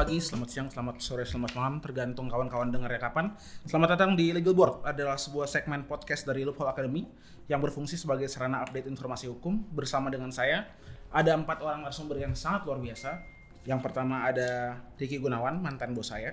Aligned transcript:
Selamat 0.00 0.16
pagi, 0.16 0.24
selamat 0.24 0.48
siang, 0.48 0.68
selamat 0.72 0.96
sore, 1.04 1.24
selamat 1.28 1.52
malam, 1.60 1.74
tergantung 1.84 2.24
kawan-kawan 2.32 2.72
dengarnya 2.72 2.96
kapan. 2.96 3.36
Selamat 3.68 4.00
datang 4.00 4.16
di 4.16 4.32
Legal 4.32 4.56
Board, 4.56 4.80
adalah 4.80 5.20
sebuah 5.20 5.44
segmen 5.44 5.84
podcast 5.84 6.24
dari 6.24 6.40
Loophole 6.40 6.72
Academy 6.72 7.04
yang 7.52 7.60
berfungsi 7.60 8.00
sebagai 8.00 8.24
sarana 8.24 8.64
update 8.64 8.88
informasi 8.88 9.28
hukum 9.28 9.60
bersama 9.76 10.08
dengan 10.08 10.32
saya. 10.32 10.72
Ada 11.12 11.36
empat 11.36 11.60
orang 11.60 11.84
narasumber 11.84 12.16
yang 12.16 12.32
sangat 12.32 12.64
luar 12.64 12.80
biasa. 12.80 13.20
Yang 13.68 13.80
pertama 13.84 14.24
ada 14.24 14.80
Ricky 14.96 15.20
Gunawan, 15.20 15.60
mantan 15.60 15.92
bos 15.92 16.08
saya. 16.08 16.32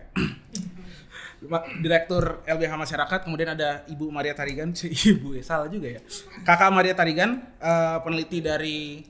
Direktur 1.83 2.47
LBH 2.47 2.71
Masyarakat, 2.71 3.19
kemudian 3.27 3.51
ada 3.51 3.83
Ibu 3.91 4.07
Maria 4.15 4.31
Tarigan, 4.31 4.71
Ibu 5.11 5.35
ya 5.35 5.43
salah 5.43 5.67
juga 5.67 5.91
ya. 5.91 5.99
Kakak 6.47 6.71
Maria 6.71 6.95
Tarigan, 6.95 7.43
eh, 7.59 7.99
peneliti 7.99 8.39
dari 8.39 9.03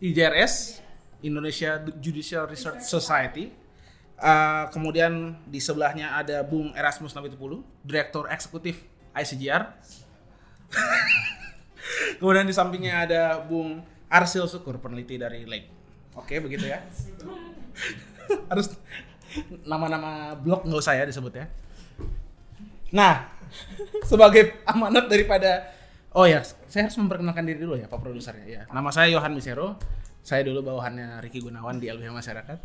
IJRS, 0.00 0.80
Indonesia 1.22 1.80
Judicial 1.98 2.46
Research 2.50 2.84
Society. 2.84 3.50
Uh, 4.22 4.70
kemudian 4.70 5.34
di 5.50 5.58
sebelahnya 5.58 6.14
ada 6.14 6.46
Bung 6.46 6.70
Erasmus 6.78 7.10
Nabitupulu, 7.10 7.66
Direktur 7.82 8.30
Eksekutif 8.30 8.86
ICGR. 9.14 9.66
kemudian 12.22 12.46
di 12.46 12.54
sampingnya 12.54 13.02
ada 13.02 13.22
Bung 13.42 13.82
Arsil 14.06 14.46
Syukur, 14.46 14.78
peneliti 14.78 15.18
dari 15.18 15.42
Lake. 15.42 15.66
Oke, 16.14 16.38
begitu 16.38 16.70
ya. 16.70 16.84
Harus 18.50 18.78
nama-nama 19.66 20.36
blog 20.36 20.68
nggak 20.68 20.82
usah 20.82 20.94
ya 20.94 21.08
disebut 21.08 21.32
ya. 21.34 21.46
Nah, 22.92 23.32
sebagai 24.10 24.62
amanat 24.68 25.08
daripada 25.08 25.72
Oh 26.12 26.28
ya, 26.28 26.44
saya 26.44 26.84
harus 26.84 26.96
memperkenalkan 27.00 27.48
diri 27.48 27.64
dulu 27.64 27.72
ya 27.80 27.88
Pak 27.88 28.04
Produser 28.04 28.36
ya. 28.44 28.68
Nama 28.68 28.90
saya 28.92 29.08
Yohan 29.08 29.32
Misero. 29.32 29.80
Saya 30.22 30.46
dulu 30.46 30.62
bawahannya 30.62 31.18
Ricky 31.18 31.42
Gunawan 31.42 31.82
di 31.82 31.90
LBH 31.90 32.14
Masyarakat. 32.14 32.58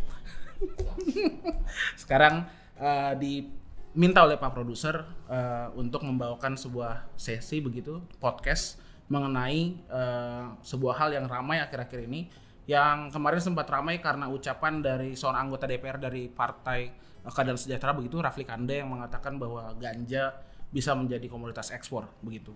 Sekarang 2.02 2.46
eh, 2.78 3.14
diminta 3.18 4.22
oleh 4.22 4.38
Pak 4.38 4.54
Produser 4.54 5.02
eh, 5.26 5.68
untuk 5.74 6.06
membawakan 6.06 6.54
sebuah 6.54 7.18
sesi 7.18 7.58
begitu 7.58 7.98
podcast 8.22 8.78
mengenai 9.10 9.74
eh, 9.90 10.46
sebuah 10.62 11.02
hal 11.02 11.10
yang 11.18 11.26
ramai 11.26 11.58
akhir-akhir 11.66 12.06
ini 12.06 12.30
yang 12.70 13.10
kemarin 13.10 13.42
sempat 13.42 13.66
ramai 13.74 13.98
karena 13.98 14.30
ucapan 14.30 14.84
dari 14.84 15.18
seorang 15.18 15.50
anggota 15.50 15.66
DPR 15.66 15.98
dari 15.98 16.30
Partai 16.30 16.94
Keadilan 17.26 17.58
Sejahtera 17.58 17.92
begitu 17.98 18.22
Rafli 18.22 18.46
Kande 18.46 18.86
yang 18.86 18.94
mengatakan 18.94 19.42
bahwa 19.42 19.74
ganja 19.82 20.36
bisa 20.70 20.94
menjadi 20.94 21.26
komoditas 21.26 21.74
ekspor 21.74 22.06
begitu. 22.22 22.54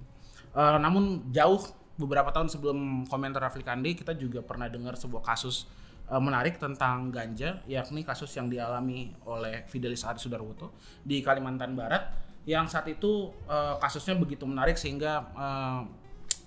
Eh, 0.51 0.77
namun 0.77 1.31
jauh 1.31 1.63
beberapa 1.99 2.31
tahun 2.31 2.47
sebelum 2.47 3.07
komentar 3.07 3.43
Rafli 3.43 3.63
Kande 3.63 3.93
kita 3.95 4.15
juga 4.15 4.43
pernah 4.43 4.71
dengar 4.71 4.95
sebuah 4.95 5.23
kasus 5.23 5.67
eh, 6.07 6.21
menarik 6.21 6.57
tentang 6.57 7.11
ganja 7.11 7.59
yakni 7.67 8.03
kasus 8.03 8.31
yang 8.35 8.47
dialami 8.47 9.11
oleh 9.27 9.67
Fidelis 9.67 10.03
Ari 10.07 10.19
Sudarwoto 10.19 10.75
di 11.03 11.19
Kalimantan 11.19 11.75
Barat 11.75 12.31
yang 12.49 12.65
saat 12.65 12.89
itu 12.89 13.29
eh, 13.45 13.75
kasusnya 13.77 14.17
begitu 14.17 14.47
menarik 14.49 14.77
sehingga 14.77 15.29
eh, 15.35 15.81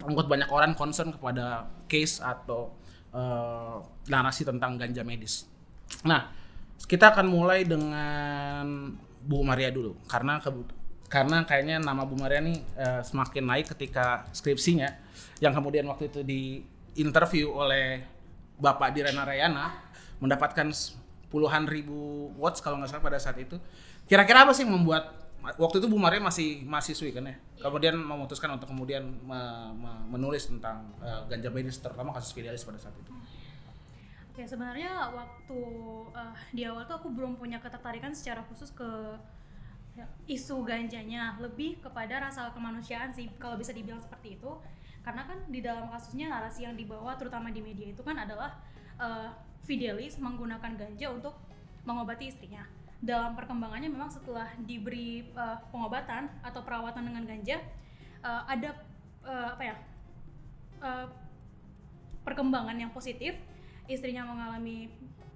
membuat 0.03 0.27
banyak 0.27 0.51
orang 0.51 0.73
concern 0.75 1.15
kepada 1.15 1.71
case 1.87 2.19
atau 2.19 2.75
eh, 3.15 3.77
narasi 4.11 4.43
tentang 4.43 4.75
ganja 4.75 5.07
medis. 5.07 5.47
Nah, 6.03 6.35
kita 6.85 7.15
akan 7.15 7.27
mulai 7.31 7.63
dengan 7.63 8.67
Bu 9.25 9.41
Maria 9.47 9.71
dulu 9.71 9.97
karena 10.11 10.43
karena 11.09 11.45
kayaknya 11.47 11.79
nama 11.79 12.03
Bu 12.03 12.17
Maria 12.19 12.41
nih 12.41 12.59
eh, 12.75 13.03
semakin 13.05 13.45
naik 13.45 13.77
ketika 13.77 14.27
skripsinya 14.35 14.89
yang 15.39 15.53
kemudian 15.55 15.87
waktu 15.87 16.11
itu 16.11 16.21
di 16.25 16.65
interview 16.99 17.51
oleh 17.55 18.03
Bapak 18.59 18.95
Direna 18.95 19.27
Rayana 19.27 19.75
mendapatkan 20.23 20.71
puluhan 21.29 21.67
ribu 21.67 22.31
watts 22.39 22.63
kalau 22.63 22.79
nggak 22.79 22.91
salah 22.95 23.05
pada 23.05 23.19
saat 23.19 23.39
itu. 23.43 23.59
Kira-kira 24.07 24.47
apa 24.47 24.55
sih 24.55 24.63
membuat 24.63 25.11
waktu 25.59 25.83
itu 25.83 25.87
Bu 25.91 25.99
Maria 26.01 26.23
masih 26.23 26.63
mahasiswi 26.65 27.13
kan 27.13 27.27
ya? 27.29 27.37
Kemudian 27.61 27.99
memutuskan 27.99 28.55
untuk 28.55 28.71
kemudian 28.71 29.03
me- 29.03 29.73
me- 29.75 30.05
menulis 30.17 30.47
tentang 30.49 30.89
eh, 31.03 31.21
ganja 31.29 31.51
medis 31.51 31.83
terutama 31.83 32.15
kasus 32.15 32.33
Fidelis 32.33 32.63
pada 32.63 32.79
saat 32.79 32.95
itu. 32.97 33.13
Oke, 34.35 34.43
sebenarnya 34.47 35.15
waktu 35.15 35.61
eh, 36.15 36.35
di 36.55 36.63
awal 36.65 36.87
tuh 36.87 36.97
aku 37.03 37.09
belum 37.13 37.37
punya 37.37 37.59
ketertarikan 37.59 38.15
secara 38.15 38.41
khusus 38.47 38.71
ke 38.71 39.19
isu 40.27 40.67
ganjanya, 40.67 41.39
lebih 41.39 41.79
kepada 41.79 42.19
rasa 42.19 42.51
kemanusiaan 42.51 43.15
sih 43.15 43.31
kalau 43.39 43.55
bisa 43.55 43.71
dibilang 43.71 44.03
seperti 44.03 44.41
itu. 44.41 44.51
Karena 45.05 45.23
kan 45.29 45.39
di 45.53 45.61
dalam 45.61 45.87
kasusnya 45.93 46.33
narasi 46.33 46.65
yang 46.65 46.75
dibawa 46.75 47.15
terutama 47.15 47.53
di 47.53 47.61
media 47.61 47.93
itu 47.93 48.01
kan 48.01 48.17
adalah 48.19 48.57
eh, 48.99 49.31
Fidelis 49.65 50.21
menggunakan 50.21 50.77
ganja 50.77 51.07
untuk 51.13 51.35
mengobati 51.85 52.33
istrinya. 52.33 52.65
Dalam 53.05 53.37
perkembangannya 53.37 53.93
memang 53.93 54.09
setelah 54.09 54.49
diberi 54.65 55.29
eh, 55.29 55.59
pengobatan 55.69 56.33
atau 56.41 56.65
perawatan 56.65 57.05
dengan 57.05 57.23
ganja 57.29 57.61
eh, 58.25 58.43
ada 58.49 58.71
eh, 59.29 59.49
apa 59.55 59.63
ya? 59.63 59.77
eh, 60.81 61.07
perkembangan 62.25 62.75
yang 62.81 62.91
positif 62.91 63.37
istrinya 63.85 64.25
mengalami 64.25 64.89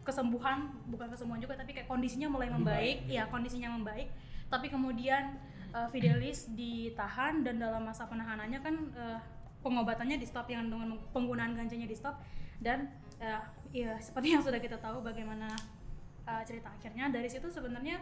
kesembuhan 0.08 0.72
bukan 0.88 1.12
kesembuhan 1.12 1.36
juga 1.36 1.60
tapi 1.60 1.76
kayak 1.76 1.84
kondisinya 1.84 2.32
mulai 2.32 2.48
membaik 2.48 3.04
ya 3.04 3.28
kondisinya 3.28 3.76
membaik 3.76 4.08
tapi 4.48 4.72
kemudian 4.72 5.36
uh, 5.72 5.88
Fidelis 5.92 6.48
ditahan 6.56 7.44
dan 7.44 7.60
dalam 7.60 7.84
masa 7.84 8.08
penahanannya 8.08 8.60
kan 8.64 8.74
uh, 8.96 9.20
pengobatannya 9.60 10.16
di 10.16 10.26
stop 10.26 10.48
yang 10.48 10.72
dengan 10.72 10.96
penggunaan 11.12 11.52
ganjanya 11.52 11.88
di 11.88 11.96
stop. 11.96 12.16
Dan 12.58 12.88
uh, 13.20 13.42
ya 13.70 13.96
seperti 14.06 14.34
yang 14.34 14.42
sudah 14.42 14.60
kita 14.60 14.80
tahu 14.80 15.04
bagaimana 15.04 15.52
uh, 16.24 16.42
cerita 16.44 16.72
akhirnya. 16.72 17.12
Dari 17.12 17.28
situ 17.28 17.48
sebenarnya 17.52 18.00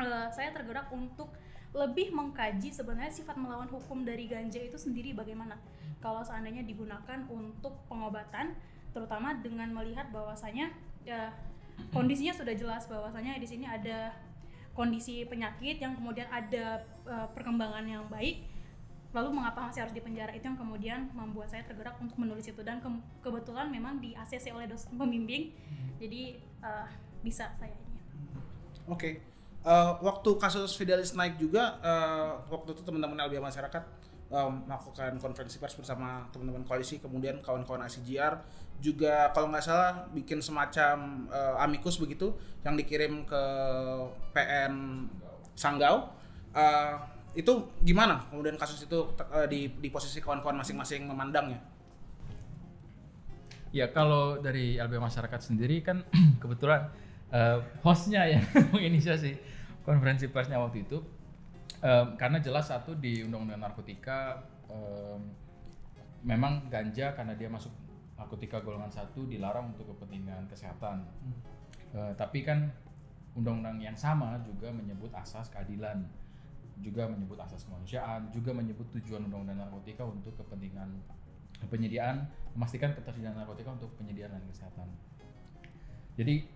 uh, 0.00 0.28
saya 0.32 0.52
tergerak 0.52 0.88
untuk 0.90 1.32
lebih 1.70 2.10
mengkaji 2.10 2.74
sebenarnya 2.74 3.14
sifat 3.14 3.38
melawan 3.38 3.70
hukum 3.70 4.02
dari 4.02 4.26
ganja 4.26 4.58
itu 4.58 4.80
sendiri 4.80 5.14
bagaimana. 5.14 5.60
Kalau 6.00 6.24
seandainya 6.24 6.64
digunakan 6.64 7.28
untuk 7.28 7.84
pengobatan 7.86 8.56
terutama 8.90 9.38
dengan 9.38 9.70
melihat 9.70 10.10
bahwasanya 10.10 10.72
ya 11.06 11.30
kondisinya 11.94 12.34
sudah 12.34 12.52
jelas 12.58 12.90
bahwasanya 12.90 13.38
di 13.38 13.46
sini 13.46 13.70
ada 13.70 14.10
kondisi 14.72 15.26
penyakit 15.26 15.82
yang 15.82 15.98
kemudian 15.98 16.30
ada 16.30 16.86
uh, 17.04 17.26
perkembangan 17.34 17.84
yang 17.84 18.04
baik 18.06 18.46
lalu 19.10 19.34
mengapa 19.34 19.66
masih 19.66 19.82
harus 19.82 19.90
dipenjara 19.90 20.30
itu 20.30 20.46
yang 20.46 20.54
kemudian 20.54 21.10
membuat 21.10 21.50
saya 21.50 21.66
tergerak 21.66 21.98
untuk 21.98 22.14
menulis 22.14 22.46
itu. 22.46 22.62
Dan 22.62 22.78
ke- 22.78 23.02
kebetulan 23.26 23.66
memang 23.66 23.98
di 23.98 24.14
ACC 24.14 24.54
oleh 24.54 24.70
dosen 24.70 24.94
pembimbing. 24.94 25.50
Jadi 25.98 26.38
uh, 26.62 26.86
bisa 27.26 27.50
saya 27.58 27.74
ini. 27.74 27.98
Oke. 28.86 29.30
Eh, 29.60 29.92
waktu 30.00 30.30
kasus 30.40 30.72
Fidelis 30.72 31.12
naik 31.12 31.36
juga, 31.36 31.76
eh, 31.84 32.32
waktu 32.48 32.72
itu 32.72 32.80
teman-teman 32.80 33.28
LBH 33.28 33.44
Masyarakat 33.44 33.84
eh, 34.32 34.50
melakukan 34.64 35.20
konferensi 35.20 35.60
pers 35.60 35.76
bersama 35.76 36.24
teman-teman 36.32 36.64
koalisi, 36.64 36.96
kemudian 36.96 37.44
kawan-kawan 37.44 37.84
ICGR 37.84 38.40
juga 38.80 39.28
kalau 39.36 39.52
nggak 39.52 39.64
salah 39.64 40.08
bikin 40.12 40.40
semacam 40.40 41.28
eh, 41.28 41.64
amikus 41.64 42.00
begitu 42.00 42.32
yang 42.64 42.74
dikirim 42.76 43.24
ke 43.28 43.42
PN 44.32 45.06
Sanggau. 45.54 46.10
Eh, 46.56 46.94
itu 47.38 47.52
gimana 47.86 48.26
kemudian 48.26 48.58
kasus 48.58 48.82
itu 48.82 48.98
eh, 49.36 49.46
di, 49.46 49.60
di 49.78 49.88
posisi 49.92 50.18
kawan-kawan 50.18 50.58
masing-masing 50.64 51.06
memandangnya? 51.06 51.60
Ya 53.70 53.86
kalau 53.94 54.42
dari 54.42 54.82
LBH 54.82 54.98
Masyarakat 54.98 55.40
sendiri 55.46 55.78
kan 55.84 56.02
kebetulan 56.42 56.90
eh, 57.30 57.62
hostnya 57.86 58.26
yang 58.26 58.42
menginisiasi 58.74 59.38
konferensi 59.86 60.26
persnya 60.26 60.58
waktu 60.58 60.82
itu 60.88 60.98
Em, 61.80 62.12
karena 62.20 62.36
jelas 62.44 62.68
satu 62.68 62.92
di 62.92 63.24
Undang-Undang 63.24 63.60
Narkotika 63.64 64.44
em, 64.68 65.20
memang 66.20 66.68
ganja 66.68 67.16
karena 67.16 67.32
dia 67.32 67.48
masuk 67.48 67.72
narkotika 68.20 68.60
golongan 68.60 68.92
satu 68.92 69.24
dilarang 69.24 69.72
untuk 69.72 69.96
kepentingan 69.96 70.44
kesehatan. 70.52 71.08
Eh, 71.96 72.12
tapi 72.20 72.44
kan 72.44 72.68
undang-undang 73.32 73.80
yang 73.80 73.96
sama 73.96 74.36
juga 74.44 74.68
menyebut 74.68 75.08
asas 75.16 75.48
keadilan, 75.48 76.04
juga 76.84 77.08
menyebut 77.08 77.40
asas 77.40 77.64
kemanusiaan, 77.64 78.28
juga 78.28 78.52
menyebut 78.52 78.92
tujuan 79.00 79.24
undang-undang 79.24 79.64
narkotika 79.64 80.04
untuk 80.04 80.36
kepentingan 80.36 81.00
penyediaan 81.68 82.24
memastikan 82.56 82.96
ketersediaan 82.96 83.36
narkotika 83.36 83.72
untuk 83.72 83.92
penyediaan 84.00 84.32
dan 84.32 84.44
kesehatan. 84.48 84.88
Jadi 86.16 86.48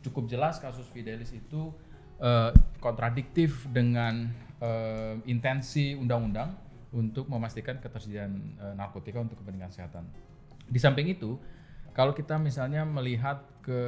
cukup 0.00 0.28
jelas 0.30 0.56
kasus 0.62 0.88
Fidelis 0.88 1.32
itu 1.32 1.72
eh, 2.20 2.50
kontradiktif 2.80 3.68
dengan 3.68 4.32
eh, 4.60 5.16
intensi 5.28 5.92
undang-undang 5.96 6.56
untuk 6.94 7.28
memastikan 7.28 7.76
ketersediaan 7.82 8.32
eh, 8.56 8.74
narkotika 8.74 9.20
untuk 9.20 9.40
kepentingan 9.42 9.68
kesehatan. 9.68 10.04
Di 10.66 10.78
samping 10.82 11.06
itu, 11.06 11.38
kalau 11.96 12.12
kita 12.12 12.36
misalnya 12.36 12.84
melihat 12.84 13.42
ke 13.64 13.80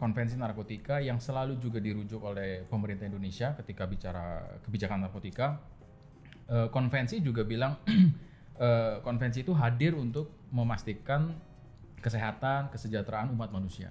konvensi 0.00 0.38
narkotika 0.38 1.02
yang 1.02 1.20
selalu 1.20 1.60
juga 1.60 1.76
dirujuk 1.82 2.22
oleh 2.24 2.64
pemerintah 2.64 3.04
Indonesia 3.04 3.52
ketika 3.58 3.84
bicara 3.84 4.56
kebijakan 4.64 5.08
narkotika, 5.08 5.60
eh, 6.48 6.68
konvensi 6.72 7.20
juga 7.20 7.44
bilang 7.44 7.76
eh, 8.64 8.96
konvensi 9.04 9.44
itu 9.44 9.52
hadir 9.52 9.92
untuk 9.92 10.48
memastikan 10.54 11.36
kesehatan, 12.00 12.70
kesejahteraan 12.70 13.34
umat 13.34 13.50
manusia. 13.50 13.90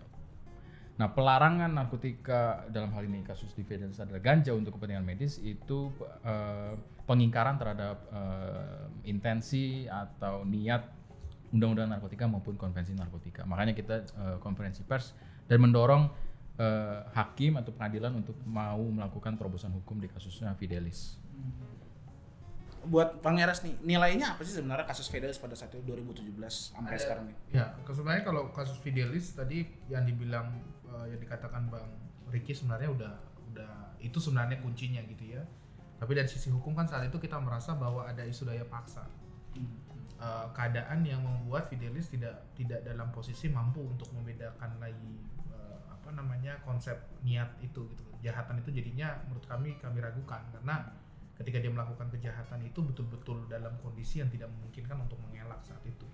Nah, 0.96 1.12
pelarangan 1.12 1.68
narkotika 1.76 2.64
dalam 2.72 2.96
hal 2.96 3.04
ini 3.04 3.20
kasus 3.20 3.52
di 3.52 3.68
Fidelis 3.68 4.00
adalah 4.00 4.24
ganja 4.24 4.56
untuk 4.56 4.80
kepentingan 4.80 5.04
medis 5.04 5.44
itu 5.44 5.92
eh, 6.24 6.74
pengingkaran 7.04 7.60
terhadap 7.60 7.98
eh, 8.16 9.12
intensi 9.12 9.92
atau 9.92 10.48
niat 10.48 10.88
undang-undang 11.54 11.92
narkotika 11.92 12.26
maupun 12.26 12.58
konvensi 12.58 12.96
narkotika. 12.96 13.46
Makanya 13.46 13.74
kita 13.78 13.96
eh, 14.06 14.38
konferensi 14.42 14.82
pers 14.82 15.14
dan 15.46 15.62
mendorong 15.62 16.10
eh, 16.58 17.00
hakim 17.14 17.60
atau 17.60 17.76
pengadilan 17.76 18.16
untuk 18.16 18.38
mau 18.48 18.82
melakukan 18.82 19.38
terobosan 19.38 19.76
hukum 19.76 20.02
di 20.02 20.08
kasusnya 20.10 20.56
Fidelis. 20.58 21.20
Buat 22.86 23.18
Bang 23.26 23.42
Eras 23.42 23.66
nih, 23.66 23.74
nilainya 23.82 24.38
apa 24.38 24.46
sih 24.46 24.62
sebenarnya 24.62 24.86
kasus 24.86 25.10
Fidelis 25.10 25.42
pada 25.42 25.58
saat 25.58 25.74
itu 25.74 25.82
2017 25.82 26.38
sampai 26.78 26.98
sekarang 27.02 27.26
nih? 27.34 27.38
Ya, 27.58 27.74
sebenarnya 27.82 28.24
kalau 28.24 28.54
kasus 28.54 28.78
Fidelis 28.78 29.34
tadi 29.34 29.66
yang 29.90 30.06
dibilang 30.06 30.54
eh, 30.90 31.06
yang 31.14 31.20
dikatakan 31.22 31.70
Bang 31.70 31.90
Ricky 32.30 32.54
sebenarnya 32.54 32.90
udah 32.90 33.14
udah 33.54 33.74
itu 34.02 34.18
sebenarnya 34.22 34.62
kuncinya 34.62 35.02
gitu 35.06 35.34
ya. 35.34 35.42
Tapi 35.96 36.12
dari 36.12 36.28
sisi 36.28 36.52
hukum 36.52 36.76
kan 36.76 36.86
saat 36.86 37.08
itu 37.08 37.18
kita 37.18 37.40
merasa 37.40 37.74
bahwa 37.74 38.04
ada 38.06 38.22
isu 38.28 38.46
daya 38.46 38.68
paksa. 38.68 39.08
Eh, 40.26 40.48
keadaan 40.58 41.06
yang 41.06 41.22
membuat 41.22 41.70
Fidelis 41.70 42.10
tidak 42.10 42.34
tidak 42.58 42.82
dalam 42.82 43.14
posisi 43.14 43.46
mampu 43.46 43.86
untuk 43.86 44.10
membedakan 44.10 44.82
lagi 44.82 45.22
eh, 45.54 45.78
apa 45.86 46.10
namanya 46.18 46.58
konsep 46.66 46.98
niat 47.22 47.54
itu 47.62 47.86
gitu. 47.94 48.02
Kejahatan 48.18 48.58
itu 48.58 48.74
jadinya 48.74 49.14
menurut 49.30 49.46
kami 49.46 49.78
kami 49.78 50.02
ragukan. 50.02 50.42
Karena 50.50 50.82
ketika 51.38 51.62
dia 51.62 51.70
melakukan 51.70 52.10
kejahatan 52.10 52.58
itu 52.66 52.82
betul-betul 52.82 53.46
dalam 53.46 53.78
kondisi 53.86 54.18
yang 54.18 54.32
tidak 54.34 54.50
memungkinkan 54.50 54.98
untuk 54.98 55.22
mengelak 55.30 55.62
saat 55.62 55.84
itu. 55.86 56.10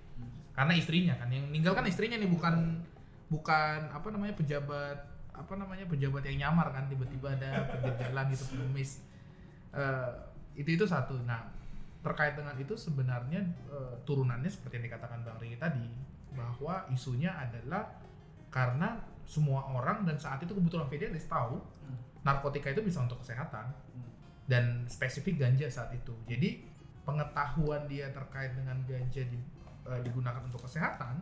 Karena 0.52 0.76
istrinya 0.76 1.16
kan 1.16 1.32
yang 1.32 1.48
meninggal 1.48 1.72
kan 1.72 1.88
istrinya 1.88 2.20
nih 2.20 2.28
bukan 2.28 2.84
bukan 3.32 3.80
apa 3.96 4.08
namanya 4.12 4.36
pejabat 4.36 5.08
apa 5.32 5.54
namanya 5.56 5.88
pejabat 5.88 6.28
yang 6.28 6.52
nyamar 6.52 6.68
kan 6.76 6.92
tiba-tiba 6.92 7.32
ada 7.40 7.64
pinggir 7.64 7.96
jalan 7.96 8.28
gitu 8.28 8.44
pengemis. 8.52 9.08
Eh, 9.72 10.12
itu 10.60 10.76
itu 10.76 10.84
satu. 10.84 11.16
Nah 11.24 11.61
terkait 12.02 12.34
dengan 12.34 12.58
itu 12.58 12.74
sebenarnya 12.74 13.42
eh, 13.70 13.96
turunannya 14.04 14.50
seperti 14.50 14.82
yang 14.82 14.86
dikatakan 14.90 15.22
bang 15.22 15.38
Riki 15.38 15.58
tadi 15.62 15.86
bahwa 16.34 16.88
isunya 16.90 17.30
adalah 17.36 17.86
karena 18.50 19.00
semua 19.24 19.64
orang 19.72 20.04
dan 20.04 20.18
saat 20.18 20.42
itu 20.44 20.52
kebetulan 20.52 20.90
Fidelis 20.90 21.30
tahu 21.30 21.62
narkotika 22.22 22.74
itu 22.74 22.82
bisa 22.84 23.02
untuk 23.02 23.22
kesehatan 23.22 23.70
dan 24.46 24.84
spesifik 24.86 25.40
ganja 25.40 25.70
saat 25.72 25.94
itu. 25.96 26.14
Jadi 26.28 26.68
pengetahuan 27.02 27.88
dia 27.90 28.10
terkait 28.14 28.54
dengan 28.54 28.78
ganja 28.86 29.24
di- 29.26 29.48
eh, 29.88 30.02
digunakan 30.06 30.42
untuk 30.46 30.66
kesehatan, 30.68 31.22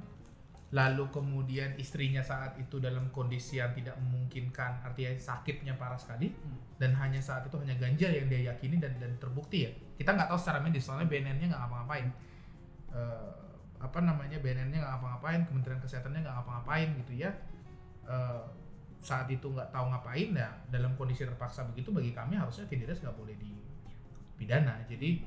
lalu 0.69 1.09
kemudian 1.09 1.73
istrinya 1.81 2.21
saat 2.21 2.53
itu 2.61 2.77
dalam 2.77 3.09
kondisi 3.09 3.57
yang 3.57 3.73
tidak 3.73 3.97
memungkinkan, 3.97 4.85
artinya 4.85 5.17
sakitnya 5.17 5.73
parah 5.73 5.97
sekali, 5.97 6.29
dan 6.77 6.93
hanya 6.93 7.17
saat 7.17 7.49
itu 7.49 7.57
hanya 7.57 7.73
ganja 7.73 8.05
yang 8.05 8.29
dia 8.29 8.53
yakini 8.53 8.77
dan 8.77 8.93
dan 9.01 9.17
terbukti 9.17 9.65
ya. 9.65 9.71
Kita 9.97 10.13
nggak 10.13 10.29
tahu 10.29 10.37
secara 10.37 10.61
medis 10.61 10.85
soalnya 10.85 11.09
BNN-nya 11.09 11.49
nggak 11.49 11.61
ngapa-ngapain. 11.65 12.07
Eh, 12.93 13.29
apa 13.81 13.99
namanya 14.05 14.37
BNN-nya 14.37 14.77
nggak 14.77 14.93
ngapa-ngapain, 14.93 15.41
Kementerian 15.49 15.81
Kesehatannya 15.81 16.19
nggak 16.21 16.35
ngapa-ngapain 16.37 16.89
gitu 17.01 17.13
ya. 17.17 17.31
Eh, 18.05 18.43
saat 18.99 19.31
itu 19.31 19.47
nggak 19.47 19.71
tahu 19.71 19.85
ngapain 19.89 20.35
ya 20.35 20.51
dalam 20.67 20.91
kondisi 20.99 21.23
terpaksa 21.23 21.63
begitu 21.71 21.95
bagi 21.95 22.11
kami 22.11 22.35
harusnya 22.35 22.67
Fidelis 22.67 22.99
nggak 22.99 23.15
boleh 23.15 23.31
dipidana 23.39 24.83
jadi 24.91 25.23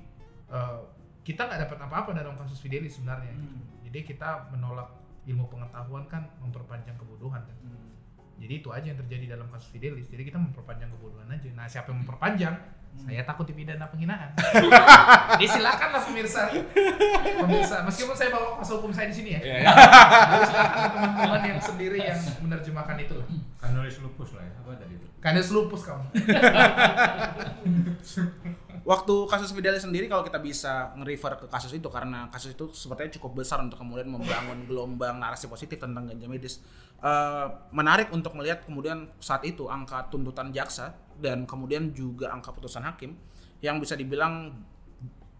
eh, 0.52 0.80
kita 1.24 1.48
nggak 1.48 1.60
dapat 1.68 1.78
apa-apa 1.88 2.10
dalam 2.12 2.36
kasus 2.36 2.60
Fidelis 2.60 3.00
sebenarnya 3.00 3.32
jadi 3.88 4.04
kita 4.04 4.52
menolak 4.52 5.01
ilmu 5.26 5.46
pengetahuan 5.46 6.04
kan 6.10 6.26
memperpanjang 6.42 6.98
kebodohan 6.98 7.42
kan. 7.46 7.56
Jadi 8.42 8.58
itu 8.58 8.68
aja 8.74 8.86
yang 8.90 8.98
terjadi 8.98 9.38
dalam 9.38 9.46
kasus 9.54 9.70
Fidelis. 9.70 10.10
Jadi 10.10 10.26
kita 10.26 10.34
memperpanjang 10.34 10.90
kebodohan 10.90 11.30
aja. 11.30 11.48
Nah 11.54 11.66
siapa 11.70 11.94
yang 11.94 12.02
memperpanjang? 12.02 12.54
Saya 12.92 13.24
takut 13.24 13.48
dipidana 13.48 13.88
penghinaan. 13.88 14.36
Jadi 15.40 15.48
silakanlah 15.48 16.04
pemirsa. 16.04 16.52
Pemirsa 17.40 17.80
meskipun 17.88 18.12
saya 18.12 18.28
bawa 18.28 18.60
kuasa 18.60 18.72
hukum 18.76 18.92
saya 18.92 19.08
di 19.08 19.16
sini 19.16 19.30
ya. 19.38 19.40
Jadi 19.40 20.44
silakan 20.44 20.88
teman-teman 20.92 21.40
yang 21.56 21.60
sendiri 21.62 21.98
yang 22.04 22.20
menerjemahkan 22.44 23.00
itu. 23.00 23.16
Lah 23.16 23.26
Kan 23.62 23.78
nulis 23.78 23.96
lupus 24.02 24.36
lah 24.36 24.44
ya. 24.44 24.52
Apa 24.60 24.76
tadi 24.76 24.94
itu? 24.98 25.06
Kandes 25.22 25.48
lupus 25.54 25.86
kamu. 25.86 26.04
Waktu 28.82 29.14
kasus 29.30 29.54
Fidelis 29.54 29.86
sendiri 29.86 30.10
kalau 30.10 30.26
kita 30.26 30.42
bisa 30.42 30.90
nge-refer 30.98 31.38
ke 31.38 31.46
kasus 31.46 31.70
itu 31.70 31.86
karena 31.86 32.26
kasus 32.34 32.58
itu 32.58 32.66
sepertinya 32.74 33.14
cukup 33.14 33.38
besar 33.38 33.62
untuk 33.62 33.78
kemudian 33.78 34.10
membangun 34.10 34.66
gelombang 34.66 35.22
narasi 35.22 35.46
positif 35.46 35.78
tentang 35.78 36.10
ganja 36.10 36.26
medis. 36.26 36.58
Eh, 36.98 37.46
menarik 37.70 38.10
untuk 38.10 38.34
melihat 38.34 38.66
kemudian 38.66 39.06
saat 39.22 39.46
itu 39.46 39.70
angka 39.70 40.10
tuntutan 40.10 40.50
jaksa 40.50 40.98
dan 41.14 41.46
kemudian 41.46 41.94
juga 41.94 42.34
angka 42.34 42.50
putusan 42.50 42.82
hakim 42.82 43.14
yang 43.62 43.78
bisa 43.78 43.94
dibilang 43.94 44.50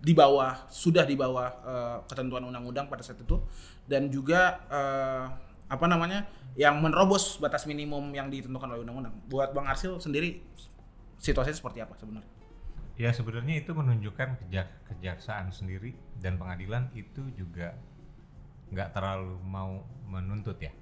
di 0.02 0.14
bawah 0.14 0.66
sudah 0.70 1.02
di 1.02 1.18
bawah 1.18 1.48
eh, 1.66 1.98
ketentuan 2.06 2.46
undang-undang 2.46 2.86
pada 2.86 3.02
saat 3.02 3.18
itu 3.18 3.42
dan 3.90 4.06
juga 4.06 4.62
eh, 4.70 5.24
apa 5.66 5.86
namanya 5.90 6.30
yang 6.54 6.78
menerobos 6.78 7.42
batas 7.42 7.66
minimum 7.66 8.14
yang 8.14 8.30
ditentukan 8.30 8.70
oleh 8.70 8.86
undang-undang. 8.86 9.18
Buat 9.26 9.50
Bang 9.50 9.66
Arsil 9.66 9.98
sendiri 9.98 10.38
situasinya 11.18 11.58
seperti 11.58 11.82
apa 11.82 11.98
sebenarnya? 11.98 12.41
Ya 13.00 13.10
sebenarnya 13.10 13.64
itu 13.64 13.72
menunjukkan 13.72 14.44
kejak- 14.44 14.84
kejaksaan 14.92 15.48
sendiri 15.48 15.96
dan 16.20 16.36
pengadilan 16.36 16.92
itu 16.92 17.24
juga 17.34 17.72
nggak 18.72 18.90
terlalu 18.96 19.36
mau 19.44 19.84
menuntut 20.08 20.56
ya. 20.60 20.72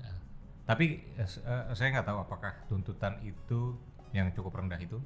Nah, 0.00 0.16
tapi 0.64 1.04
eh, 1.16 1.28
saya 1.76 1.88
nggak 1.92 2.08
tahu 2.08 2.18
apakah 2.24 2.52
tuntutan 2.68 3.20
itu 3.24 3.76
yang 4.16 4.30
cukup 4.32 4.62
rendah 4.62 4.80
itu 4.80 5.00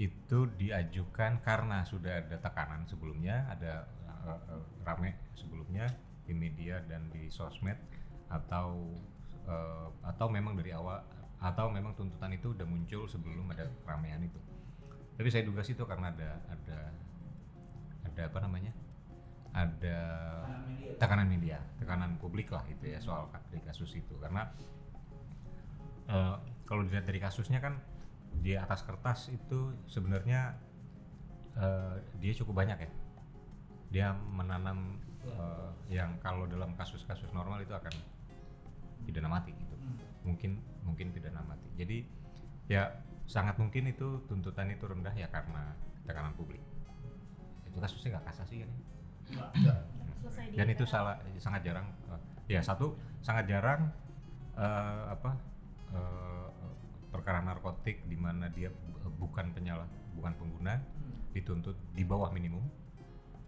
itu 0.00 0.48
diajukan 0.56 1.44
karena 1.44 1.84
sudah 1.84 2.24
ada 2.24 2.36
tekanan 2.40 2.88
sebelumnya, 2.88 3.44
ada 3.52 3.86
eh, 4.26 4.40
eh, 4.50 4.62
rame 4.82 5.10
sebelumnya 5.36 5.86
di 6.24 6.32
media 6.34 6.80
dan 6.88 7.06
di 7.12 7.28
sosmed 7.30 7.76
atau 8.32 8.94
eh, 9.46 9.88
atau 10.06 10.26
memang 10.26 10.58
dari 10.58 10.72
awal 10.74 11.04
atau 11.40 11.72
memang 11.72 11.96
tuntutan 11.96 12.32
itu 12.36 12.52
udah 12.52 12.66
muncul 12.68 13.08
sebelum 13.08 13.46
ada 13.54 13.68
keramaian 13.84 14.20
itu. 14.24 14.40
Tapi 15.20 15.28
saya 15.28 15.44
duga 15.44 15.60
sih 15.60 15.76
itu 15.76 15.84
karena 15.84 16.08
ada 16.08 16.32
ada 16.48 16.78
ada 18.08 18.22
apa 18.24 18.38
namanya? 18.40 18.72
Ada 19.52 19.98
tekanan 20.96 21.28
media, 21.28 21.60
tekanan 21.76 22.16
publik 22.16 22.48
lah 22.48 22.64
itu 22.72 22.88
ya 22.88 22.96
soal 23.04 23.28
dari 23.52 23.60
kasus 23.60 24.00
itu 24.00 24.16
karena 24.16 24.48
eh, 26.08 26.36
kalau 26.64 26.88
dilihat 26.88 27.04
dari 27.04 27.20
kasusnya 27.20 27.60
kan 27.60 27.76
di 28.40 28.56
atas 28.56 28.80
kertas 28.80 29.28
itu 29.28 29.76
sebenarnya 29.92 30.56
eh, 31.52 32.00
dia 32.16 32.32
cukup 32.40 32.64
banyak 32.64 32.80
ya. 32.80 32.90
Dia 33.92 34.06
menanam 34.16 35.04
eh, 35.28 35.70
yang 35.92 36.16
kalau 36.24 36.48
dalam 36.48 36.72
kasus-kasus 36.80 37.28
normal 37.36 37.60
itu 37.60 37.76
akan 37.76 37.92
pidana 39.04 39.28
mati 39.28 39.52
gitu. 39.52 39.76
Mungkin 40.24 40.64
mungkin 40.80 41.12
pidana 41.12 41.44
mati. 41.44 41.68
Jadi 41.76 42.08
ya 42.72 42.88
sangat 43.30 43.54
mungkin 43.62 43.86
itu 43.86 44.26
tuntutan 44.26 44.66
itu 44.74 44.82
rendah 44.90 45.14
ya 45.14 45.30
karena 45.30 45.70
tekanan 46.02 46.34
publik. 46.34 46.58
Itu 47.62 47.78
kasusnya 47.78 48.18
nggak 48.18 48.26
kasasi 48.34 48.66
kan? 48.66 48.70
ya? 49.62 49.74
dan 50.58 50.66
itu 50.68 50.84
salah 50.84 51.16
sangat 51.40 51.62
jarang 51.64 51.86
eh, 52.10 52.58
ya 52.58 52.60
satu 52.60 52.98
sangat 53.22 53.46
jarang 53.46 53.88
eh, 54.58 55.04
apa 55.14 55.38
eh, 55.94 56.48
perkara 57.14 57.38
narkotik 57.40 58.02
di 58.10 58.18
mana 58.18 58.50
dia 58.50 58.68
bu- 58.74 59.14
bukan 59.22 59.54
penyalah 59.54 59.86
bukan 60.18 60.34
pengguna 60.34 60.82
dituntut 61.30 61.78
di 61.94 62.02
bawah 62.02 62.34
minimum 62.34 62.66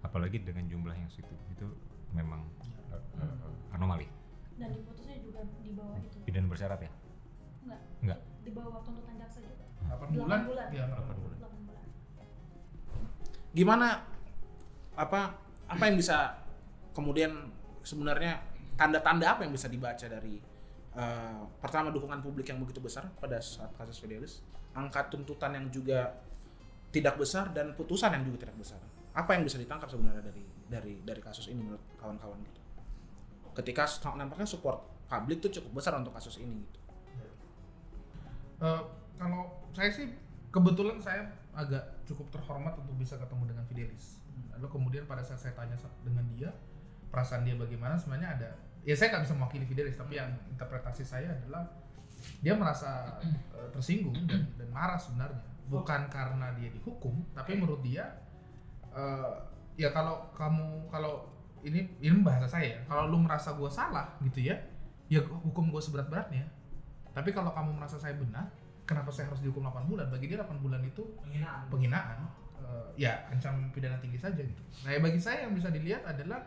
apalagi 0.06 0.38
dengan 0.38 0.70
jumlah 0.70 0.94
yang 0.94 1.10
situ. 1.10 1.34
Itu 1.50 1.66
memang 2.14 2.46
eh, 2.94 3.02
eh, 3.18 3.74
anomali. 3.74 4.06
Dan 4.54 4.70
diputusnya 4.78 5.18
juga 5.18 5.42
di 5.58 5.74
bawah 5.74 5.98
itu? 5.98 6.22
Pidana 6.22 6.46
bersyarat 6.46 6.80
ya? 6.86 6.92
Enggak 7.66 7.80
enggak 8.06 8.20
di 8.42 8.50
bawah 8.54 8.82
tuntutan 8.86 9.14
jaksa 9.18 9.38
juga 9.38 9.61
8 9.92 10.08
Delapan 10.08 10.08
bulan. 10.16 10.40
bulan. 10.48 10.68
Bulan. 10.72 10.88
8 10.88 11.20
bulan 11.20 11.30
gimana 13.52 14.00
apa 14.96 15.20
apa 15.68 15.82
yang 15.84 16.00
bisa 16.00 16.40
kemudian 16.96 17.52
sebenarnya 17.84 18.40
tanda-tanda 18.80 19.36
apa 19.36 19.44
yang 19.44 19.52
bisa 19.52 19.68
dibaca 19.68 20.08
dari 20.08 20.40
eh, 20.96 21.40
pertama 21.60 21.92
dukungan 21.92 22.24
publik 22.24 22.48
yang 22.48 22.64
begitu 22.64 22.80
besar 22.80 23.12
pada 23.20 23.36
saat 23.44 23.68
kasus 23.76 24.00
Fidelis 24.00 24.40
angka 24.72 25.12
tuntutan 25.12 25.52
yang 25.52 25.68
juga 25.68 26.16
tidak 26.88 27.20
besar 27.20 27.52
dan 27.52 27.76
putusan 27.76 28.16
yang 28.16 28.24
juga 28.24 28.48
tidak 28.48 28.56
besar 28.56 28.80
apa 29.12 29.36
yang 29.36 29.44
bisa 29.44 29.60
ditangkap 29.60 29.92
sebenarnya 29.92 30.32
dari 30.32 30.44
dari 30.72 31.04
dari 31.04 31.20
kasus 31.20 31.52
ini 31.52 31.60
menurut 31.60 31.84
kawan-kawan 32.00 32.40
gitu 32.40 32.60
ketika 33.60 33.84
nampaknya 34.16 34.48
support 34.48 34.80
publik 35.12 35.44
tuh 35.44 35.52
cukup 35.52 35.76
besar 35.84 35.92
untuk 36.00 36.16
kasus 36.16 36.40
ini 36.40 36.56
gitu 36.64 36.80
Eh, 38.62 38.82
kalau 39.16 39.66
saya 39.72 39.88
sih 39.88 40.12
kebetulan 40.52 41.00
saya 41.00 41.24
agak 41.52 42.04
cukup 42.04 42.28
terhormat 42.32 42.76
untuk 42.76 42.96
bisa 42.96 43.16
ketemu 43.16 43.52
dengan 43.52 43.64
Fidelis. 43.68 44.20
Lalu 44.56 44.68
kemudian 44.68 45.04
pada 45.08 45.24
saat 45.24 45.40
saya 45.40 45.56
tanya 45.56 45.76
dengan 46.04 46.24
dia 46.32 46.52
perasaan 47.12 47.44
dia 47.44 47.56
bagaimana, 47.56 47.96
sebenarnya 47.96 48.40
ada 48.40 48.50
ya 48.82 48.94
saya 48.98 49.14
nggak 49.14 49.24
bisa 49.28 49.34
mewakili 49.38 49.64
Fidelis 49.68 49.94
tapi 49.94 50.18
yang 50.18 50.32
interpretasi 50.50 51.06
saya 51.06 51.30
adalah 51.30 51.70
dia 52.42 52.54
merasa 52.54 53.18
eh, 53.22 53.68
tersinggung 53.74 54.14
dan, 54.26 54.42
dan 54.58 54.68
marah 54.72 55.00
sebenarnya. 55.00 55.42
Bukan 55.70 56.12
karena 56.12 56.52
dia 56.58 56.68
dihukum 56.68 57.24
tapi 57.32 57.56
menurut 57.56 57.80
dia 57.80 58.12
eh, 58.92 59.32
ya 59.76 59.88
kalau 59.92 60.28
kamu 60.36 60.88
kalau 60.92 61.32
ini 61.62 61.86
ini 62.02 62.20
bahasa 62.26 62.58
saya 62.58 62.76
ya, 62.76 62.80
kalau 62.90 63.06
lu 63.06 63.22
merasa 63.22 63.54
gua 63.54 63.70
salah 63.70 64.18
gitu 64.20 64.42
ya 64.42 64.58
ya 65.06 65.22
hukum 65.24 65.72
gua 65.72 65.80
seberat-beratnya. 65.80 66.44
Tapi 67.12 67.28
kalau 67.28 67.52
kamu 67.52 67.76
merasa 67.76 68.00
saya 68.00 68.16
benar 68.16 68.48
kenapa 68.84 69.08
saya 69.08 69.26
harus 69.26 69.40
dihukum 69.40 69.62
8 69.62 69.86
bulan 69.86 70.06
bagi 70.08 70.26
dia 70.26 70.38
8 70.38 70.58
bulan 70.58 70.80
itu 70.80 71.02
Penghinaan. 71.18 71.64
penghinaan 71.68 72.18
eh, 72.58 72.86
ya 72.98 73.26
ancam 73.28 73.70
pidana 73.70 73.96
tinggi 73.96 74.16
saja 74.16 74.38
gitu 74.38 74.62
nah 74.82 74.90
ya 74.90 74.98
bagi 74.98 75.16
saya 75.16 75.44
yang 75.44 75.52
bisa 75.52 75.68
dilihat 75.68 76.02
adalah 76.04 76.42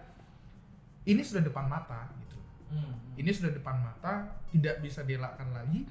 ini 1.04 1.22
sudah 1.22 1.42
depan 1.42 1.66
mata 1.66 2.08
gitu 2.18 2.34
Hmm. 2.66 2.98
ini 3.14 3.30
sudah 3.30 3.54
depan 3.54 3.78
mata 3.78 4.26
tidak 4.48 4.82
bisa 4.82 5.02
dielakkan 5.02 5.48
lagi 5.50 5.86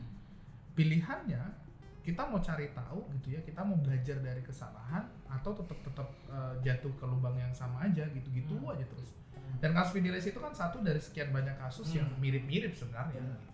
pilihannya 0.73 1.39
kita 2.03 2.21
mau 2.23 2.37
cari 2.39 2.69
tahu 2.71 3.01
gitu 3.15 3.33
ya 3.33 3.41
kita 3.41 3.63
mau 3.63 3.79
belajar 3.79 4.19
dari 4.19 4.43
kesalahan 4.43 5.07
atau 5.25 5.55
tetap 5.55 5.79
tetap 5.81 6.09
eh, 6.27 6.55
jatuh 6.61 6.93
ke 6.93 7.05
lubang 7.05 7.33
yang 7.35 7.49
sama 7.51 7.83
aja 7.83 8.05
gitu 8.11 8.29
gitu 8.31 8.53
Hmm. 8.55 8.71
aja 8.71 8.85
terus 8.85 9.15
dan 9.57 9.71
kasus 9.71 9.95
Fidelis 9.95 10.27
itu 10.27 10.37
kan 10.37 10.51
satu 10.51 10.83
dari 10.83 10.99
sekian 10.99 11.31
banyak 11.31 11.55
kasus 11.57 11.89
yang 11.93 12.05
Hmm. 12.07 12.19
mirip-mirip 12.19 12.75
sebenarnya 12.75 13.17
Benar. 13.17 13.39
gitu 13.41 13.54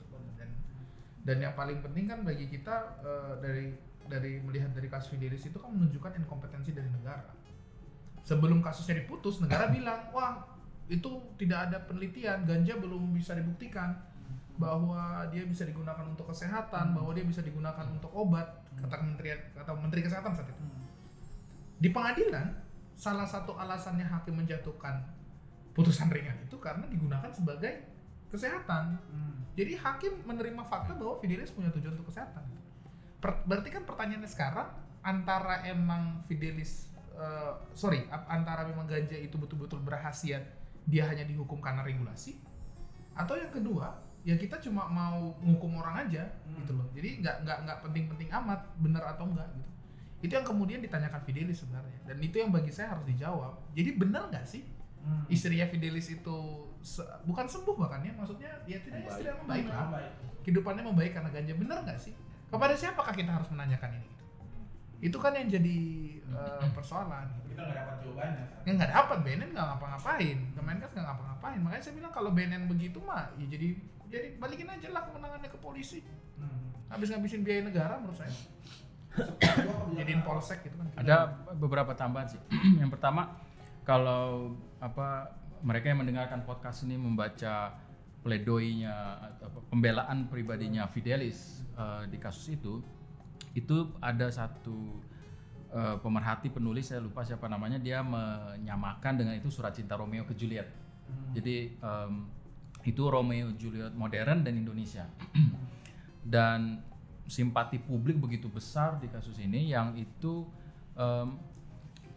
dan 1.25 1.37
yang 1.41 1.53
paling 1.53 1.85
penting 1.85 2.09
kan 2.09 2.25
bagi 2.25 2.49
kita 2.49 3.01
eh, 3.05 3.33
dari 3.45 3.67
dari 4.09 4.41
melihat 4.43 4.73
dari 4.75 4.89
kasus 4.91 5.13
Fidelis 5.15 5.45
itu 5.47 5.59
kan 5.61 5.71
menunjukkan 5.71 6.19
inkompetensi 6.25 6.75
dari 6.75 6.89
negara. 6.91 7.31
Sebelum 8.25 8.65
kasusnya 8.65 9.05
diputus 9.05 9.39
negara 9.39 9.71
bilang 9.75 10.11
wah 10.11 10.43
itu 10.91 11.23
tidak 11.39 11.71
ada 11.71 11.79
penelitian 11.87 12.43
ganja 12.43 12.75
belum 12.75 13.15
bisa 13.15 13.39
dibuktikan 13.39 13.95
bahwa 14.61 15.25
dia 15.33 15.47
bisa 15.47 15.65
digunakan 15.65 16.05
untuk 16.05 16.29
kesehatan 16.29 16.93
bahwa 16.93 17.17
dia 17.17 17.25
bisa 17.25 17.41
digunakan 17.41 17.87
untuk 17.89 18.13
obat 18.13 18.45
kata 18.77 18.97
menteri 19.01 19.33
kata 19.57 19.71
menteri 19.79 20.01
kesehatan 20.05 20.37
saat 20.37 20.51
itu. 20.53 20.63
Di 21.81 21.89
pengadilan 21.89 22.61
salah 22.93 23.25
satu 23.25 23.57
alasannya 23.57 24.05
hakim 24.05 24.37
menjatuhkan 24.37 25.01
putusan 25.73 26.13
ringan 26.13 26.37
itu 26.45 26.61
karena 26.61 26.85
digunakan 26.91 27.33
sebagai 27.33 27.89
kesehatan 28.31 28.97
Hmm. 29.03 29.43
jadi 29.53 29.75
hakim 29.77 30.23
menerima 30.23 30.63
fakta 30.63 30.95
bahwa 30.95 31.19
Fidelis 31.19 31.51
punya 31.51 31.69
tujuan 31.71 31.93
untuk 31.93 32.09
kesehatan. 32.09 32.47
Per- 33.19 33.43
berarti 33.45 33.69
kan 33.69 33.83
pertanyaannya 33.83 34.27
sekarang 34.27 34.69
antara 35.01 35.61
emang 35.65 36.23
Fidelis 36.25 36.89
eh, 37.13 37.53
sorry 37.73 38.07
antara 38.09 38.65
memang 38.65 38.87
ganja 38.87 39.13
itu 39.13 39.37
betul-betul 39.37 39.81
berhasil 39.81 40.41
dia 40.87 41.05
hanya 41.05 41.23
dihukum 41.23 41.61
karena 41.61 41.83
regulasi 41.83 42.41
atau 43.13 43.37
yang 43.37 43.51
kedua 43.51 43.93
ya 44.21 44.37
kita 44.37 44.57
cuma 44.59 44.87
mau 44.87 45.37
menghukum 45.37 45.77
orang 45.77 46.07
aja 46.07 46.25
Hmm. 46.45 46.57
gitu 46.59 46.73
loh. 46.73 46.87
Jadi 46.93 47.21
nggak 47.21 47.37
nggak 47.43 47.59
nggak 47.65 47.79
penting-penting 47.83 48.29
amat 48.31 48.61
benar 48.77 49.05
atau 49.11 49.27
enggak 49.27 49.49
gitu. 49.53 49.69
Itu 50.21 50.33
yang 50.33 50.47
kemudian 50.47 50.81
ditanyakan 50.81 51.21
Fidelis 51.21 51.61
sebenarnya 51.61 51.99
dan 52.05 52.17
itu 52.21 52.37
yang 52.37 52.49
bagi 52.49 52.69
saya 52.69 52.93
harus 52.93 53.05
dijawab. 53.05 53.57
Jadi 53.73 53.91
benar 53.97 54.29
nggak 54.29 54.47
sih 54.47 54.65
Hmm. 55.01 55.25
istrinya 55.27 55.65
Fidelis 55.67 56.09
itu 56.09 56.37
se- 56.81 57.05
bukan 57.23 57.45
sembuh 57.45 57.77
bahkan 57.77 58.01
ya 58.01 58.13
maksudnya 58.13 58.51
ya 58.65 58.79
tidak 58.79 59.05
istri 59.07 59.25
yang 59.25 59.39
membaik 59.39 59.67
lah 59.67 59.87
kehidupannya 60.41 60.83
membaik 60.83 61.13
karena 61.13 61.29
ganja 61.29 61.55
benar 61.55 61.79
nggak 61.83 61.99
sih 61.99 62.13
kepada 62.47 62.73
siapakah 62.73 63.13
kita 63.13 63.31
harus 63.31 63.49
menanyakan 63.49 63.95
ini 63.95 64.09
gitu? 64.09 64.25
itu 65.03 65.17
kan 65.17 65.33
yang 65.33 65.49
jadi 65.49 65.77
eh, 66.27 66.71
persoalan 66.71 67.25
gitu. 67.39 67.49
Kita 67.51 67.63
nggak 67.63 67.79
dapat 67.79 67.97
jawabannya. 68.01 68.45
yang 68.63 68.75
nggak 68.77 68.93
dapat 68.93 69.19
BNN 69.23 69.51
nggak 69.51 69.67
ngapa-ngapain 69.67 70.39
Kemenkes 70.53 70.91
nggak 70.93 71.07
ngapa-ngapain 71.07 71.59
makanya 71.59 71.83
saya 71.83 71.95
bilang 71.95 72.11
kalau 72.11 72.31
BNN 72.31 72.65
begitu 72.67 72.99
mah 73.01 73.29
ya 73.35 73.47
jadi 73.47 73.69
jadi 74.07 74.29
balikin 74.37 74.67
aja 74.67 74.89
lah 74.91 75.03
kemenangannya 75.05 75.47
ke 75.47 75.59
polisi 75.59 76.01
Hmm. 76.35 76.73
habis 76.89 77.09
ngabisin 77.09 77.45
biaya 77.45 77.61
negara 77.63 77.95
menurut 77.97 78.17
saya 78.17 78.33
jadiin 79.93 80.23
polsek 80.23 80.63
gitu 80.63 80.75
kan 80.75 80.87
Ada 80.97 81.17
beberapa 81.55 81.93
tambahan 81.93 82.25
sih. 82.27 82.41
yang 82.81 82.89
pertama, 82.89 83.37
kalau 83.83 84.55
apa 84.79 85.29
mereka 85.63 85.93
yang 85.93 86.01
mendengarkan 86.03 86.45
podcast 86.45 86.85
ini 86.89 86.97
membaca 86.97 87.77
pledoinya 88.21 89.17
atau 89.41 89.65
pembelaan 89.73 90.29
pribadinya 90.29 90.85
Fidelis 90.85 91.65
eh, 91.77 92.05
di 92.09 92.21
kasus 92.21 92.53
itu, 92.53 92.85
itu 93.57 93.77
ada 94.01 94.29
satu 94.29 95.01
eh, 95.73 95.97
pemerhati 96.01 96.53
penulis 96.53 96.93
saya 96.93 97.01
lupa 97.01 97.25
siapa 97.25 97.49
namanya 97.49 97.81
dia 97.81 98.05
menyamakan 98.05 99.25
dengan 99.25 99.35
itu 99.37 99.49
surat 99.49 99.73
cinta 99.73 99.97
Romeo 99.97 100.29
ke 100.29 100.37
Juliet. 100.37 100.69
Jadi 101.35 101.75
em, 101.75 102.13
itu 102.87 103.03
Romeo 103.07 103.51
Juliet 103.59 103.95
modern 103.95 104.47
dan 104.47 104.55
Indonesia. 104.55 105.07
dan 106.35 106.83
simpati 107.31 107.79
publik 107.79 108.19
begitu 108.19 108.51
besar 108.51 108.99
di 108.99 109.07
kasus 109.07 109.39
ini 109.39 109.71
yang 109.71 109.95
itu 109.95 110.47
em, 110.99 111.39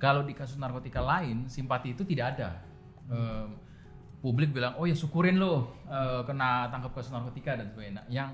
kalau 0.02 0.26
di 0.28 0.36
kasus 0.36 0.60
narkotika 0.60 1.00
lain 1.00 1.48
simpati 1.48 1.96
itu 1.96 2.04
tidak 2.04 2.38
ada. 2.38 2.73
Em, 3.12 3.60
publik 4.24 4.56
bilang 4.56 4.80
oh 4.80 4.88
ya 4.88 4.96
syukurin 4.96 5.36
lo 5.36 5.84
eh, 5.92 6.24
kena 6.24 6.72
tangkap 6.72 6.96
kasus 6.96 7.12
narkotika 7.12 7.60
dan 7.60 7.68
sebagainya. 7.68 8.08
Yang 8.08 8.30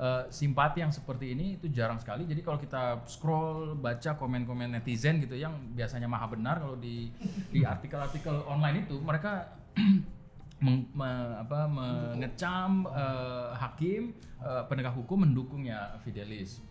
eh, 0.00 0.22
simpati 0.32 0.80
yang 0.80 0.88
seperti 0.88 1.36
ini 1.36 1.60
itu 1.60 1.68
jarang 1.68 2.00
sekali. 2.00 2.24
Jadi 2.24 2.40
kalau 2.40 2.56
kita 2.56 3.04
scroll 3.04 3.76
baca 3.76 4.16
komen-komen 4.16 4.80
netizen 4.80 5.20
gitu 5.20 5.36
yang 5.36 5.52
biasanya 5.76 6.08
maha 6.08 6.24
benar 6.32 6.64
kalau 6.64 6.80
di 6.80 7.12
di 7.52 7.60
artikel-artikel 7.60 8.48
online 8.48 8.88
itu 8.88 8.96
mereka 8.96 9.60
meng- 10.64 10.88
me- 10.96 11.36
apa, 11.44 11.68
mengecam 11.68 12.88
eh, 12.88 13.50
hakim 13.60 14.16
eh, 14.40 14.62
penegak 14.72 14.96
hukum 14.96 15.28
mendukungnya 15.28 16.00
Fidelis. 16.00 16.64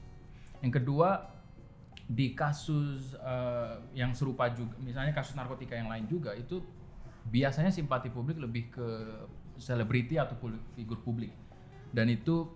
Yang 0.65 0.81
kedua 0.81 1.37
di 2.09 2.33
kasus 2.33 3.13
eh, 3.13 3.73
yang 3.93 4.17
serupa 4.17 4.49
juga, 4.49 4.73
misalnya 4.81 5.13
kasus 5.13 5.37
narkotika 5.37 5.77
yang 5.77 5.93
lain 5.93 6.09
juga 6.09 6.33
itu 6.33 6.65
biasanya 7.27 7.73
simpati 7.73 8.07
publik 8.07 8.39
lebih 8.39 8.71
ke 8.71 8.87
selebriti 9.59 10.15
atau 10.15 10.39
figur 10.73 11.03
publik. 11.03 11.35
Dan 11.91 12.07
itu 12.07 12.47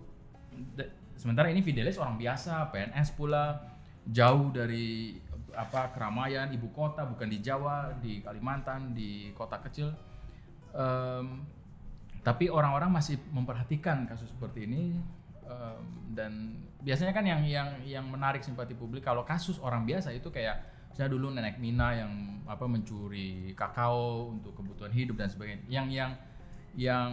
sementara 1.14 1.52
ini 1.52 1.60
Fidelis 1.60 2.00
orang 2.00 2.16
biasa 2.16 2.72
PNS 2.72 3.14
pula 3.14 3.60
jauh 4.08 4.52
dari 4.52 5.16
apa 5.54 5.94
keramaian 5.94 6.50
ibu 6.50 6.68
kota 6.74 7.06
bukan 7.06 7.30
di 7.30 7.38
Jawa 7.38 7.94
di 8.02 8.20
Kalimantan 8.24 8.96
di 8.96 9.30
kota 9.36 9.62
kecil. 9.62 9.94
Em, 10.74 11.46
tapi 12.24 12.48
orang-orang 12.50 12.90
masih 12.90 13.20
memperhatikan 13.30 14.08
kasus 14.10 14.32
seperti 14.32 14.66
ini 14.66 14.98
em, 15.46 15.82
dan 16.12 16.58
biasanya 16.82 17.14
kan 17.14 17.24
yang 17.24 17.46
yang 17.46 17.68
yang 17.86 18.04
menarik 18.10 18.42
simpati 18.42 18.74
publik 18.74 19.06
kalau 19.06 19.22
kasus 19.22 19.56
orang 19.62 19.86
biasa 19.86 20.10
itu 20.10 20.28
kayak 20.34 20.73
misalnya 20.94 21.10
dulu 21.10 21.26
nenek 21.34 21.58
Mina 21.58 21.90
yang 21.90 22.12
apa 22.46 22.70
mencuri 22.70 23.50
kakao 23.58 24.30
untuk 24.30 24.54
kebutuhan 24.54 24.94
hidup 24.94 25.18
dan 25.18 25.26
sebagainya. 25.26 25.66
Yang 25.66 25.86
yang 25.90 26.10
yang 26.78 27.10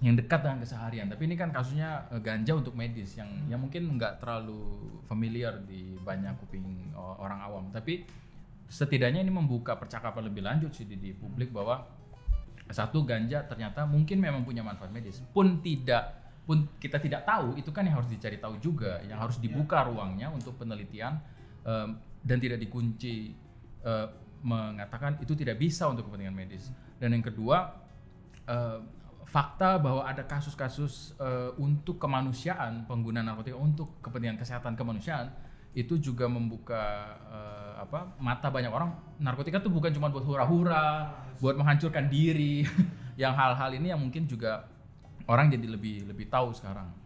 yang 0.00 0.16
dekat 0.16 0.40
dengan 0.40 0.64
keseharian. 0.64 1.06
Tapi 1.12 1.28
ini 1.28 1.36
kan 1.36 1.52
kasusnya 1.52 2.08
eh, 2.08 2.20
ganja 2.24 2.56
untuk 2.56 2.72
medis 2.72 3.12
yang 3.20 3.28
yang 3.52 3.60
mungkin 3.60 4.00
nggak 4.00 4.24
terlalu 4.24 4.64
familiar 5.04 5.60
di 5.60 6.00
banyak 6.00 6.40
kuping 6.40 6.96
o- 6.96 7.20
orang 7.20 7.40
awam. 7.44 7.64
Tapi 7.68 8.08
setidaknya 8.64 9.20
ini 9.20 9.28
membuka 9.28 9.76
percakapan 9.76 10.32
lebih 10.32 10.40
lanjut 10.40 10.72
sih 10.72 10.88
di, 10.88 10.96
di 10.96 11.12
publik 11.12 11.52
bahwa 11.52 11.84
satu 12.72 13.06
ganja 13.06 13.44
ternyata 13.46 13.84
mungkin 13.84 14.24
memang 14.24 14.40
punya 14.40 14.64
manfaat 14.64 14.88
medis. 14.88 15.20
Pun 15.36 15.60
tidak 15.60 16.24
pun 16.48 16.64
kita 16.80 16.96
tidak 16.96 17.28
tahu 17.28 17.60
itu 17.60 17.68
kan 17.76 17.84
yang 17.84 18.00
harus 18.00 18.08
dicari 18.08 18.40
tahu 18.40 18.56
juga. 18.56 19.04
Yang 19.04 19.18
harus 19.20 19.36
dibuka 19.36 19.84
ruangnya 19.84 20.32
untuk 20.32 20.56
penelitian 20.56 21.20
em, 21.64 21.96
dan 22.26 22.42
tidak 22.42 22.58
dikunci 22.58 23.30
eh, 23.86 24.06
mengatakan 24.42 25.22
itu 25.22 25.38
tidak 25.38 25.62
bisa 25.62 25.86
untuk 25.86 26.10
kepentingan 26.10 26.34
medis. 26.34 26.74
Dan 26.98 27.14
yang 27.14 27.22
kedua 27.22 27.70
eh, 28.50 28.78
fakta 29.26 29.78
bahwa 29.78 30.02
ada 30.02 30.26
kasus-kasus 30.26 31.14
eh, 31.22 31.50
untuk 31.62 32.02
kemanusiaan 32.02 32.84
penggunaan 32.90 33.30
narkotika 33.30 33.58
untuk 33.58 34.02
kepentingan 34.02 34.42
kesehatan 34.42 34.74
kemanusiaan 34.74 35.30
itu 35.76 36.00
juga 36.00 36.26
membuka 36.26 37.14
eh, 37.30 37.72
apa 37.78 38.18
mata 38.18 38.50
banyak 38.50 38.72
orang. 38.74 38.90
Narkotika 39.22 39.62
tuh 39.62 39.70
bukan 39.70 39.94
cuma 39.94 40.10
buat 40.10 40.26
hura-hura 40.26 41.14
buat 41.38 41.54
menghancurkan 41.54 42.10
diri. 42.10 42.66
Yang 43.22 43.32
hal-hal 43.32 43.70
ini 43.80 43.88
yang 43.88 44.00
mungkin 44.04 44.28
juga 44.28 44.68
orang 45.24 45.48
jadi 45.48 45.72
lebih 45.72 46.04
lebih 46.04 46.28
tahu 46.28 46.52
sekarang 46.52 47.05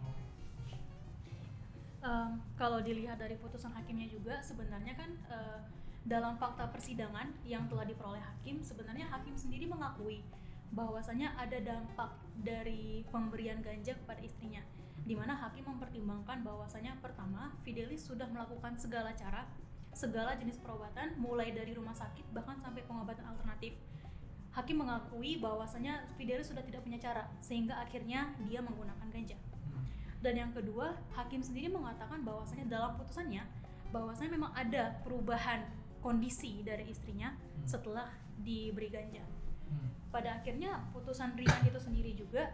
Em, 2.00 2.40
kalau 2.56 2.80
dilihat 2.80 3.20
dari 3.20 3.36
putusan 3.36 3.76
hakimnya 3.76 4.08
juga 4.08 4.40
sebenarnya 4.40 4.96
kan 4.96 5.10
eh, 5.28 5.60
dalam 6.08 6.40
fakta 6.40 6.64
persidangan 6.72 7.28
yang 7.44 7.68
telah 7.68 7.84
diperoleh 7.84 8.24
hakim 8.24 8.64
sebenarnya 8.64 9.04
hakim 9.12 9.36
sendiri 9.36 9.68
mengakui 9.68 10.24
bahwasanya 10.72 11.36
ada 11.36 11.60
dampak 11.60 12.08
dari 12.40 13.04
pemberian 13.12 13.60
ganja 13.60 13.92
kepada 14.00 14.16
istrinya 14.24 14.64
di 15.04 15.12
mana 15.12 15.36
hakim 15.36 15.68
mempertimbangkan 15.68 16.40
bahwasanya 16.40 16.96
pertama 17.04 17.52
Fidelis 17.68 18.00
sudah 18.08 18.24
melakukan 18.32 18.80
segala 18.80 19.12
cara 19.12 19.44
segala 19.92 20.32
jenis 20.40 20.56
perobatan 20.56 21.20
mulai 21.20 21.52
dari 21.52 21.76
rumah 21.76 21.92
sakit 21.92 22.32
bahkan 22.32 22.56
sampai 22.64 22.80
pengobatan 22.88 23.28
alternatif 23.28 23.76
hakim 24.56 24.80
mengakui 24.80 25.36
bahwasanya 25.36 26.08
Fidelis 26.16 26.48
sudah 26.48 26.64
tidak 26.64 26.80
punya 26.80 26.96
cara 26.96 27.28
sehingga 27.44 27.76
akhirnya 27.76 28.32
dia 28.48 28.64
menggunakan 28.64 29.04
ganja. 29.12 29.36
Dan 30.20 30.36
yang 30.36 30.52
kedua, 30.52 30.96
hakim 31.16 31.40
sendiri 31.40 31.72
mengatakan 31.72 32.20
bahwasanya 32.24 32.68
dalam 32.68 32.92
putusannya 33.00 33.40
bahwasanya 33.90 34.30
memang 34.38 34.52
ada 34.54 35.02
perubahan 35.02 35.66
kondisi 35.98 36.62
dari 36.62 36.86
istrinya 36.88 37.34
setelah 37.66 38.08
diberi 38.40 38.88
ganja. 38.88 39.24
Pada 40.10 40.42
akhirnya 40.42 40.82
putusan 40.90 41.34
ringan 41.38 41.62
itu 41.66 41.78
sendiri 41.78 42.12
juga 42.16 42.50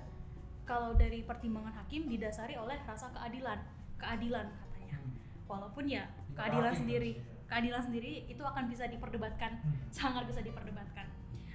kalau 0.67 0.93
dari 0.99 1.23
pertimbangan 1.23 1.73
hakim 1.85 2.11
didasari 2.11 2.59
oleh 2.59 2.77
rasa 2.85 3.09
keadilan, 3.15 3.63
keadilan 3.97 4.51
katanya. 4.51 4.99
Walaupun 5.47 5.87
ya 5.87 6.11
keadilan 6.35 6.75
sendiri, 6.75 7.23
keadilan 7.47 7.83
sendiri 7.87 8.27
itu 8.27 8.43
akan 8.43 8.67
bisa 8.67 8.91
diperdebatkan, 8.91 9.63
sangat 9.95 10.27
bisa 10.27 10.43
diperdebatkan. 10.43 11.07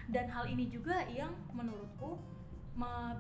Dan 0.10 0.32
hal 0.32 0.48
ini 0.48 0.72
juga 0.72 1.06
yang 1.12 1.36
menurutku 1.52 2.18
me- 2.18 2.41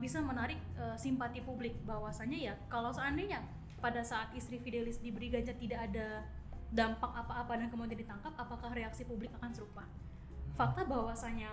bisa 0.01 0.19
menarik 0.21 0.57
eh, 0.77 0.97
simpati 0.97 1.41
publik. 1.45 1.77
Bahwasanya 1.85 2.37
ya 2.37 2.53
kalau 2.67 2.89
seandainya 2.89 3.41
pada 3.81 4.01
saat 4.05 4.33
istri 4.37 4.61
Fidelis 4.61 5.01
diberi 5.01 5.29
ganja 5.29 5.53
tidak 5.57 5.89
ada 5.89 6.25
dampak 6.71 7.11
apa-apa 7.11 7.59
dan 7.59 7.67
kemudian 7.67 7.99
ditangkap, 7.99 8.31
apakah 8.39 8.71
reaksi 8.71 9.03
publik 9.03 9.29
akan 9.41 9.51
serupa? 9.51 9.83
Fakta 10.55 10.87
bahwasanya 10.87 11.51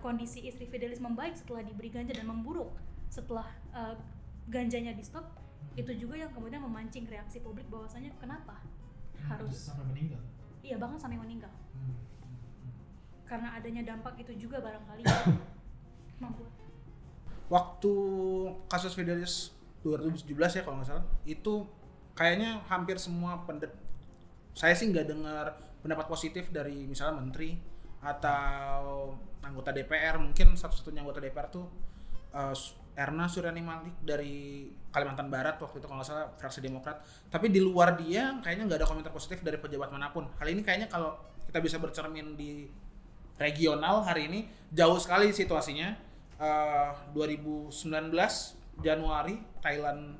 kondisi 0.00 0.48
istri 0.48 0.66
Fidelis 0.66 0.98
membaik 0.98 1.36
setelah 1.36 1.62
diberi 1.62 1.92
ganja 1.92 2.16
dan 2.16 2.26
memburuk 2.26 2.72
setelah 3.08 3.46
eh, 3.72 3.94
ganjanya 4.48 4.96
di 4.96 5.04
stop, 5.04 5.24
itu 5.76 5.92
juga 5.94 6.18
yang 6.18 6.32
kemudian 6.32 6.64
memancing 6.64 7.06
reaksi 7.06 7.38
publik 7.38 7.68
bahwasanya 7.68 8.10
kenapa 8.18 8.58
harus 9.28 9.68
sampai 9.68 9.84
meninggal. 9.92 10.22
iya 10.64 10.76
bahkan 10.80 10.98
sampai 10.98 11.20
meninggal. 11.20 11.52
Karena 13.28 13.52
adanya 13.60 13.84
dampak 13.84 14.16
itu 14.16 14.48
juga 14.48 14.58
barangkali 14.64 15.04
membuat 16.22 16.52
waktu 17.48 17.92
kasus 18.68 18.92
Fidelis 18.92 19.52
2017 19.82 20.60
ya 20.60 20.62
kalau 20.64 20.80
nggak 20.80 20.88
salah 20.88 21.04
itu 21.24 21.64
kayaknya 22.12 22.60
hampir 22.68 23.00
semua 23.00 23.40
pendet 23.48 23.72
saya 24.52 24.74
sih 24.74 24.90
nggak 24.90 25.06
dengar 25.06 25.54
pendapat 25.80 26.10
positif 26.10 26.50
dari 26.50 26.84
misalnya 26.84 27.22
menteri 27.22 27.56
atau 28.02 29.14
anggota 29.42 29.70
DPR 29.70 30.18
mungkin 30.18 30.54
satu-satunya 30.58 31.02
anggota 31.06 31.22
DPR 31.22 31.48
tuh 31.48 31.66
eh, 32.34 32.54
Erna 32.98 33.30
Suryani 33.30 33.62
Malik 33.62 33.94
dari 34.02 34.66
Kalimantan 34.90 35.30
Barat 35.30 35.54
waktu 35.62 35.78
itu 35.78 35.86
kalau 35.86 36.02
nggak 36.02 36.10
salah 36.10 36.26
fraksi 36.34 36.58
Demokrat. 36.58 36.98
Tapi 37.30 37.46
di 37.46 37.62
luar 37.62 37.94
dia 37.94 38.34
kayaknya 38.42 38.66
nggak 38.66 38.78
ada 38.82 38.88
komentar 38.90 39.12
positif 39.14 39.38
dari 39.38 39.54
pejabat 39.54 39.94
mana 39.94 40.10
pun. 40.10 40.26
Hal 40.42 40.50
ini 40.50 40.66
kayaknya 40.66 40.90
kalau 40.90 41.14
kita 41.46 41.62
bisa 41.62 41.78
bercermin 41.78 42.34
di 42.34 42.66
regional 43.38 44.02
hari 44.02 44.26
ini 44.26 44.50
jauh 44.74 44.98
sekali 44.98 45.30
situasinya 45.30 45.94
Eh, 46.38 46.90
2019 47.18 48.14
Januari 48.78 49.42
Thailand 49.58 50.14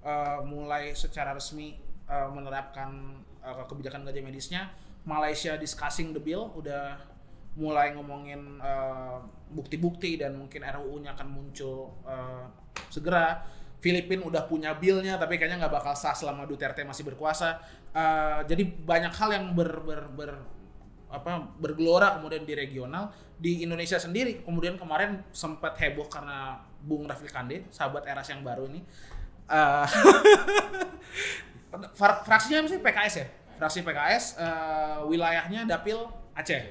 eh, 0.00 0.40
mulai 0.48 0.96
secara 0.96 1.36
resmi 1.36 1.76
eh, 2.08 2.28
menerapkan 2.32 3.20
eh, 3.44 3.64
kebijakan 3.68 4.08
ganja 4.08 4.24
medisnya. 4.24 4.72
Malaysia 5.04 5.60
discussing 5.60 6.16
the 6.16 6.20
bill 6.20 6.52
udah 6.56 6.96
mulai 7.60 7.92
ngomongin 7.92 8.56
eh, 8.64 9.18
bukti-bukti 9.52 10.16
dan 10.16 10.40
mungkin 10.40 10.64
RUU-nya 10.64 11.12
akan 11.12 11.28
muncul 11.28 11.92
eh, 12.08 12.48
segera. 12.88 13.44
Filipina 13.78 14.26
udah 14.26 14.42
punya 14.50 14.74
billnya 14.74 15.20
tapi 15.20 15.38
kayaknya 15.38 15.62
nggak 15.68 15.74
bakal 15.84 15.94
sah 15.94 16.16
selama 16.16 16.48
Duterte 16.48 16.80
masih 16.80 17.04
berkuasa. 17.04 17.60
Eh, 17.92 18.40
jadi 18.48 18.64
banyak 18.64 19.12
hal 19.12 19.30
yang 19.36 19.44
ber, 19.52 19.84
ber, 19.84 20.08
ber- 20.16 20.56
apa 21.08 21.40
bergelora 21.56 22.20
kemudian 22.20 22.44
di 22.44 22.52
regional 22.52 23.08
di 23.38 23.62
Indonesia 23.62 23.96
sendiri 23.96 24.42
kemudian 24.42 24.74
kemarin 24.74 25.22
sempat 25.30 25.74
heboh 25.76 26.06
karena 26.06 26.58
Bung 26.78 27.04
Raffi 27.04 27.26
Kande 27.26 27.66
sahabat 27.68 28.02
eras 28.04 28.26
yang 28.26 28.42
baru 28.42 28.66
ini 28.66 28.82
frak- 31.94 32.22
fraksinya 32.22 32.58
apa 32.60 32.68
sih 32.68 32.80
PKS 32.80 33.14
ya 33.14 33.26
fraksi 33.56 33.78
PKS 33.82 34.24
eh, 34.36 34.98
wilayahnya 35.04 35.64
dapil 35.64 35.98
Aceh 36.32 36.62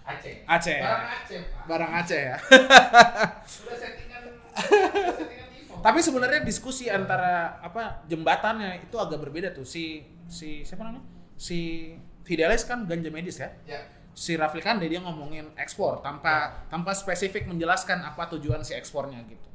Aceh. 0.00 0.42
Aceh 0.44 0.78
Barang 0.80 1.06
Aceh. 1.12 1.38
Pak. 1.40 1.62
barang 1.66 1.92
Aceh 1.96 2.20
ya 2.24 2.36
Udah 2.40 3.76
settingan 3.76 4.22
udah 4.26 5.14
settingan 5.14 5.48
info. 5.52 5.74
tapi 5.78 5.98
sebenarnya 6.00 6.40
diskusi 6.40 6.86
antara 6.86 7.58
apa 7.60 8.02
jembatannya 8.06 8.80
itu 8.80 8.96
agak 8.96 9.18
berbeda 9.20 9.50
tuh 9.50 9.62
si 9.62 10.02
si 10.26 10.62
siapa 10.62 10.82
namanya 10.82 11.06
si 11.34 11.90
Fidelis 12.22 12.62
kan 12.64 12.84
ganja 12.84 13.10
medis 13.10 13.38
ya 13.38 13.50
Ya. 13.66 13.80
Si 14.14 14.34
Rafli 14.36 14.60
Kande 14.60 14.90
dia 14.90 15.00
ngomongin 15.00 15.54
ekspor 15.56 16.02
tanpa 16.04 16.66
tanpa 16.68 16.92
spesifik 16.92 17.46
menjelaskan 17.46 18.02
apa 18.04 18.28
tujuan 18.36 18.60
si 18.62 18.74
ekspornya 18.74 19.22
gitu. 19.26 19.48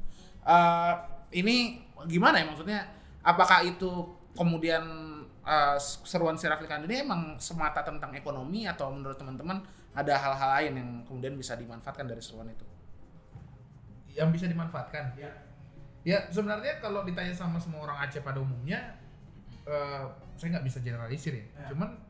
Eh, 0.46 0.94
ini 1.42 1.86
gimana 2.08 2.40
ya 2.40 2.46
maksudnya? 2.48 2.80
Apakah 3.26 3.66
itu 3.66 3.88
kemudian 4.34 4.82
eh, 5.44 5.76
seruan 5.80 6.40
si 6.40 6.48
Rafli 6.48 6.66
Kande 6.66 6.88
ini 6.88 7.04
emang 7.04 7.36
semata 7.36 7.84
tentang 7.84 8.14
ekonomi 8.16 8.64
atau 8.64 8.92
menurut 8.92 9.18
teman-teman 9.20 9.62
ada 9.96 10.12
hal-hal 10.16 10.50
lain 10.60 10.72
yang 10.76 10.90
kemudian 11.08 11.34
bisa 11.36 11.56
dimanfaatkan 11.56 12.04
dari 12.04 12.20
seruan 12.20 12.52
itu? 12.52 12.76
yang 14.16 14.32
bisa 14.32 14.48
dimanfaatkan. 14.48 15.12
Ya. 15.20 15.30
Ya 16.02 16.18
sebenarnya 16.32 16.80
kalau 16.80 17.04
ditanya 17.04 17.36
sama 17.36 17.60
semua 17.60 17.84
orang 17.84 18.08
Aceh 18.08 18.24
pada 18.24 18.40
umumnya, 18.40 18.96
eh, 19.68 20.04
saya 20.40 20.48
nggak 20.56 20.66
bisa 20.66 20.78
generalisir 20.80 21.36
ya. 21.36 21.46
Cuman 21.68 22.00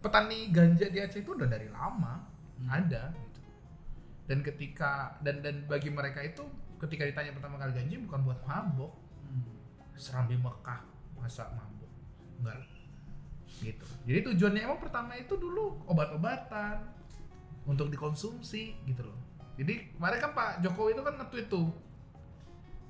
petani 0.00 0.48
ganja 0.48 0.88
di 0.88 0.98
Aceh 0.98 1.20
itu 1.20 1.36
udah 1.36 1.48
dari 1.48 1.68
lama 1.68 2.24
ada 2.68 3.12
gitu. 3.12 3.40
Dan 4.28 4.40
ketika 4.44 5.20
dan 5.20 5.44
dan 5.44 5.64
bagi 5.68 5.92
mereka 5.92 6.24
itu 6.24 6.44
ketika 6.80 7.04
ditanya 7.04 7.36
pertama 7.36 7.60
kali 7.60 7.76
ganja 7.76 7.96
bukan 8.00 8.20
buat 8.24 8.40
mabok, 8.48 8.92
serambi 10.00 10.40
Mekah 10.40 10.80
masa 11.20 11.52
mabok, 11.52 11.92
enggak 12.40 12.64
gitu. 13.60 13.84
Jadi 14.08 14.20
tujuannya 14.32 14.62
emang 14.64 14.80
pertama 14.80 15.12
itu 15.20 15.36
dulu 15.36 15.84
obat-obatan 15.84 16.80
untuk 17.68 17.92
dikonsumsi 17.92 18.80
gitu 18.88 19.04
loh. 19.04 19.18
Jadi 19.60 19.92
kemarin 19.92 20.18
kan 20.24 20.32
Pak 20.32 20.50
Jokowi 20.64 20.96
itu 20.96 21.02
kan 21.04 21.14
nge-tweet 21.20 21.46
tuh 21.52 21.68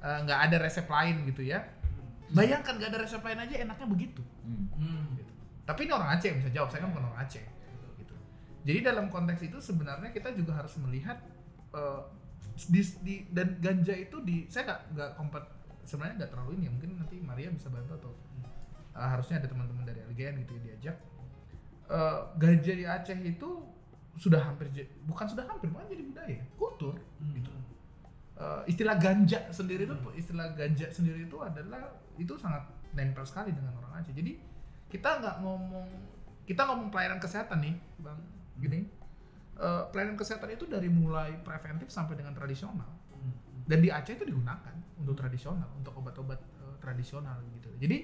eh, 0.07 0.19
nggak 0.23 0.41
ada 0.47 0.57
resep 0.63 0.87
lain 0.87 1.27
gitu 1.27 1.43
ya. 1.43 1.67
Bayangkan 2.31 2.79
nggak 2.79 2.95
ada 2.95 3.01
resep 3.03 3.19
lain 3.27 3.43
aja 3.43 3.55
enaknya 3.59 3.87
begitu. 3.91 4.23
Gitu. 4.47 5.10
Tapi 5.67 5.87
ini 5.87 5.93
orang 5.95 6.11
Aceh 6.19 6.27
yang 6.31 6.39
bisa 6.43 6.51
jawab, 6.51 6.69
saya 6.73 6.81
kan 6.85 6.91
bukan 6.91 7.07
orang 7.11 7.21
Aceh. 7.23 7.45
Gitu. 7.99 8.15
Jadi 8.67 8.79
dalam 8.83 9.07
konteks 9.09 9.41
itu 9.47 9.59
sebenarnya 9.63 10.11
kita 10.11 10.35
juga 10.35 10.59
harus 10.59 10.75
melihat 10.83 11.19
eh, 11.75 12.01
di, 12.69 12.81
di- 13.05 13.25
dan 13.31 13.57
ganja 13.63 13.95
itu 13.95 14.17
di 14.21 14.45
saya 14.51 14.67
nggak 14.69 14.81
nggak 14.97 15.11
kompet 15.17 15.45
sebenarnya 15.87 16.25
nggak 16.25 16.31
terlalu 16.35 16.51
ini. 16.59 16.63
Ya 16.69 16.71
mungkin 16.75 16.91
nanti 16.99 17.17
Maria 17.23 17.49
bisa 17.55 17.71
bantu 17.71 17.93
atau 17.97 18.13
eh, 18.97 19.09
harusnya 19.09 19.41
ada 19.41 19.49
teman-teman 19.49 19.85
dari 19.87 20.01
LGN 20.11 20.35
gitu 20.47 20.53
ya 20.59 20.61
diajak. 20.73 20.97
Eh, 21.91 22.21
ganja 22.39 22.73
di 22.75 22.85
Aceh 22.87 23.19
itu 23.23 23.49
sudah 24.19 24.43
hampir 24.43 24.69
bukan 25.07 25.25
sudah 25.25 25.47
hampir 25.47 25.71
malah 25.71 25.87
jadi 25.87 26.03
budaya 26.03 26.39
kultur 26.59 26.99
gitu. 27.23 27.51
Eh, 28.41 28.63
istilah 28.73 28.97
ganja 28.99 29.47
sendiri 29.53 29.85
itu 29.87 29.95
istilah 30.17 30.53
ganja 30.57 30.89
sendiri 30.91 31.29
itu 31.29 31.37
adalah 31.39 31.93
itu 32.19 32.35
sangat 32.41 32.67
nempel 32.97 33.23
sekali 33.23 33.55
dengan 33.55 33.77
orang 33.79 34.03
Aceh. 34.03 34.13
Jadi 34.17 34.50
kita 34.91 35.23
nggak 35.23 35.37
ngomong 35.41 35.89
kita 36.45 36.67
ngomong 36.67 36.91
pelayanan 36.91 37.23
kesehatan 37.23 37.63
nih 37.63 37.75
bang 38.03 38.21
gini. 38.59 38.81
Eh, 39.61 39.83
pelayanan 39.93 40.17
kesehatan 40.17 40.51
itu 40.57 40.65
dari 40.67 40.89
mulai 40.91 41.37
preventif 41.41 41.93
sampai 41.93 42.17
dengan 42.17 42.35
tradisional. 42.35 42.91
Dan 43.71 43.79
di 43.85 43.93
Aceh 43.93 44.19
itu 44.19 44.27
digunakan 44.27 44.75
untuk 44.99 45.15
tradisional 45.15 45.71
untuk 45.79 45.95
obat-obat 45.95 46.41
eh, 46.41 46.77
tradisional 46.83 47.39
gitu. 47.55 47.71
Jadi 47.79 47.99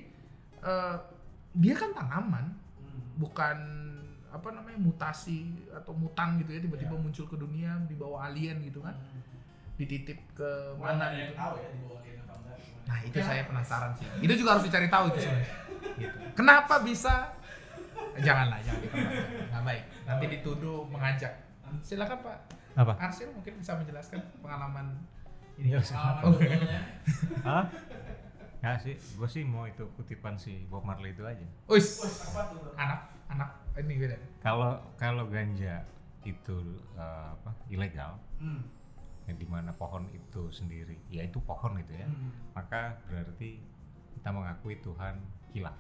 eh, 0.63 0.97
dia 1.57 1.75
kan 1.75 1.91
tanaman 1.97 2.55
bukan 3.17 3.59
apa 4.29 4.53
namanya 4.53 4.77
mutasi 4.77 5.65
atau 5.73 5.97
mutan 5.97 6.37
gitu 6.45 6.53
ya 6.53 6.61
tiba-tiba 6.61 6.93
muncul 6.93 7.25
ke 7.25 7.37
dunia 7.41 7.73
dibawa 7.89 8.29
alien 8.29 8.61
gitu 8.63 8.85
kan. 8.85 8.95
Dititip 9.81 10.23
ke 10.37 10.51
mana 10.77 11.09
gitu. 11.17 11.35
tahu 11.35 11.55
ya 11.57 11.69
di 11.73 11.79
bawah 11.83 12.01
ini 12.05 12.21
apa? 12.21 12.23
enggak. 12.23 12.26
Nah 12.87 12.99
itu 13.03 13.19
saya 13.19 13.43
penasaran 13.47 13.93
sih. 13.99 14.07
Itu 14.23 14.33
juga 14.39 14.57
harus 14.57 14.65
dicari 14.67 14.87
tahu 14.87 15.05
itu 15.15 15.19
sebenarnya. 15.27 15.51
Gitu. 15.97 16.17
kenapa 16.37 16.75
bisa? 16.85 17.33
Janganlah 18.21 18.59
jangan 18.65 18.81
dikenal 18.85 19.11
nggak 19.53 19.63
baik. 19.65 19.85
Nanti 20.09 20.25
dituduh 20.39 20.79
mengajak. 20.89 21.33
Silakan 21.83 22.19
pak. 22.23 22.39
Apa? 22.77 22.93
Arsil 23.01 23.33
mungkin 23.33 23.57
bisa 23.57 23.73
menjelaskan 23.77 24.21
pengalaman 24.45 25.01
Iya, 25.57 25.81
Oh, 26.21 26.37
Hah? 27.49 27.65
Ya 28.61 28.77
sih, 28.77 28.93
gue 28.93 29.29
sih 29.29 29.41
mau 29.41 29.65
itu 29.65 29.89
kutipan 29.97 30.37
si 30.37 30.69
Bob 30.69 30.85
Marley 30.85 31.17
itu 31.17 31.25
aja. 31.25 31.45
Uis, 31.71 32.03
anak 32.77 33.09
anak 33.33 33.51
ini 33.81 34.05
beda. 34.05 34.17
Kalau 34.45 34.81
kalau 35.01 35.25
ganja 35.33 35.81
itu 36.29 36.57
eh, 36.99 37.27
apa 37.33 37.53
ilegal, 37.73 38.21
ya 38.37 38.59
di 39.35 39.43
mana 39.45 39.75
pohon 39.75 40.07
itu 40.09 40.47
sendiri, 40.49 40.95
ya 41.11 41.27
itu 41.27 41.43
pohon 41.43 41.75
itu 41.77 41.91
ya, 41.91 42.07
maka 42.53 42.95
berarti 43.11 43.59
kita 44.15 44.31
mengakui 44.31 44.79
Tuhan 44.79 45.19
hilaf, 45.51 45.75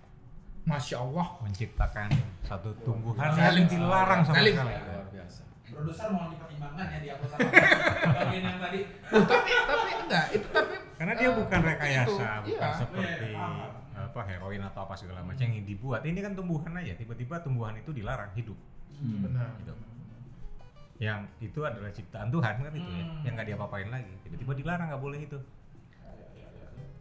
Masya 0.66 0.98
Allah. 0.98 1.38
menciptakan 1.40 2.10
satu 2.42 2.74
tumbuhan 2.82 3.30
biasa. 3.30 3.54
yang 3.54 3.70
dilarang 3.70 4.20
sama 4.22 4.34
Sekali. 4.34 4.50
luar 4.50 5.06
biasa 5.08 5.42
Produser 5.66 6.06
mohon 6.08 6.30
dipertimbangkan 6.30 6.86
ya 6.88 6.98
di 7.02 7.08
upload 7.10 7.38
bagian 8.22 8.42
yang 8.46 8.58
tadi. 8.62 8.80
Oh, 9.10 9.22
tapi 9.26 9.50
tapi 9.50 9.90
enggak 9.98 10.26
itu 10.30 10.46
tapi 10.46 10.74
Karena 10.94 11.12
dia 11.12 11.26
eh, 11.26 11.34
bukan 11.34 11.58
itu, 11.60 11.68
rekayasa, 11.68 12.28
bukan 12.46 12.54
iya. 12.70 12.78
seperti 12.78 13.26
Iya, 13.26 13.38
paham. 13.42 13.70
apa 14.06 14.20
heroin 14.30 14.62
atau 14.62 14.80
apa 14.86 14.94
segala 14.94 15.20
macam 15.26 15.42
yang 15.42 15.66
dibuat. 15.66 16.06
Ini 16.06 16.22
kan 16.22 16.32
tumbuhan 16.38 16.70
aja, 16.70 16.94
tiba-tiba 16.94 17.42
tumbuhan 17.42 17.74
itu 17.74 17.90
dilarang 17.90 18.30
hidup. 18.32 18.54
Hmm. 18.94 19.26
benar 19.26 19.50
Gitu. 19.58 19.74
Yang 20.98 21.20
itu 21.40 21.60
adalah 21.60 21.90
ciptaan 21.90 22.28
Tuhan 22.28 22.54
kan 22.58 22.72
itu 22.72 22.90
ya, 22.90 23.04
Hmm. 23.04 23.20
yang 23.22 23.32
nggak 23.34 23.48
diapa-apain 23.48 23.88
lagi. 23.88 24.14
Tiba-tiba 24.22 24.52
dilarang 24.54 24.86
nggak 24.88 25.02
boleh 25.02 25.20
itu. 25.20 25.38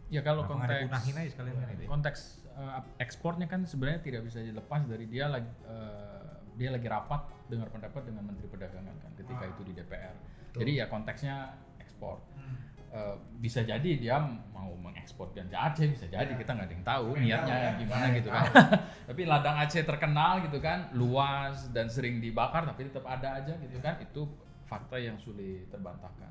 Ya 0.06 0.22
kalau 0.22 0.46
Kenapa 0.46 0.70
nggak 0.70 0.86
konteks 0.86 1.10
aja 1.10 1.28
sekalian 1.28 1.56
kan 1.56 1.68
itu 1.68 1.82
ya? 1.82 1.88
konteks 1.88 2.20
eh, 2.54 2.72
ekspornya 3.00 3.46
kan 3.46 3.60
sebenarnya 3.62 4.00
tidak 4.00 4.22
bisa 4.22 4.38
dilepas 4.38 4.86
dari 4.86 5.04
dia 5.04 5.26
lagi 5.26 5.50
eh, 5.66 6.30
dia 6.54 6.70
lagi 6.70 6.86
rapat 6.86 7.20
dengar 7.46 7.68
pendapat 7.68 8.06
dengan 8.06 8.22
Menteri 8.24 8.46
Perdagangan 8.46 8.96
kan 8.96 9.10
ketika 9.14 9.42
Ah. 9.42 9.50
itu 9.50 9.62
di 9.62 9.72
DPR. 9.72 10.14
Betul. 10.14 10.58
Jadi 10.62 10.72
ya 10.74 10.86
konteksnya 10.86 11.34
ekspor. 11.78 12.22
Hmm. 12.32 12.65
Eh, 12.86 13.14
bisa 13.42 13.60
jadi 13.66 13.90
dia 13.98 14.16
mau 14.54 14.72
mengekspor 14.78 15.34
ganja 15.34 15.58
Aceh 15.68 15.90
bisa 15.90 16.06
jadi 16.06 16.32
kita 16.32 16.54
nggak 16.54 16.66
ada 16.70 16.74
yang 16.78 16.86
tahu 16.86 17.06
Nggak 17.12 17.22
niatnya 17.26 17.56
ya. 17.58 17.70
gimana 17.76 18.04
Nggak 18.06 18.16
gitu 18.22 18.28
tahu. 18.30 18.38
kan. 18.46 18.66
tapi 19.10 19.22
ladang 19.26 19.56
Aceh 19.58 19.82
terkenal 19.84 20.32
gitu 20.46 20.58
kan, 20.62 20.78
luas 20.96 21.68
dan 21.74 21.90
sering 21.90 22.22
dibakar 22.22 22.62
tapi 22.64 22.86
tetap 22.88 23.04
ada 23.04 23.42
aja 23.42 23.52
gitu 23.58 23.76
kan. 23.82 23.98
Itu 24.00 24.30
fakta 24.64 24.96
yang 24.96 25.18
sulit 25.18 25.66
terbantahkan. 25.68 26.30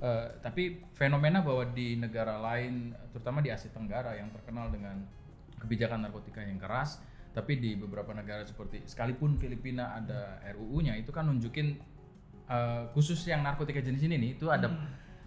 Eh, 0.00 0.26
tapi 0.40 0.84
fenomena 0.96 1.40
bahwa 1.44 1.64
di 1.72 1.96
negara 1.96 2.40
lain, 2.40 2.96
terutama 3.12 3.40
di 3.44 3.48
Asia 3.52 3.68
Tenggara 3.72 4.16
yang 4.16 4.32
terkenal 4.32 4.72
dengan 4.72 5.00
kebijakan 5.60 6.08
narkotika 6.08 6.40
yang 6.40 6.56
keras, 6.56 7.00
tapi 7.36 7.60
di 7.60 7.76
beberapa 7.76 8.12
negara 8.16 8.44
seperti 8.44 8.80
sekalipun 8.84 9.36
Filipina 9.36 9.96
ada 9.96 10.40
RUU-nya 10.56 10.96
itu 10.96 11.12
kan 11.12 11.28
nunjukin 11.28 11.76
eh, 12.48 12.82
khusus 12.96 13.20
yang 13.28 13.44
narkotika 13.44 13.80
jenis 13.80 14.00
ini 14.06 14.16
nih 14.16 14.30
itu 14.40 14.48
ada 14.48 14.72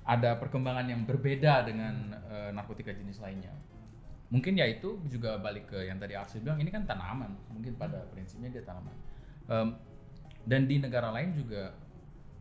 ada 0.04 0.36
perkembangan 0.36 0.86
yang 0.92 1.02
berbeda 1.08 1.64
dengan 1.64 2.12
eh, 2.28 2.50
narkotika 2.52 2.92
jenis 2.92 3.24
lainnya. 3.24 3.56
Mungkin 4.34 4.58
ya 4.58 4.66
itu 4.66 4.98
juga 5.08 5.38
balik 5.38 5.70
ke 5.70 5.86
yang 5.86 6.02
tadi 6.02 6.18
Arsi 6.18 6.42
bilang 6.42 6.58
ini 6.58 6.74
kan 6.74 6.84
tanaman, 6.90 7.38
mungkin 7.54 7.78
pada 7.78 8.02
prinsipnya 8.10 8.50
dia 8.50 8.66
tanaman. 8.66 8.96
Em, 9.46 9.78
dan 10.44 10.66
di 10.66 10.82
negara 10.82 11.14
lain 11.14 11.38
juga 11.38 11.72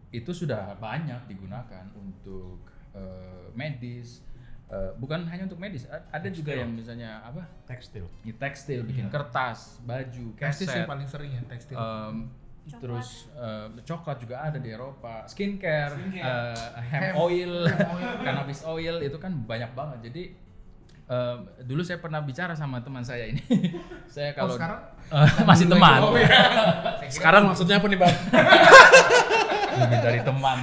itu 0.09 0.33
sudah 0.33 0.75
banyak 0.81 1.29
digunakan 1.29 1.87
untuk 1.95 2.65
eh, 2.97 3.47
medis, 3.53 4.25
eh, 4.73 4.93
bukan 4.97 5.29
hanya 5.29 5.45
untuk 5.47 5.61
medis, 5.61 5.85
ada 5.89 6.29
juga 6.33 6.57
yang 6.57 6.73
misalnya 6.73 7.21
apa? 7.29 7.45
Tekstil. 7.69 8.09
Ya, 8.25 8.35
tekstil, 8.41 8.83
bikin 8.89 9.13
kertas, 9.13 9.79
baju, 9.85 10.33
tekstil 10.35 10.67
sih 10.67 10.81
keset, 10.83 10.89
paling 10.89 11.09
sering 11.09 11.31
ya 11.37 11.43
tekstil 11.45 11.77
em, 11.77 12.33
Coklat. 12.65 12.79
terus 12.79 13.09
eh, 13.35 13.67
coklat 13.83 14.17
juga 14.19 14.37
ada 14.41 14.57
di 14.57 14.71
Eropa, 14.71 15.27
skincare, 15.27 15.93
Skincare. 15.93 16.23
eh, 16.23 16.67
hemp 16.85 17.05
Hemp. 17.11 17.15
oil, 17.19 17.53
cannabis 18.25 18.63
oil 18.63 18.97
itu 18.99 19.17
kan 19.17 19.35
banyak 19.35 19.71
banget. 19.73 19.99
Jadi 20.07 20.23
em, 21.05 21.39
dulu 21.61 21.83
saya 21.83 21.99
pernah 21.99 22.21
bicara 22.21 22.55
sama 22.55 22.79
teman 22.79 23.03
saya 23.03 23.27
ini, 23.27 23.43
saya 24.15 24.31
oh 24.33 24.35
kalau 24.39 24.55
sekarang 24.55 24.81
Eh, 25.13 25.29
masih 25.51 25.67
teman. 25.67 26.01
Oh, 26.01 26.15
iya. 26.15 26.31
Sekarang 27.07 27.45
maksudnya 27.45 27.77
apa 27.77 27.85
nih, 27.85 27.99
Bang? 27.99 28.15
lebih 29.75 29.99
dari 30.01 30.21
teman. 30.23 30.57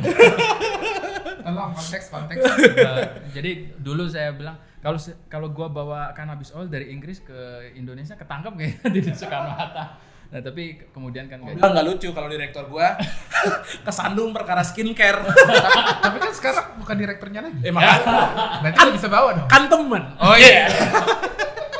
tolong 1.39 1.71
konteks 1.71 2.05
konteks 2.07 2.39
Eh, 2.71 3.05
jadi 3.31 3.51
dulu 3.75 4.05
saya 4.05 4.31
bilang 4.31 4.53
kalau 4.79 4.97
kalau 5.27 5.47
gua 5.49 5.67
bawa 5.67 6.01
cannabis 6.13 6.53
oil 6.53 6.65
dari 6.65 6.89
Inggris 6.89 7.19
ke 7.19 7.35
Indonesia 7.73 8.13
ketangkep 8.13 8.53
kayaknya 8.55 8.87
di 8.89 8.99
Soekarno 9.11 9.51
Hatta. 9.51 9.85
Nah 10.29 10.39
tapi 10.39 10.77
kemudian 10.89 11.25
kan 11.25 11.41
nggak 11.41 11.57
Bilang 11.57 11.73
nggak 11.73 11.87
lucu 11.87 12.09
kalau 12.09 12.27
direktur 12.27 12.63
gua 12.65 12.93
kesandung 13.85 14.29
perkara 14.29 14.61
skincare. 14.61 15.25
tapi, 15.25 15.57
tapi 16.05 16.17
kan 16.19 16.31
sekarang 16.31 16.65
bukan 16.77 16.95
direkturnya 16.95 17.41
lagi 17.41 17.59
Eh 17.61 17.71
makanya 17.71 18.13
berarti 18.61 18.77
dia 18.79 18.93
bisa 18.93 19.07
bawa 19.07 19.29
dong 19.35 19.47
kan 19.47 19.63
temen. 19.65 20.03
oh 20.17 20.35
iya 20.35 20.69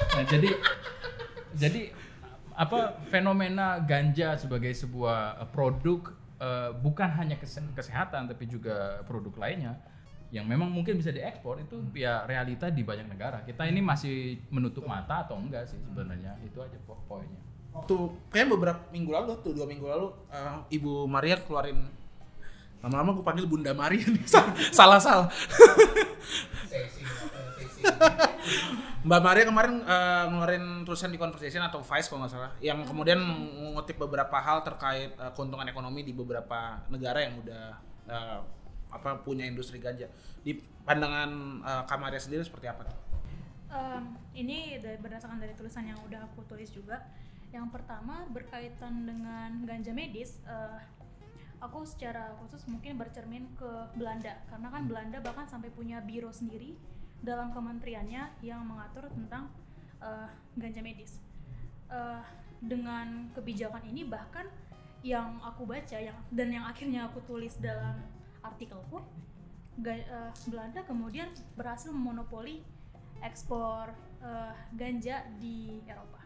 Nah, 0.10 0.24
jadi 0.26 0.50
jadi 1.54 1.82
apa 2.54 3.00
fenomena 3.06 3.80
ganja 3.80 4.36
sebagai 4.36 4.74
sebuah 4.74 5.20
eh, 5.38 5.48
produk 5.48 6.02
eh, 6.38 6.72
bukan 6.76 7.10
hanya 7.14 7.38
kese- 7.38 7.72
kesehatan 7.72 8.28
tapi 8.28 8.44
juga 8.46 9.00
produk 9.04 9.32
lainnya 9.38 9.80
yang 10.30 10.46
memang 10.46 10.70
mungkin 10.70 10.94
bisa 10.94 11.10
diekspor 11.10 11.58
itu 11.58 11.74
ya 11.96 12.22
realita 12.24 12.70
di 12.70 12.86
banyak 12.86 13.08
negara. 13.08 13.42
Kita 13.42 13.66
ini 13.66 13.82
masih 13.82 14.38
menutup 14.50 14.86
mata 14.86 15.24
atau 15.24 15.34
enggak 15.36 15.66
sih 15.66 15.82
sebenarnya 15.82 16.38
itu 16.44 16.60
aja 16.60 16.78
po- 16.84 17.02
poinnya. 17.06 17.42
Waktu 17.69 17.95
kayaknya 18.34 18.49
beberapa 18.58 18.82
minggu 18.89 19.12
lalu 19.13 19.25
tuh 19.45 19.53
dua 19.53 19.65
minggu 19.69 19.86
lalu 19.86 20.08
eh, 20.34 20.58
Ibu 20.79 21.05
Maria 21.05 21.38
keluarin 21.38 21.86
lama-lama 22.79 23.12
gue 23.12 23.25
panggil 23.27 23.45
Bunda 23.45 23.75
Maria 23.75 24.08
nih 24.08 24.23
salah 24.77 24.99
salah 25.03 25.27
Mbak 28.99 29.21
Maria 29.23 29.45
kemarin 29.47 29.84
eh, 29.84 30.23
ngeluarin 30.32 30.65
tulisan 30.84 31.12
di 31.12 31.19
Conversation 31.19 31.63
atau 31.63 31.84
Vice 31.84 32.08
kalau 32.08 32.23
nggak 32.23 32.34
salah 32.36 32.51
yang 32.60 32.84
kemudian 32.84 33.19
mengutip 33.19 33.99
beberapa 33.99 34.39
hal 34.39 34.63
terkait 34.63 35.12
eh, 35.15 35.32
keuntungan 35.36 35.67
ekonomi 35.67 36.03
di 36.03 36.12
beberapa 36.15 36.84
negara 36.88 37.19
yang 37.23 37.39
udah 37.39 37.65
eh, 38.08 38.39
apa 38.89 39.21
punya 39.21 39.45
industri 39.45 39.77
ganja 39.77 40.10
di 40.41 40.58
pandangan 40.84 41.29
eh, 41.63 41.84
Kak 41.88 41.99
Maria 41.99 42.19
sendiri 42.19 42.43
seperti 42.43 42.67
apa? 42.71 42.89
Em, 43.69 44.17
ini 44.34 44.82
dari, 44.82 44.97
berdasarkan 44.97 45.38
dari 45.38 45.53
tulisan 45.53 45.86
yang 45.86 45.99
udah 46.01 46.25
aku 46.25 46.41
tulis 46.49 46.73
juga. 46.73 47.05
Yang 47.50 47.68
pertama 47.74 48.30
berkaitan 48.30 49.10
dengan 49.10 49.66
ganja 49.66 49.90
medis, 49.90 50.38
eh, 50.46 50.80
aku 51.60 51.84
secara 51.84 52.38
khusus 52.44 52.64
mungkin 52.70 52.96
bercermin 52.96 53.50
ke 53.60 53.70
Belanda 53.98 54.40
karena 54.48 54.68
kan 54.72 54.84
Belanda 54.88 55.18
bahkan 55.20 55.46
sampai 55.50 55.68
punya 55.74 56.00
biro 56.00 56.32
sendiri 56.32 56.78
dalam 57.20 57.52
kementeriannya 57.52 58.40
yang 58.46 58.64
mengatur 58.64 59.10
tentang 59.12 59.50
eh, 60.00 60.30
ganja 60.56 60.82
medis. 60.86 61.20
Eh, 61.90 62.24
dengan 62.60 63.32
kebijakan 63.34 63.88
ini 63.88 64.04
bahkan 64.04 64.46
yang 65.00 65.40
aku 65.40 65.64
baca 65.64 65.96
yang 65.96 66.16
dan 66.28 66.52
yang 66.52 66.68
akhirnya 66.68 67.08
aku 67.08 67.24
tulis 67.24 67.56
dalam 67.58 67.98
artikelku, 68.44 69.00
eh, 69.88 70.32
Belanda 70.52 70.84
kemudian 70.84 71.32
berhasil 71.56 71.90
memonopoli 71.90 72.62
ekspor 73.24 73.92
eh, 74.20 74.54
ganja 74.76 75.24
di 75.40 75.80
Eropa. 75.88 76.18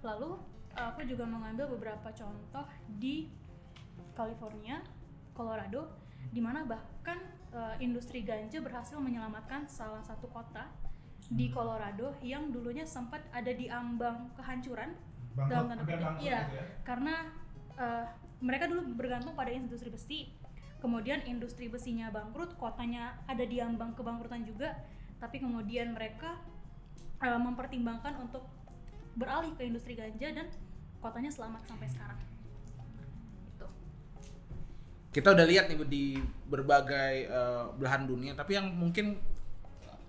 Lalu 0.00 0.30
eh, 0.76 0.86
aku 0.86 1.04
juga 1.04 1.24
mengambil 1.28 1.68
beberapa 1.70 2.08
contoh 2.12 2.64
di 2.86 3.28
California, 4.16 4.80
Colorado, 5.32 5.88
di 6.28 6.40
mana 6.40 6.64
bahkan 6.64 7.18
eh, 7.52 7.76
industri 7.84 8.22
ganja 8.24 8.60
berhasil 8.60 8.96
menyelamatkan 9.00 9.68
salah 9.68 10.04
satu 10.04 10.28
kota 10.28 10.68
di 11.30 11.46
Colorado 11.54 12.18
yang 12.26 12.50
dulunya 12.50 12.82
sempat 12.82 13.22
ada 13.30 13.54
di 13.54 13.70
ambang 13.70 14.34
kehancuran 14.34 14.98
dalam 15.36 15.70
tanda 15.70 15.84
kutip. 15.86 16.10
Iya, 16.18 16.50
karena 16.82 17.30
eh, 17.78 18.04
mereka 18.42 18.66
dulu 18.66 18.96
bergantung 18.96 19.36
pada 19.36 19.52
industri 19.54 19.88
besi. 19.92 20.20
Kemudian 20.80 21.20
industri 21.28 21.68
besinya 21.68 22.08
bangkrut, 22.08 22.56
kotanya 22.56 23.20
ada 23.28 23.44
di 23.44 23.60
ambang 23.60 23.92
kebangkrutan 23.92 24.48
juga. 24.48 24.74
Tapi 25.20 25.38
kemudian 25.38 25.92
mereka 25.92 26.40
eh, 27.20 27.40
mempertimbangkan 27.40 28.16
untuk 28.16 28.48
beralih 29.18 29.52
ke 29.58 29.62
industri 29.66 29.98
ganja 29.98 30.28
dan 30.30 30.46
kotanya 31.00 31.30
selamat 31.32 31.62
sampai 31.66 31.88
sekarang. 31.90 32.18
Itu. 33.50 33.66
kita 35.10 35.34
udah 35.34 35.46
lihat 35.48 35.66
nih 35.66 35.76
di 35.90 36.04
berbagai 36.46 37.14
eh, 37.26 37.64
belahan 37.74 38.06
dunia 38.06 38.32
tapi 38.38 38.54
yang 38.54 38.70
mungkin 38.70 39.18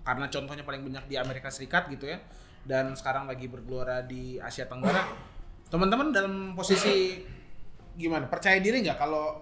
karena 0.02 0.26
contohnya 0.30 0.62
paling 0.66 0.82
banyak 0.82 1.04
di 1.10 1.16
Amerika 1.18 1.50
Serikat 1.50 1.90
gitu 1.90 2.10
ya 2.10 2.18
dan 2.62 2.94
sekarang 2.94 3.26
lagi 3.26 3.50
bergelora 3.50 4.02
di 4.02 4.38
Asia 4.38 4.66
Tenggara 4.66 5.10
teman-teman 5.72 6.12
dalam 6.12 6.34
posisi 6.52 7.24
gimana? 7.96 8.28
Percaya 8.28 8.60
diri 8.60 8.84
nggak 8.84 8.98
kalau 9.00 9.40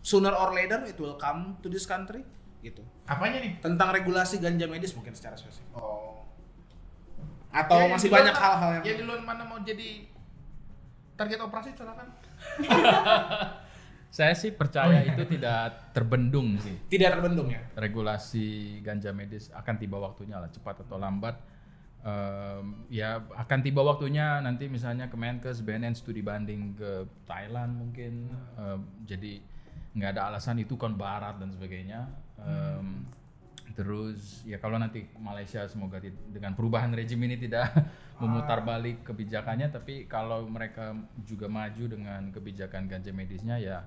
sooner 0.00 0.32
or 0.32 0.54
later 0.54 0.86
it 0.86 0.96
will 0.96 1.18
come 1.18 1.58
to 1.60 1.66
this 1.66 1.84
country? 1.84 2.22
Gitu. 2.62 2.80
Apanya 3.04 3.42
nih? 3.44 3.60
Tentang 3.60 3.92
regulasi 3.92 4.40
ganja 4.40 4.64
medis 4.70 4.96
mungkin 4.96 5.12
secara 5.12 5.36
spesifik. 5.36 5.68
Oh 5.76 6.13
atau 7.54 7.86
Ya, 7.86 7.94
masih 7.94 8.10
banyak 8.10 8.34
hal-hal 8.34 8.70
yang 8.80 8.82
ya 8.82 8.92
di 8.98 9.04
luar 9.06 9.22
mana 9.22 9.46
mau 9.46 9.62
jadi 9.62 10.10
target 11.14 11.38
operasi 11.38 11.70
silakan. 11.78 12.10
Saya 14.14 14.30
sih 14.38 14.54
percaya 14.54 15.02
itu 15.02 15.26
tidak 15.26 15.90
terbendung 15.90 16.54
sih. 16.62 16.74
tidak 16.86 17.18
terbendung 17.18 17.50
ya? 17.50 17.62
Regulasi 17.74 18.78
ganja 18.82 19.10
medis 19.10 19.50
akan 19.50 19.74
tiba 19.74 19.98
waktunya 19.98 20.38
lah 20.38 20.50
cepat 20.50 20.86
atau 20.86 20.98
lambat. 20.98 21.34
Em, 22.04 22.86
ya 22.92 23.18
akan 23.34 23.58
tiba 23.64 23.82
waktunya 23.82 24.38
nanti 24.38 24.70
misalnya 24.70 25.10
Kemenkes 25.10 25.66
BNN 25.66 25.98
studi 25.98 26.22
banding 26.22 26.78
ke 26.78 27.10
Thailand 27.26 27.74
mungkin. 27.74 28.30
Em, 28.54 28.80
jadi 29.02 29.42
nggak 29.98 30.10
ada 30.14 30.30
alasan 30.30 30.62
itu 30.62 30.78
kan 30.78 30.94
barat 30.94 31.42
dan 31.42 31.50
sebagainya. 31.50 32.06
Em, 32.38 33.02
terus 33.74 34.46
ya 34.46 34.62
kalau 34.62 34.78
nanti 34.78 35.06
Malaysia 35.18 35.66
semoga 35.66 35.98
dengan 36.30 36.54
perubahan 36.54 36.94
rejim 36.94 37.18
ini 37.26 37.34
tidak 37.34 37.70
memutar 38.22 38.62
balik 38.62 39.02
kebijakannya 39.02 39.70
tapi 39.74 40.06
kalau 40.06 40.46
mereka 40.46 40.94
juga 41.26 41.50
maju 41.50 41.84
dengan 41.90 42.30
kebijakan 42.30 42.86
ganja 42.86 43.10
medisnya 43.10 43.58
ya 43.58 43.82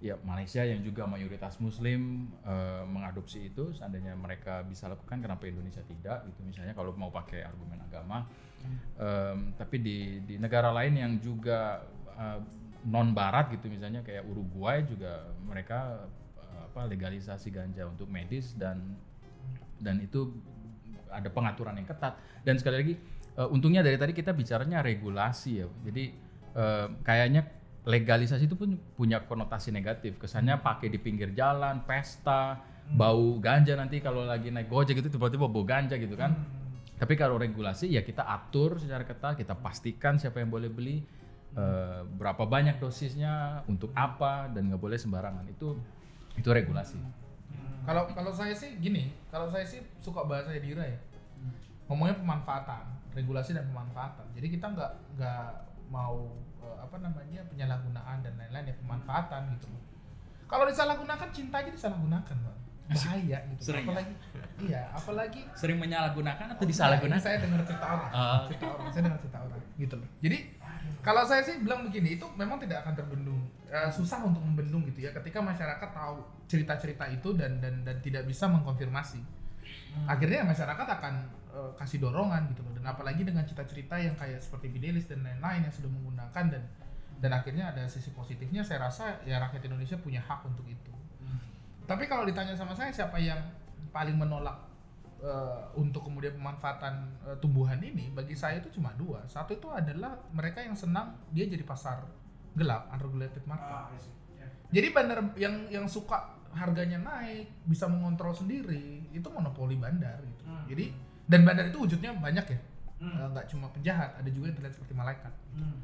ya 0.00 0.16
Malaysia 0.24 0.64
yang 0.64 0.80
juga 0.80 1.04
mayoritas 1.04 1.60
Muslim 1.60 2.32
eh, 2.44 2.84
mengadopsi 2.88 3.52
itu 3.52 3.72
seandainya 3.76 4.16
mereka 4.16 4.64
bisa 4.64 4.88
lakukan 4.88 5.20
kenapa 5.20 5.44
Indonesia 5.44 5.84
tidak? 5.84 6.24
Gitu 6.32 6.40
misalnya 6.40 6.72
kalau 6.72 6.96
mau 6.96 7.12
pakai 7.12 7.44
argumen 7.44 7.84
agama. 7.84 8.24
Em, 9.00 9.56
tapi 9.56 9.80
di 9.80 10.20
di 10.24 10.36
negara 10.36 10.68
lain 10.72 10.92
yang 10.96 11.12
juga 11.20 11.84
non 12.88 13.12
Barat 13.12 13.52
gitu 13.52 13.68
misalnya 13.68 14.00
kayak 14.00 14.24
Uruguay 14.24 14.80
juga 14.88 15.28
mereka 15.44 16.08
eh, 16.40 16.60
apa 16.72 16.88
legalisasi 16.88 17.52
ganja 17.52 17.84
untuk 17.84 18.08
medis 18.08 18.56
dan 18.56 18.96
dan 19.80 19.98
itu 20.04 20.30
ada 21.10 21.28
pengaturan 21.28 21.74
yang 21.74 21.88
ketat. 21.88 22.16
Dan 22.46 22.56
sekali 22.56 22.76
lagi 22.80 22.94
eh, 23.36 23.48
untungnya 23.50 23.82
dari 23.82 23.98
tadi 23.98 24.12
kita 24.14 24.30
bicaranya 24.32 24.80
regulasi 24.80 25.50
ya. 25.60 25.66
Jadi 25.66 26.04
eh, 26.54 26.86
kayaknya 27.02 27.42
legalisasi 27.84 28.46
itu 28.46 28.56
pun 28.56 28.78
punya 28.94 29.24
konotasi 29.24 29.74
negatif. 29.74 30.20
Kesannya 30.20 30.60
pakai 30.62 30.88
di 30.92 30.98
pinggir 31.00 31.34
jalan 31.34 31.82
pesta 31.84 32.60
bau 32.90 33.38
ganja 33.38 33.78
nanti 33.78 34.02
kalau 34.02 34.26
lagi 34.26 34.50
naik 34.50 34.66
gojek 34.66 34.98
itu 34.98 35.08
tiba-tiba 35.10 35.46
bau 35.50 35.64
ganja 35.66 35.98
gitu 35.98 36.14
kan. 36.14 36.36
Tapi 37.00 37.16
kalau 37.16 37.40
regulasi 37.40 37.88
ya 37.88 38.04
kita 38.04 38.28
atur 38.28 38.76
secara 38.76 39.08
ketat 39.08 39.40
kita 39.40 39.56
pastikan 39.56 40.20
siapa 40.20 40.44
yang 40.44 40.52
boleh 40.52 40.68
beli 40.68 41.00
eh, 41.56 42.00
berapa 42.04 42.44
banyak 42.44 42.76
dosisnya 42.76 43.64
untuk 43.66 43.90
apa 43.96 44.52
dan 44.52 44.68
nggak 44.68 44.80
boleh 44.80 44.98
sembarangan. 45.00 45.48
Itu 45.48 45.80
itu 46.36 46.46
regulasi 46.46 47.00
Kalau 47.86 48.02
kalau 48.12 48.32
saya 48.32 48.52
sih 48.52 48.76
gini, 48.78 49.12
kalau 49.32 49.48
saya 49.48 49.64
sih 49.64 49.80
suka 50.00 50.24
bahasa 50.24 50.52
Dira 50.56 50.84
ya. 50.84 50.98
Ngomongnya 51.90 52.16
pemanfaatan, 52.22 52.84
regulasi 53.16 53.56
dan 53.56 53.66
pemanfaatan. 53.66 54.26
Jadi 54.36 54.46
kita 54.52 54.70
nggak 54.70 54.92
nggak 55.18 55.46
mau 55.90 56.30
eh, 56.62 56.76
apa 56.78 56.96
namanya 57.02 57.42
penyalahgunaan 57.50 58.22
dan 58.22 58.32
lain-lain 58.38 58.70
ya 58.70 58.76
pemanfaatan 58.78 59.42
gitu. 59.58 59.66
Kalau 60.46 60.66
disalahgunakan 60.66 61.28
cinta 61.30 61.62
aja 61.62 61.70
disalahgunakan, 61.70 62.36
Bang. 62.42 62.58
Bahaya 62.90 63.38
gitu. 63.54 63.70
Sering 63.70 63.86
ya? 63.86 63.90
apalagi 63.90 64.14
iya, 64.66 64.82
apalagi 64.90 65.40
sering 65.54 65.78
menyalahgunakan 65.78 66.46
atau 66.58 66.64
ini 66.66 66.74
saya 66.74 67.38
dengar 67.38 67.62
cerita 67.62 67.86
orang. 67.86 68.10
Ah. 68.10 68.42
Cerita 68.50 68.66
orang, 68.66 68.90
saya 68.90 69.02
dengar 69.06 69.20
cerita 69.22 69.38
orang 69.46 69.62
gitu 69.78 69.94
loh. 69.94 70.08
Jadi 70.18 70.38
kalau 71.00 71.24
saya 71.24 71.40
sih 71.40 71.56
bilang 71.64 71.88
begini, 71.88 72.20
itu 72.20 72.26
memang 72.36 72.60
tidak 72.60 72.84
akan 72.84 72.92
terbendung. 72.92 73.40
Eh, 73.70 73.88
susah 73.88 74.20
untuk 74.26 74.42
membendung 74.44 74.84
gitu 74.84 75.06
ya 75.06 75.14
ketika 75.14 75.38
masyarakat 75.40 75.90
tahu 75.94 76.20
cerita-cerita 76.50 77.06
itu 77.08 77.32
dan 77.38 77.62
dan 77.62 77.86
dan 77.86 77.96
tidak 78.04 78.28
bisa 78.28 78.50
mengkonfirmasi. 78.50 79.22
Akhirnya 80.04 80.44
masyarakat 80.44 80.86
akan 81.00 81.14
eh, 81.56 81.70
kasih 81.80 82.04
dorongan 82.04 82.52
gitu 82.52 82.60
loh. 82.66 82.76
Dan 82.76 82.84
apalagi 82.84 83.24
dengan 83.24 83.48
cerita-cerita 83.48 83.96
yang 83.96 84.12
kayak 84.18 84.42
seperti 84.44 84.68
Fidelis 84.68 85.08
dan 85.08 85.24
lain-lain 85.24 85.64
yang 85.64 85.74
sudah 85.74 85.88
menggunakan 85.88 86.44
dan 86.52 86.62
dan 87.20 87.30
akhirnya 87.36 87.68
ada 87.72 87.84
sisi 87.84 88.12
positifnya 88.16 88.64
saya 88.64 88.88
rasa 88.88 89.20
ya 89.28 89.36
rakyat 89.40 89.68
Indonesia 89.68 89.96
punya 90.00 90.20
hak 90.24 90.44
untuk 90.44 90.64
itu. 90.68 90.92
Tapi 91.84 92.06
kalau 92.06 92.22
ditanya 92.22 92.54
sama 92.54 92.70
saya 92.70 92.94
siapa 92.94 93.18
yang 93.18 93.40
paling 93.90 94.14
menolak 94.14 94.69
eh, 95.20 95.60
untuk 95.76 96.08
kemudian 96.08 96.36
pemanfaatan 96.36 96.94
eh, 97.28 97.36
tumbuhan 97.38 97.80
ini, 97.80 98.10
bagi 98.10 98.34
saya 98.34 98.58
itu 98.60 98.72
cuma 98.80 98.92
dua. 98.96 99.24
Satu 99.28 99.56
itu 99.56 99.68
adalah 99.70 100.16
mereka 100.34 100.64
yang 100.64 100.74
senang 100.74 101.16
dia 101.30 101.46
jadi 101.46 101.62
pasar 101.64 102.04
gelap, 102.56 102.90
unregulated 102.90 103.44
market. 103.46 104.02
Jadi 104.70 104.86
bandar 104.94 105.18
yang 105.34 105.66
yang 105.66 105.86
suka 105.90 106.38
harganya 106.54 106.98
naik, 106.98 107.46
bisa 107.66 107.86
mengontrol 107.86 108.34
sendiri, 108.34 109.06
itu 109.14 109.28
monopoli 109.30 109.78
bandar 109.78 110.18
gitu. 110.22 110.44
Jadi 110.70 110.84
dan 111.30 111.46
bandar 111.46 111.70
itu 111.70 111.78
wujudnya 111.78 112.10
banyak 112.18 112.46
ya. 112.50 112.60
Eh, 113.00 113.26
nggak 113.32 113.46
cuma 113.48 113.72
penjahat, 113.72 114.12
ada 114.18 114.28
juga 114.28 114.52
yang 114.52 114.56
terlihat 114.60 114.74
seperti 114.76 114.92
malaikat. 114.92 115.32
Eh, 115.56 115.76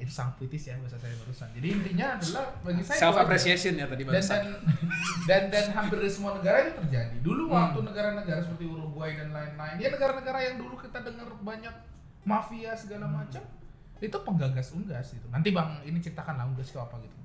itu 0.00 0.12
sangat 0.12 0.36
puitis 0.40 0.68
ya 0.68 0.76
bahasa 0.80 0.96
saya 1.00 1.12
barusan. 1.20 1.48
Jadi 1.56 1.68
intinya 1.72 2.06
adalah 2.16 2.44
bagi 2.64 2.82
saya 2.84 2.98
Self 3.00 3.16
appreciation 3.16 3.72
ya 3.76 3.86
tadi 3.88 4.02
dan, 4.04 4.12
barusan. 4.12 4.40
dan 4.40 4.46
dan 5.28 5.42
dan 5.52 5.66
hampir 5.72 5.98
di 6.00 6.10
semua 6.12 6.36
negara 6.36 6.64
itu 6.64 6.72
terjadi. 6.84 7.16
Dulu 7.24 7.42
waktu 7.48 7.78
negara-negara 7.84 8.40
seperti 8.44 8.64
Uruguay 8.68 9.16
dan 9.16 9.32
lain-lain, 9.32 9.76
ya 9.80 9.88
negara-negara 9.92 10.38
yang 10.44 10.56
dulu 10.60 10.76
kita 10.80 11.00
dengar 11.00 11.28
banyak 11.40 11.74
mafia 12.24 12.72
segala 12.76 13.06
macam, 13.08 13.42
itu 14.00 14.16
penggagas 14.20 14.68
unggas 14.76 15.06
itu. 15.16 15.26
Nanti 15.32 15.48
bang 15.52 15.80
ini 15.84 15.98
ceritakan 16.00 16.34
lah 16.36 16.44
unggas 16.48 16.68
itu 16.68 16.78
apa 16.80 16.96
gitu. 17.00 17.16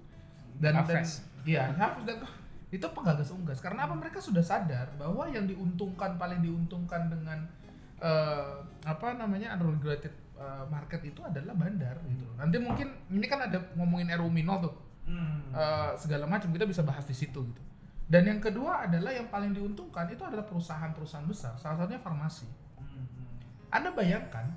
Dan 0.62 0.76
dan 0.78 0.86
Hafiz. 0.86 1.26
iya 1.44 1.72
Hafiz 1.76 2.04
dan 2.08 2.24
itu 2.72 2.88
penggagas 2.96 3.30
unggas. 3.36 3.60
Karena 3.60 3.88
apa 3.88 3.96
mereka 4.00 4.24
sudah 4.24 4.44
sadar 4.44 4.92
bahwa 4.96 5.28
yang 5.28 5.44
diuntungkan 5.44 6.16
paling 6.16 6.40
diuntungkan 6.40 7.12
dengan 7.12 7.44
eh, 8.00 8.56
apa 8.88 9.08
namanya 9.20 9.60
unregulated 9.60 10.16
eh, 10.42 10.64
market 10.66 11.06
itu 11.06 11.22
adalah 11.22 11.54
bandar 11.54 12.02
gitu. 12.10 12.26
Nanti 12.34 12.58
mungkin 12.58 12.88
ini 13.14 13.26
kan 13.30 13.46
ada 13.46 13.62
ngomongin 13.78 14.10
RU 14.18 14.34
Minol 14.34 14.66
tuh 14.66 14.76
eh, 15.54 15.92
segala 16.02 16.26
macam 16.26 16.50
kita 16.50 16.66
bisa 16.66 16.82
bahas 16.82 17.06
di 17.06 17.14
situ 17.14 17.46
gitu. 17.46 17.62
Dan 18.12 18.28
yang 18.28 18.44
kedua 18.44 18.90
adalah 18.90 19.16
yang 19.16 19.32
paling 19.32 19.56
diuntungkan 19.56 20.10
itu 20.12 20.20
adalah 20.26 20.44
perusahaan-perusahaan 20.44 21.24
besar, 21.24 21.56
salah 21.56 21.80
satunya 21.80 22.02
farmasi. 22.04 22.44
Anda 23.72 23.96
bayangkan 23.96 24.52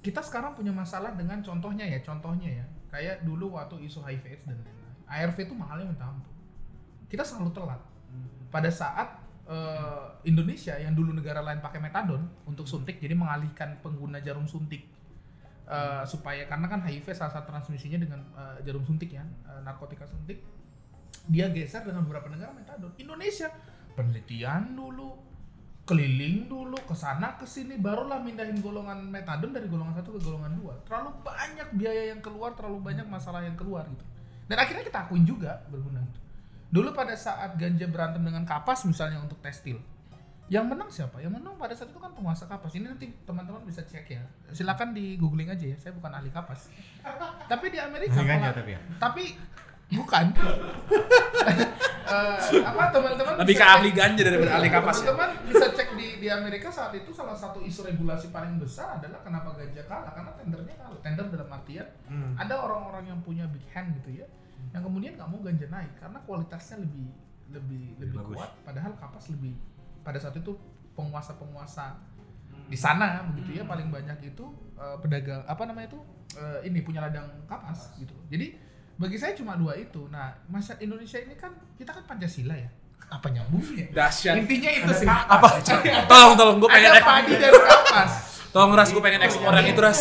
kita 0.00 0.24
sekarang 0.24 0.56
punya 0.56 0.72
masalah 0.72 1.12
dengan 1.12 1.44
contohnya 1.44 1.84
ya, 1.84 2.00
contohnya 2.00 2.62
ya, 2.62 2.66
kayak 2.88 3.26
dulu 3.28 3.60
waktu 3.60 3.84
isu 3.84 4.00
HIV/AIDS 4.00 4.48
dan 4.48 4.56
lain-lain. 4.64 4.96
ARV 5.06 5.36
itu 5.44 5.52
mahalnya 5.52 5.92
minta 5.92 6.08
ampun. 6.08 6.32
Kita 7.12 7.20
selalu 7.20 7.52
telat. 7.52 7.82
Pada 8.48 8.70
saat 8.72 9.20
eh, 9.44 10.06
Indonesia 10.24 10.72
yang 10.80 10.96
dulu 10.96 11.12
negara 11.12 11.44
lain 11.44 11.60
pakai 11.60 11.84
metadon 11.84 12.24
untuk 12.48 12.64
suntik, 12.64 12.96
jadi 12.96 13.12
mengalihkan 13.12 13.76
pengguna 13.84 14.24
jarum 14.24 14.48
suntik 14.48 14.88
Eh, 15.66 16.04
supaya 16.06 16.46
karena 16.46 16.70
kan 16.70 16.78
HIV 16.78 17.10
salah 17.10 17.34
satu 17.34 17.50
transmisinya 17.50 17.98
dengan 17.98 18.22
eh, 18.38 18.62
jarum 18.62 18.86
suntik 18.86 19.10
ya 19.10 19.26
eh, 19.26 19.60
narkotika 19.66 20.06
suntik 20.06 20.38
dia 21.26 21.50
geser 21.50 21.82
dengan 21.82 22.06
beberapa 22.06 22.30
negara 22.30 22.54
metadon. 22.54 22.94
Indonesia 23.02 23.50
penelitian 23.98 24.78
dulu 24.78 25.18
keliling 25.82 26.46
dulu 26.46 26.78
ke 26.86 26.94
sana 26.94 27.34
ke 27.34 27.42
sini 27.50 27.82
barulah 27.82 28.22
mindahin 28.22 28.62
golongan 28.62 29.10
metadon 29.10 29.50
dari 29.50 29.66
golongan 29.66 29.98
satu 29.98 30.14
ke 30.14 30.20
golongan 30.22 30.54
dua. 30.54 30.78
Terlalu 30.86 31.10
banyak 31.26 31.68
biaya 31.74 32.14
yang 32.14 32.22
keluar 32.22 32.54
terlalu 32.54 32.86
banyak 32.86 33.06
masalah 33.10 33.42
yang 33.42 33.58
keluar 33.58 33.90
gitu. 33.90 34.06
Dan 34.46 34.62
akhirnya 34.62 34.86
kita 34.86 35.10
akuin 35.10 35.26
juga 35.26 35.66
berguna. 35.66 35.98
Dulu 36.70 36.94
pada 36.94 37.18
saat 37.18 37.58
ganja 37.58 37.90
berantem 37.90 38.22
dengan 38.22 38.46
kapas 38.46 38.86
misalnya 38.86 39.18
untuk 39.18 39.42
tekstil 39.42 39.82
yang 40.48 40.64
menang 40.64 40.86
siapa? 40.86 41.18
Yang 41.18 41.36
menang 41.36 41.54
pada 41.54 41.72
saat 41.72 41.88
itu 41.88 41.98
kan 41.98 42.10
penguasa 42.10 42.44
kapas. 42.44 42.70
Ini 42.72 42.86
nanti 42.88 43.10
teman-teman 43.20 43.62
bisa 43.62 43.82
cek 43.82 44.06
ya. 44.08 44.22
Silakan 44.48 44.90
di 44.90 45.14
googling 45.14 45.48
aja 45.48 45.64
ya. 45.64 45.76
Saya 45.76 45.92
bukan 45.92 46.12
ahli 46.12 46.30
kapas. 46.30 46.70
tapi 47.46 47.66
di 47.68 47.78
Amerika 47.78 48.14
pola- 48.16 48.52
tapi 48.52 48.70
ya? 48.72 48.80
tapi 48.96 49.24
bukan. 49.92 50.26
Eh, 52.06 52.38
apa 52.62 52.94
teman-teman 52.94 53.34
Lebih 53.36 53.54
ke 53.56 53.66
ahli 53.66 53.90
ganja 53.90 54.22
daripada 54.22 54.52
ahli 54.54 54.70
kapas 54.70 55.02
ya. 55.02 55.10
Teman-teman 55.10 55.42
bisa 55.44 55.66
cek 55.68 55.88
di 55.92 56.22
di 56.22 56.28
Amerika 56.30 56.70
saat 56.70 56.94
itu 56.94 57.10
salah 57.10 57.34
satu 57.34 57.58
isu 57.58 57.82
regulasi 57.84 58.30
paling 58.30 58.62
besar 58.62 58.94
adalah 58.94 59.18
kenapa 59.20 59.50
ganja 59.52 59.82
kalah 59.84 60.14
karena 60.14 60.30
tendernya 60.36 60.74
kalah. 60.76 61.02
Tender 61.02 61.26
dalam 61.28 61.50
artian 61.50 61.82
Hmm. 62.06 62.38
ada 62.38 62.54
orang-orang 62.56 63.10
yang 63.10 63.18
punya 63.20 63.50
big 63.50 63.66
hand 63.68 63.90
gitu 63.96 64.22
ya, 64.22 64.26
yang 64.70 64.86
kemudian 64.86 65.18
nggak 65.18 65.26
mau 65.26 65.42
ganja 65.42 65.66
naik 65.66 65.98
karena 65.98 66.18
kualitasnya 66.22 66.76
lebih 66.78 67.10
lebih 67.48 67.84
lebih 67.98 68.16
bagus. 68.22 68.38
kuat. 68.38 68.50
Padahal 68.62 68.92
kapas 68.94 69.26
lebih 69.28 69.58
pada 70.06 70.16
saat 70.16 70.32
itu 70.32 70.54
penguasa-penguasa 70.94 71.98
di 72.66 72.74
sana 72.74 73.26
begitu 73.26 73.58
ya 73.58 73.64
paling 73.64 73.90
banyak 73.90 74.22
itu 74.24 74.44
eh, 74.74 74.96
pedagang 74.98 75.42
apa 75.44 75.62
namanya 75.64 75.90
itu 75.90 75.98
eh, 76.34 76.60
ini 76.64 76.80
punya 76.80 77.02
ladang 77.02 77.26
kapas 77.44 77.94
gitu. 77.96 78.14
Jadi 78.26 78.54
bagi 78.96 79.18
saya 79.18 79.34
cuma 79.34 79.54
dua 79.54 79.74
itu. 79.74 80.06
Nah, 80.08 80.30
masa 80.46 80.78
Indonesia 80.78 81.18
ini 81.18 81.34
kan 81.34 81.50
kita 81.74 81.90
kan 81.90 82.06
Pancasila 82.06 82.54
ya. 82.54 82.70
Apa 83.06 83.28
nyambungnya? 83.28 83.86
Dahsyat. 83.92 84.34
Intinya 84.36 84.70
itu 84.72 84.92
sih. 84.94 85.06
Apa? 85.06 85.62
Tolong 86.06 86.34
tolong 86.34 86.56
gue 86.58 86.66
pengen 86.66 86.90
Ada 86.90 86.98
ek- 86.98 87.06
padi 87.06 87.32
dan 87.36 87.52
kapas. 87.52 88.12
Tolong 88.50 88.72
ras 88.72 88.88
gue 88.88 89.02
pengen 89.04 89.20
ekspor 89.22 89.52
yang 89.52 89.68
itu 89.68 89.78
ras. 89.78 90.00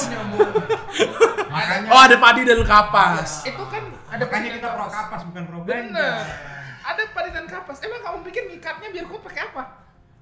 Makanya 1.45 1.87
Oh 1.91 2.01
ada 2.01 2.17
padi 2.17 2.41
dan 2.43 2.59
kapas. 2.63 3.45
itu 3.45 3.63
kan 3.67 3.83
ada 4.09 4.25
padi 4.25 4.47
kita 4.49 4.67
pro 4.69 4.85
kapas. 4.87 5.21
bukan 5.23 5.43
pro 5.45 5.59
Bener. 5.61 5.91
ganja. 5.91 6.09
Ada 6.81 7.03
padi 7.11 7.29
dan 7.29 7.45
kapas. 7.45 7.77
Emang 7.81 8.01
kamu 8.01 8.17
pikir 8.25 8.41
ngikatnya 8.47 8.87
biar 8.89 9.05
kau 9.05 9.19
pakai 9.19 9.41
apa? 9.45 9.63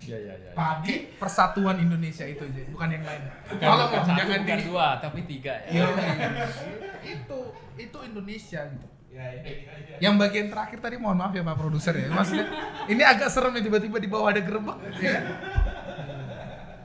Ya 0.05 0.17
ya 0.17 0.33
ya, 0.33 0.35
ya. 0.43 0.51
Padi 0.53 0.93
persatuan 1.13 1.77
Indonesia 1.77 2.23
itu 2.23 2.41
aja, 2.41 2.61
bukan 2.67 2.89
yang 2.89 3.03
lain. 3.03 3.21
bukan, 3.45 3.57
Kalau 3.59 3.83
bukan 3.83 3.93
mau 3.93 4.03
satu, 4.03 4.17
jangan 4.17 4.39
bukan 4.39 4.57
di 4.57 4.65
dua 4.65 4.87
tapi 4.97 5.19
tiga 5.23 5.53
ya 5.61 5.69
Iya, 5.69 5.85
itu 7.03 7.39
itu 7.75 7.97
Indonesia 8.03 8.61
gitu. 8.65 8.87
Yang 9.99 10.13
bagian 10.17 10.47
terakhir 10.49 10.79
tadi 10.79 10.95
mohon 10.95 11.15
maaf 11.15 11.31
ya 11.31 11.41
Pak 11.41 11.53
produser 11.55 11.93
ya. 11.93 12.09
Maksudnya 12.09 12.45
ini 12.87 13.01
agak 13.01 13.29
serem 13.29 13.53
ya 13.53 13.61
tiba-tiba 13.61 13.97
di 13.97 14.07
bawah 14.07 14.27
ada 14.27 14.41
gerbek 14.41 14.77
ya. 14.97 15.21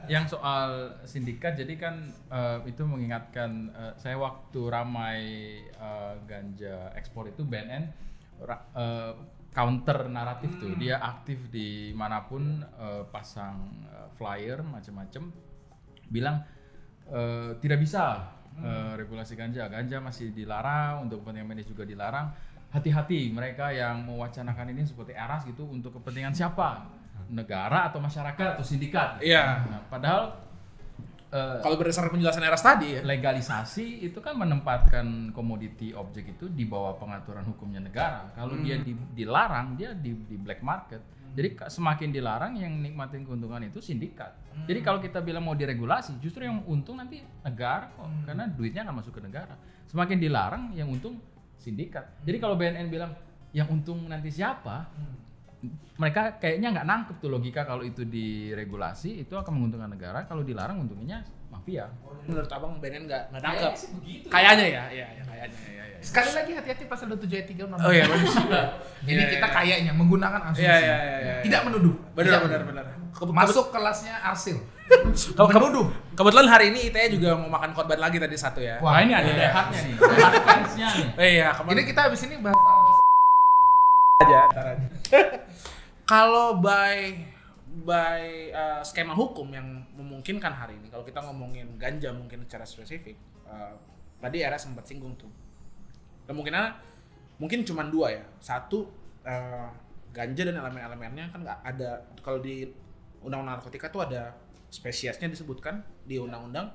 yang 0.07 0.25
soal 0.25 0.97
sindikat 1.03 1.53
jadi 1.53 1.73
kan 1.75 1.95
eh, 2.27 2.65
itu 2.65 2.81
mengingatkan 2.81 3.49
eh, 3.69 3.93
saya 3.95 4.17
waktu 4.17 4.61
ramai 4.65 5.21
eh, 5.61 6.13
ganja 6.23 6.89
ekspor 6.93 7.29
itu 7.29 7.41
BNN 7.43 7.85
ra- 8.39 8.65
eh, 8.73 9.13
counter 9.59 10.07
naratif 10.07 10.55
tuh. 10.55 10.71
Dia 10.79 11.03
aktif 11.03 11.51
di 11.51 11.91
mana 11.91 12.23
pun 12.23 12.63
eh, 12.63 13.03
pasang 13.11 13.67
eh, 13.91 14.07
flyer 14.15 14.63
macam-macam 14.63 15.35
bilang 16.07 16.39
eh, 17.11 17.59
tidak 17.59 17.83
bisa 17.83 18.23
eh, 18.55 18.95
regulasi 18.95 19.35
ganja. 19.35 19.67
Ganja 19.67 19.99
masih 19.99 20.31
dilarang 20.31 21.11
untuk 21.11 21.27
kepentingan 21.27 21.47
medis 21.51 21.67
juga 21.67 21.83
dilarang. 21.83 22.31
Hati-hati 22.71 23.33
mereka 23.35 23.75
yang 23.75 24.07
mewacanakan 24.07 24.71
ini 24.71 24.87
seperti 24.87 25.11
eras 25.11 25.43
gitu 25.43 25.67
untuk 25.67 25.99
kepentingan 25.99 26.31
siapa? 26.31 26.87
Negara 27.27 27.91
atau 27.91 27.99
masyarakat 27.99 28.55
atau 28.55 28.63
sindikat? 28.63 29.19
Iya. 29.19 29.67
Nah, 29.67 29.81
padahal 29.91 30.48
eh, 31.29 31.59
Kalau 31.61 31.75
berdasarkan 31.77 32.11
penjelasan 32.17 32.43
Eras 32.43 32.61
tadi 32.61 32.97
ya. 32.97 33.01
legalisasi 33.05 34.03
itu 34.03 34.19
kan 34.19 34.33
menempatkan 34.35 35.29
komoditi 35.31 35.93
objek 35.93 36.37
itu 36.37 36.49
di 36.49 36.65
bawah 36.65 36.97
pengaturan 36.97 37.45
hukumnya 37.45 37.79
negara. 37.79 38.29
Kalau 38.33 38.57
dia 38.59 38.81
di- 38.81 38.97
dilarang, 39.13 39.77
dia 39.77 39.93
di, 39.93 40.13
di 40.25 40.35
black 40.35 40.61
market. 40.61 41.01
Jadi 41.29 41.55
semakin 41.69 42.09
dilarang 42.09 42.57
yang 42.57 42.73
nikmatin 42.81 43.21
keuntungan 43.21 43.61
itu 43.61 43.77
sindikat. 43.79 44.33
Jadi 44.65 44.81
kalau 44.81 44.97
kita 44.97 45.21
bilang 45.21 45.45
mau 45.45 45.53
diregulasi, 45.53 46.17
justru 46.19 46.43
yang 46.43 46.65
untung 46.65 46.97
nanti 46.97 47.21
negara 47.45 47.93
kok, 47.93 48.09
karena 48.25 48.49
duitnya 48.49 48.81
akan 48.83 48.95
masuk 48.99 49.13
ke 49.13 49.21
negara. 49.21 49.53
Semakin 49.85 50.17
dilarang, 50.17 50.63
yang 50.73 50.89
untung 50.89 51.21
sindikat. 51.55 52.17
Jadi 52.25 52.37
kalau 52.41 52.57
BNN 52.57 52.89
bilang 52.89 53.13
yang 53.53 53.69
untung 53.69 54.09
nanti 54.09 54.33
siapa, 54.33 54.89
mereka 55.99 56.39
kayaknya 56.39 56.71
nggak 56.71 56.87
nangkep 56.87 57.15
tuh 57.19 57.27
logika 57.27 57.67
kalau 57.67 57.83
itu 57.83 58.07
diregulasi 58.07 59.19
itu 59.19 59.35
akan 59.35 59.51
menguntungkan 59.51 59.91
negara, 59.91 60.23
kalau 60.23 60.41
dilarang 60.41 60.79
untungnya 60.79 61.19
mafia. 61.51 61.91
Menurut 62.23 62.47
abang 62.47 62.79
BNN 62.79 63.03
nggak 63.05 63.23
nggak 63.35 63.41
nangkep. 63.43 63.59
Kayaknya 63.59 63.81
sih 63.83 63.89
begitu. 63.99 64.25
Kayaknya 64.31 64.65
ya, 64.65 64.83
iya 64.89 65.07
ya, 65.11 65.23
kayaknya 65.27 65.59
ya, 65.67 65.83
ya. 65.91 65.97
Sekali 65.99 66.31
lagi 66.31 66.51
hati-hati 66.55 66.83
pasal 66.87 67.11
27 67.11 67.27
ayat 67.35 67.47
3 67.51 67.67
undang 67.67 67.79
Oh 67.83 67.91
iya, 67.91 68.05
bagus. 68.07 68.31
Jadi 69.07 69.19
Iya, 69.19 69.27
kita 69.35 69.47
iya. 69.47 69.55
kayaknya 69.59 69.91
menggunakan 69.91 70.39
asumsi. 70.47 70.63
Iya, 70.63 70.75
iya, 70.79 70.95
iya, 70.95 71.17
iya. 71.19 71.33
Tidak 71.43 71.61
menuduh. 71.67 71.93
Benar, 72.15 72.39
benar, 72.47 72.61
benar. 72.63 72.85
Masuk 73.35 73.65
kelasnya 73.75 74.15
Arsil. 74.23 74.63
Kalau 75.35 75.51
menuduh. 75.51 75.85
Kebetulan 76.15 76.47
hari 76.47 76.71
ini 76.71 76.87
ITE 76.87 77.19
juga 77.19 77.35
mau 77.35 77.51
makan 77.51 77.75
korban 77.75 77.99
lagi 77.99 78.15
tadi 78.15 78.39
satu 78.39 78.63
ya. 78.63 78.79
Wah 78.79 79.03
ini 79.03 79.11
ada 79.11 79.27
Iya. 79.27 79.51
rehatnya 79.51 79.79
nih, 79.83 79.95
rehat 80.15 80.33
fansnya 80.39 80.87
nih. 80.95 81.07
Eh, 81.19 81.29
iya, 81.35 81.47
kemarin 81.51 81.75
Ini 81.75 81.83
kita 81.83 81.99
habis 82.07 82.21
ini 82.23 82.35
bahas 82.39 82.55
aja. 84.23 84.39
ntar 84.51 84.65
aja. 84.75 84.87
Kalau 86.09 86.57
by 86.57 87.13
by 87.85 88.49
uh, 88.49 88.81
skema 88.81 89.13
hukum 89.13 89.49
yang 89.53 89.85
memungkinkan 89.93 90.49
hari 90.49 90.77
ini, 90.77 90.89
kalau 90.89 91.05
kita 91.05 91.21
ngomongin 91.21 91.77
ganja 91.77 92.09
mungkin 92.09 92.45
secara 92.45 92.65
spesifik, 92.65 93.17
uh, 93.45 93.73
tadi 94.17 94.41
era 94.41 94.57
sempat 94.57 94.89
singgung 94.89 95.13
tuh. 95.17 95.29
Kemungkinan 96.25 96.73
mungkin 97.37 97.61
cuma 97.65 97.85
dua 97.85 98.13
ya. 98.13 98.23
Satu 98.41 98.89
uh, 99.25 99.69
ganja 100.09 100.49
dan 100.49 100.57
elemen-elemennya 100.57 101.29
kan 101.29 101.39
nggak 101.45 101.59
ada. 101.61 102.01
Kalau 102.25 102.41
di 102.41 102.65
undang-undang 103.21 103.61
narkotika 103.61 103.93
tuh 103.93 104.05
ada 104.09 104.33
spesiesnya 104.69 105.29
disebutkan 105.29 105.81
di 106.05 106.17
undang-undang. 106.17 106.73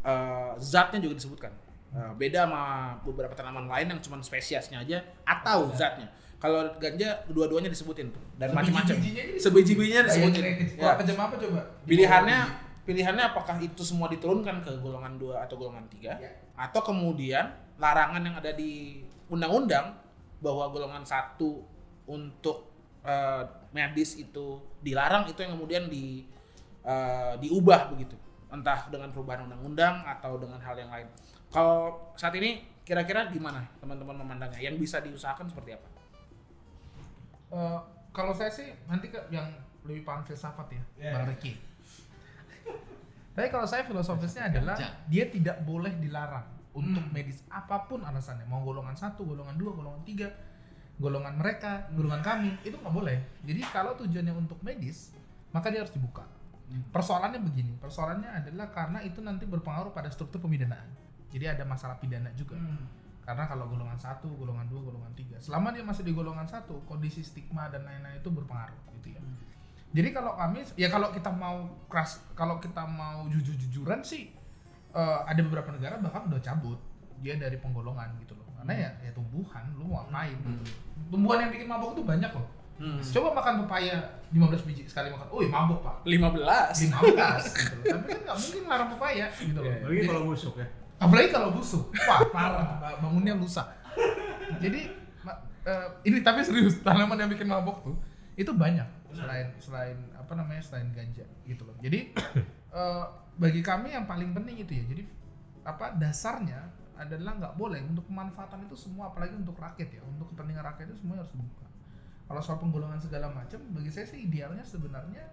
Uh, 0.00 0.56
zatnya 0.56 1.04
juga 1.04 1.20
disebutkan. 1.20 1.52
Uh, 1.90 2.16
beda 2.16 2.46
sama 2.46 2.96
beberapa 3.02 3.34
tanaman 3.36 3.68
lain 3.68 3.92
yang 3.92 4.00
cuma 4.00 4.16
spesiesnya 4.24 4.80
aja 4.80 5.04
atau 5.26 5.68
zatnya 5.74 6.08
kalau 6.40 6.64
ganja 6.80 7.20
dua-duanya 7.28 7.68
disebutin 7.68 8.08
tuh. 8.16 8.24
Dan 8.40 8.56
macam-macam 8.56 8.96
Sebiji-bijinya 9.36 10.08
disebutin. 10.08 10.42
Ya. 10.80 10.96
Kejam 10.96 11.20
apa 11.20 11.36
coba? 11.36 11.60
pilihannya 11.84 12.38
pilihannya 12.88 13.24
apakah 13.36 13.60
itu 13.60 13.84
semua 13.84 14.08
diturunkan 14.08 14.64
ke 14.64 14.72
golongan 14.80 15.20
2 15.20 15.36
atau 15.36 15.54
golongan 15.60 15.84
3 15.92 16.00
Ya. 16.00 16.32
atau 16.56 16.80
kemudian 16.80 17.52
larangan 17.76 18.24
yang 18.24 18.34
ada 18.40 18.56
di 18.56 19.04
undang-undang 19.28 19.94
bahwa 20.40 20.64
golongan 20.72 21.04
satu 21.04 21.60
untuk 22.08 22.72
eh, 23.04 23.44
medis 23.76 24.16
itu 24.16 24.64
dilarang 24.80 25.28
itu 25.28 25.44
yang 25.44 25.52
kemudian 25.60 25.92
di 25.92 26.24
eh, 26.82 27.36
diubah 27.36 27.92
begitu. 27.92 28.16
Entah 28.48 28.88
dengan 28.88 29.12
perubahan 29.12 29.44
undang-undang 29.44 30.02
atau 30.08 30.40
dengan 30.40 30.58
hal 30.64 30.74
yang 30.74 30.88
lain. 30.88 31.06
Kalau 31.52 32.10
saat 32.16 32.32
ini 32.40 32.64
kira-kira 32.82 33.28
gimana 33.28 33.68
teman-teman 33.78 34.24
memandangnya? 34.24 34.58
Yang 34.58 34.88
bisa 34.88 34.96
diusahakan 35.04 35.46
seperti 35.52 35.76
apa 35.76 35.99
Eh, 37.50 37.78
kalau 38.10 38.30
saya 38.34 38.50
sih 38.50 38.70
nanti 38.86 39.10
ke 39.10 39.18
yang 39.30 39.46
lebih 39.82 40.06
paham 40.06 40.22
filsafat 40.22 40.70
ya, 40.70 40.82
Iya. 40.98 41.12
Bang 41.18 41.26
Riki. 41.30 41.52
Tapi 43.30 43.46
kalau 43.48 43.66
saya 43.66 43.86
filosofisnya 43.86 44.50
adalah 44.50 44.76
dia 45.06 45.24
tidak 45.30 45.62
boleh 45.62 45.94
dilarang 45.96 46.44
untuk 46.74 47.02
medis 47.14 47.42
apa 47.48 47.86
pun 47.86 48.02
alasannya, 48.02 48.46
mau 48.46 48.62
golongan 48.62 48.94
satu, 48.94 49.22
golongan 49.26 49.54
dua, 49.58 49.72
golongan 49.74 50.02
tiga, 50.06 50.28
golongan 50.98 51.34
mereka, 51.38 51.88
golongan 51.94 52.22
kami 52.22 52.50
itu 52.62 52.76
nggak 52.76 52.94
boleh. 52.94 53.18
Jadi 53.46 53.60
kalau 53.70 53.94
tujuannya 53.96 54.34
untuk 54.34 54.58
medis, 54.62 55.14
maka 55.54 55.70
dia 55.70 55.82
harus 55.82 55.94
dibuka. 55.94 56.26
Persoalannya 56.94 57.42
begini, 57.42 57.74
persoalannya 57.82 58.30
adalah 58.46 58.70
karena 58.70 59.02
itu 59.02 59.18
nanti 59.18 59.42
berpengaruh 59.42 59.90
pada 59.90 60.06
struktur 60.06 60.38
pemidanaan. 60.38 60.86
Jadi 61.30 61.46
ada 61.50 61.66
masalah 61.66 61.98
pidana 61.98 62.30
juga. 62.38 62.54
Karena 63.20 63.46
kalau 63.46 63.68
golongan 63.68 63.94
satu, 63.94 64.26
golongan 64.34 64.66
dua, 64.66 64.80
golongan 64.82 65.12
tiga, 65.14 65.36
selama 65.38 65.70
dia 65.70 65.84
masih 65.84 66.02
di 66.02 66.10
golongan 66.10 66.48
satu, 66.48 66.82
kondisi 66.84 67.20
stigma 67.20 67.68
dan 67.68 67.84
lain-lain 67.84 68.18
itu 68.18 68.30
berpengaruh, 68.30 68.80
gitu 68.98 69.14
ya. 69.14 69.22
Jadi 69.90 70.08
kalau 70.10 70.32
kami, 70.34 70.62
ya 70.74 70.88
kalau 70.88 71.10
kita 71.10 71.30
mau 71.30 71.66
keras, 71.86 72.22
kalau 72.34 72.58
kita 72.58 72.82
mau 72.86 73.26
jujur-jujuran 73.26 74.00
sih, 74.02 74.30
eh, 74.90 75.18
ada 75.26 75.40
beberapa 75.42 75.70
negara 75.70 75.98
bahkan 75.98 76.26
udah 76.26 76.40
cabut 76.40 76.78
dia 77.20 77.36
dari 77.36 77.58
penggolongan 77.58 78.16
gitu 78.22 78.34
loh. 78.34 78.46
Karena 78.56 78.72
ya, 78.76 78.90
ya 79.04 79.10
tumbuhan, 79.12 79.64
lu 79.76 79.84
mau 79.86 80.02
ngapain? 80.06 80.36
Tumbuhan 81.10 81.38
yang 81.46 81.50
bikin 81.52 81.68
mabok 81.68 81.92
tuh 81.94 82.04
banyak 82.06 82.32
loh. 82.32 82.48
Coba 83.12 83.36
makan 83.36 83.68
pepaya 83.68 84.00
15 84.32 84.64
biji 84.64 84.88
sekali 84.88 85.12
makan, 85.12 85.28
oh 85.28 85.44
mabok 85.44 85.84
pak. 85.84 85.96
15 86.08 86.88
15 86.88 87.44
gitu 87.52 87.74
loh. 87.76 87.84
Tapi 87.92 88.04
kan 88.08 88.20
nggak 88.24 88.36
mungkin 88.40 88.62
larang 88.64 88.90
pepaya 88.96 89.26
gitu 89.36 89.58
loh. 89.60 89.68
Apalagi 89.68 90.00
Jadi- 90.00 90.08
kalau 90.08 90.22
busuk 90.24 90.54
ya. 90.56 90.66
Apalagi 91.00 91.28
kalau 91.32 91.56
busuk. 91.56 91.88
Wah 92.04 92.20
parah. 92.28 92.76
Ba- 92.76 92.98
bangunnya 93.00 93.32
lusa. 93.32 93.64
Jadi 94.60 94.92
eh, 95.64 95.88
ini 96.04 96.20
tapi 96.20 96.44
serius 96.44 96.84
tanaman 96.84 97.16
yang 97.16 97.32
bikin 97.32 97.48
mabok 97.48 97.80
tuh 97.80 97.96
itu 98.36 98.52
banyak. 98.52 98.86
Selain 99.10 99.48
selain 99.58 99.98
apa 100.14 100.36
namanya 100.36 100.60
selain 100.60 100.92
ganja 100.92 101.24
gitu 101.48 101.64
loh. 101.64 101.74
Jadi 101.80 102.12
eh, 102.78 103.04
bagi 103.40 103.64
kami 103.64 103.96
yang 103.96 104.04
paling 104.04 104.36
penting 104.36 104.60
itu 104.60 104.72
ya 104.76 104.84
jadi 104.84 105.02
apa 105.64 105.96
dasarnya 105.96 106.68
adalah 107.00 107.32
nggak 107.40 107.54
boleh 107.56 107.80
untuk 107.80 108.04
pemanfaatan 108.12 108.68
itu 108.68 108.76
semua 108.76 109.08
apalagi 109.08 109.32
untuk 109.32 109.56
rakyat 109.56 109.88
ya. 109.88 110.02
Untuk 110.04 110.36
kepentingan 110.36 110.62
rakyat 110.62 110.92
itu 110.92 111.00
semua 111.00 111.16
harus 111.16 111.32
dibuka. 111.32 111.64
Kalau 112.30 112.40
soal 112.44 112.62
penggolongan 112.62 113.00
segala 113.00 113.32
macam 113.32 113.58
bagi 113.74 113.90
saya 113.90 114.06
sih 114.06 114.22
idealnya 114.28 114.62
sebenarnya 114.62 115.24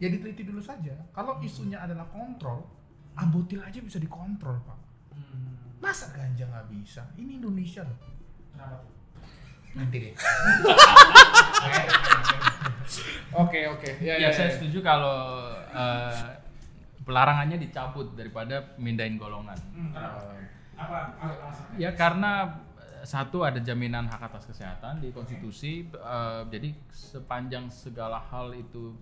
ya 0.00 0.08
diteliti 0.08 0.42
dulu 0.42 0.58
saja. 0.58 0.96
Kalau 1.12 1.38
isunya 1.44 1.78
adalah 1.78 2.08
kontrol 2.08 2.64
abotil 3.12 3.60
aja 3.60 3.76
bisa 3.84 4.00
dikontrol 4.00 4.56
pak 4.64 4.91
masa 5.78 6.14
ganja 6.14 6.44
nggak 6.46 6.66
bisa? 6.70 7.02
Ini 7.18 7.42
Indonesia 7.42 7.82
loh. 7.82 7.98
Nanti 9.72 9.96
deh. 9.98 10.14
Oke 13.32 13.64
oke. 13.64 13.88
Ya, 14.04 14.20
Ya, 14.20 14.28
ya, 14.28 14.30
saya 14.36 14.52
ya. 14.52 14.54
setuju 14.60 14.84
kalau 14.84 15.48
eh, 15.72 16.28
pelarangannya 17.00 17.56
dicabut 17.56 18.12
daripada 18.12 18.76
mindahin 18.76 19.16
golongan. 19.16 19.56
Eh, 19.72 20.36
ya 21.80 21.96
karena 21.96 22.60
satu 23.02 23.42
ada 23.42 23.58
jaminan 23.58 24.06
hak 24.06 24.30
atas 24.30 24.44
kesehatan 24.46 25.00
di 25.00 25.08
konstitusi, 25.10 25.88
eh, 25.88 26.42
jadi 26.52 26.76
sepanjang 26.92 27.72
segala 27.72 28.20
hal 28.20 28.52
itu 28.52 28.92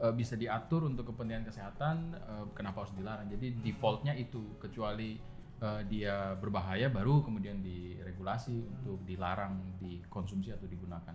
eh, 0.00 0.12
bisa 0.12 0.40
diatur 0.40 0.88
untuk 0.88 1.12
kepentingan 1.12 1.44
kesehatan, 1.44 2.16
eh, 2.16 2.44
kenapa 2.56 2.88
harus 2.88 2.96
dilarang? 2.96 3.28
Jadi 3.28 3.60
defaultnya 3.60 4.16
itu 4.16 4.56
kecuali 4.56 5.20
eh, 5.62 5.82
dia 5.88 6.34
berbahaya 6.36 6.88
baru 6.88 7.22
kemudian 7.24 7.60
diregulasi 7.60 8.56
untuk 8.82 9.02
dilarang 9.04 9.78
dikonsumsi 9.80 10.52
atau 10.52 10.66
digunakan. 10.68 11.14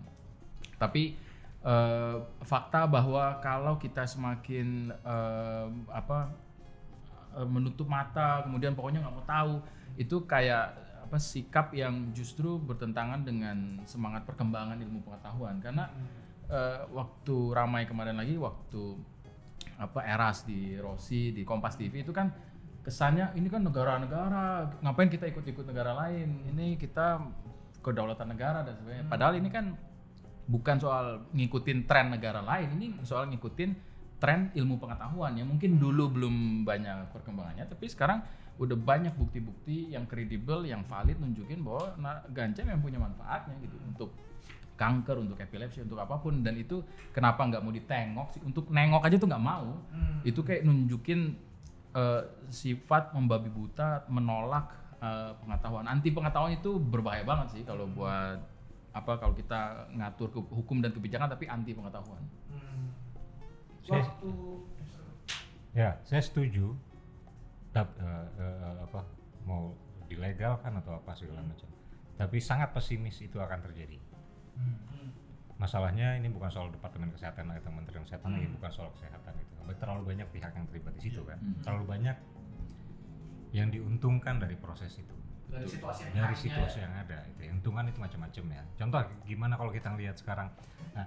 Tapi 0.78 1.14
eh, 1.62 2.16
fakta 2.42 2.86
bahwa 2.86 3.38
kalau 3.42 3.78
kita 3.78 4.06
semakin 4.06 4.92
eh, 4.92 5.66
apa 5.90 6.32
menutup 7.32 7.88
mata 7.88 8.44
kemudian 8.44 8.76
pokoknya 8.76 9.00
nggak 9.00 9.14
mau 9.16 9.24
tahu 9.24 9.54
itu 9.96 10.20
kayak 10.28 10.76
apa 11.12 11.20
sikap 11.20 11.76
yang 11.76 12.08
justru 12.16 12.56
bertentangan 12.56 13.20
dengan 13.20 13.84
semangat 13.84 14.24
perkembangan 14.24 14.80
ilmu 14.80 15.04
pengetahuan 15.04 15.60
karena 15.60 15.92
eh, 16.48 16.88
waktu 16.88 17.36
ramai 17.52 17.84
kemarin 17.84 18.16
lagi 18.16 18.40
waktu 18.40 18.96
apa 19.76 20.00
eras 20.08 20.48
di 20.48 20.72
Rossi 20.80 21.36
di 21.36 21.44
Kompas 21.44 21.76
TV 21.76 22.00
itu 22.00 22.16
kan 22.16 22.32
kesannya 22.82 23.34
ini 23.38 23.46
kan 23.46 23.62
negara-negara 23.62 24.78
ngapain 24.82 25.10
kita 25.10 25.30
ikut-ikut 25.30 25.66
negara 25.66 25.94
lain? 26.06 26.46
Ini 26.50 26.76
kita 26.76 27.22
kedaulatan 27.82 28.30
negara 28.30 28.62
dan 28.62 28.78
sebagainya. 28.78 29.06
Padahal 29.10 29.34
ini 29.38 29.48
kan 29.50 29.74
bukan 30.46 30.76
soal 30.82 31.06
ngikutin 31.30 31.86
tren 31.86 32.10
negara 32.10 32.42
lain 32.42 32.68
ini 32.78 32.86
soal 33.06 33.30
ngikutin 33.30 33.70
tren 34.18 34.50
ilmu 34.54 34.78
pengetahuan 34.78 35.38
yang 35.38 35.46
mungkin 35.46 35.78
dulu 35.78 36.10
belum 36.10 36.66
banyak 36.66 37.14
perkembangannya 37.14 37.66
tapi 37.70 37.86
sekarang 37.86 38.22
udah 38.58 38.74
banyak 38.74 39.14
bukti-bukti 39.14 39.94
yang 39.94 40.04
kredibel 40.06 40.66
yang 40.66 40.82
valid 40.86 41.18
nunjukin 41.18 41.62
bahwa 41.62 41.94
na- 41.98 42.22
ganja 42.30 42.66
memang 42.66 42.84
punya 42.84 43.00
manfaatnya 43.00 43.54
gitu 43.64 43.76
untuk 43.86 44.10
kanker 44.76 45.16
untuk 45.22 45.38
epilepsi 45.40 45.84
untuk 45.86 45.98
apa 46.02 46.18
pun. 46.18 46.42
Dan 46.42 46.58
itu 46.58 46.82
kenapa 47.14 47.46
nggak 47.46 47.62
mau 47.62 47.72
ditengok 47.72 48.28
sih? 48.34 48.42
Untuk 48.42 48.68
nengok 48.68 49.02
aja 49.06 49.16
tuh 49.16 49.28
nggak 49.30 49.44
mau. 49.44 49.78
Itu 50.26 50.42
kayak 50.42 50.66
nunjukin 50.66 51.38
eh, 51.92 52.22
sifat 52.48 53.12
membabi 53.12 53.48
buta 53.48 54.04
menolak 54.08 54.68
eh, 54.98 55.32
pengetahuan 55.38 55.84
anti 55.84 56.08
pengetahuan 56.08 56.52
itu 56.52 56.76
berbahaya 56.76 57.22
banget 57.22 57.58
sih 57.58 57.62
kalau 57.62 57.84
buat 57.86 58.38
apa 58.92 59.12
kalau 59.16 59.32
kita 59.32 59.88
ngatur 59.96 60.28
ke 60.28 60.40
hukum 60.52 60.84
dan 60.84 60.92
kebijakan 60.92 61.28
tapi 61.28 61.48
anti 61.48 61.72
pengetahuan. 61.72 62.20
Saya- 63.82 64.04
Waktu 64.04 64.30
Ya, 65.72 65.96
saya 66.04 66.20
setuju. 66.20 66.76
Tap- 67.72 67.96
eh, 67.96 68.26
eh, 68.36 68.74
apa 68.84 69.00
mau 69.48 69.72
dilegalkan 70.04 70.76
atau 70.76 71.00
apa 71.00 71.16
segala 71.16 71.40
macam. 71.40 71.64
Tapi 72.20 72.36
sangat 72.36 72.76
pesimis 72.76 73.16
itu 73.24 73.40
akan 73.40 73.56
terjadi. 73.64 73.96
Masalahnya 75.62 76.18
ini 76.18 76.26
bukan 76.26 76.50
soal 76.50 76.74
departemen 76.74 77.14
kesehatan 77.14 77.46
atau 77.46 77.62
kementerian 77.62 78.02
kesehatan 78.02 78.34
lagi, 78.34 78.50
bukan 78.50 78.70
soal 78.74 78.90
kesehatan 78.98 79.30
itu. 79.38 79.52
Tapi 79.54 79.72
terlalu 79.78 80.02
banyak 80.10 80.26
pihak 80.34 80.50
yang 80.58 80.66
terlibat 80.66 80.92
di 80.98 81.02
situ 81.06 81.22
kan. 81.22 81.38
Terlalu 81.62 81.84
banyak 81.86 82.16
yang 83.54 83.68
diuntungkan 83.70 84.42
dari 84.42 84.58
proses 84.58 84.90
itu. 84.98 85.14
dari 85.52 85.68
situasi 85.68 86.08
yang 86.08 86.14
dari 86.16 86.32
situasi 86.32 86.78
yang 86.80 86.94
ada 86.96 87.28
itu 87.28 87.44
untungan 87.52 87.84
itu 87.84 88.00
macam-macam 88.00 88.44
ya. 88.56 88.62
Contoh 88.80 89.04
gimana 89.28 89.54
kalau 89.54 89.68
kita 89.68 89.92
lihat 90.00 90.16
sekarang? 90.16 90.48
Nah, 90.96 91.04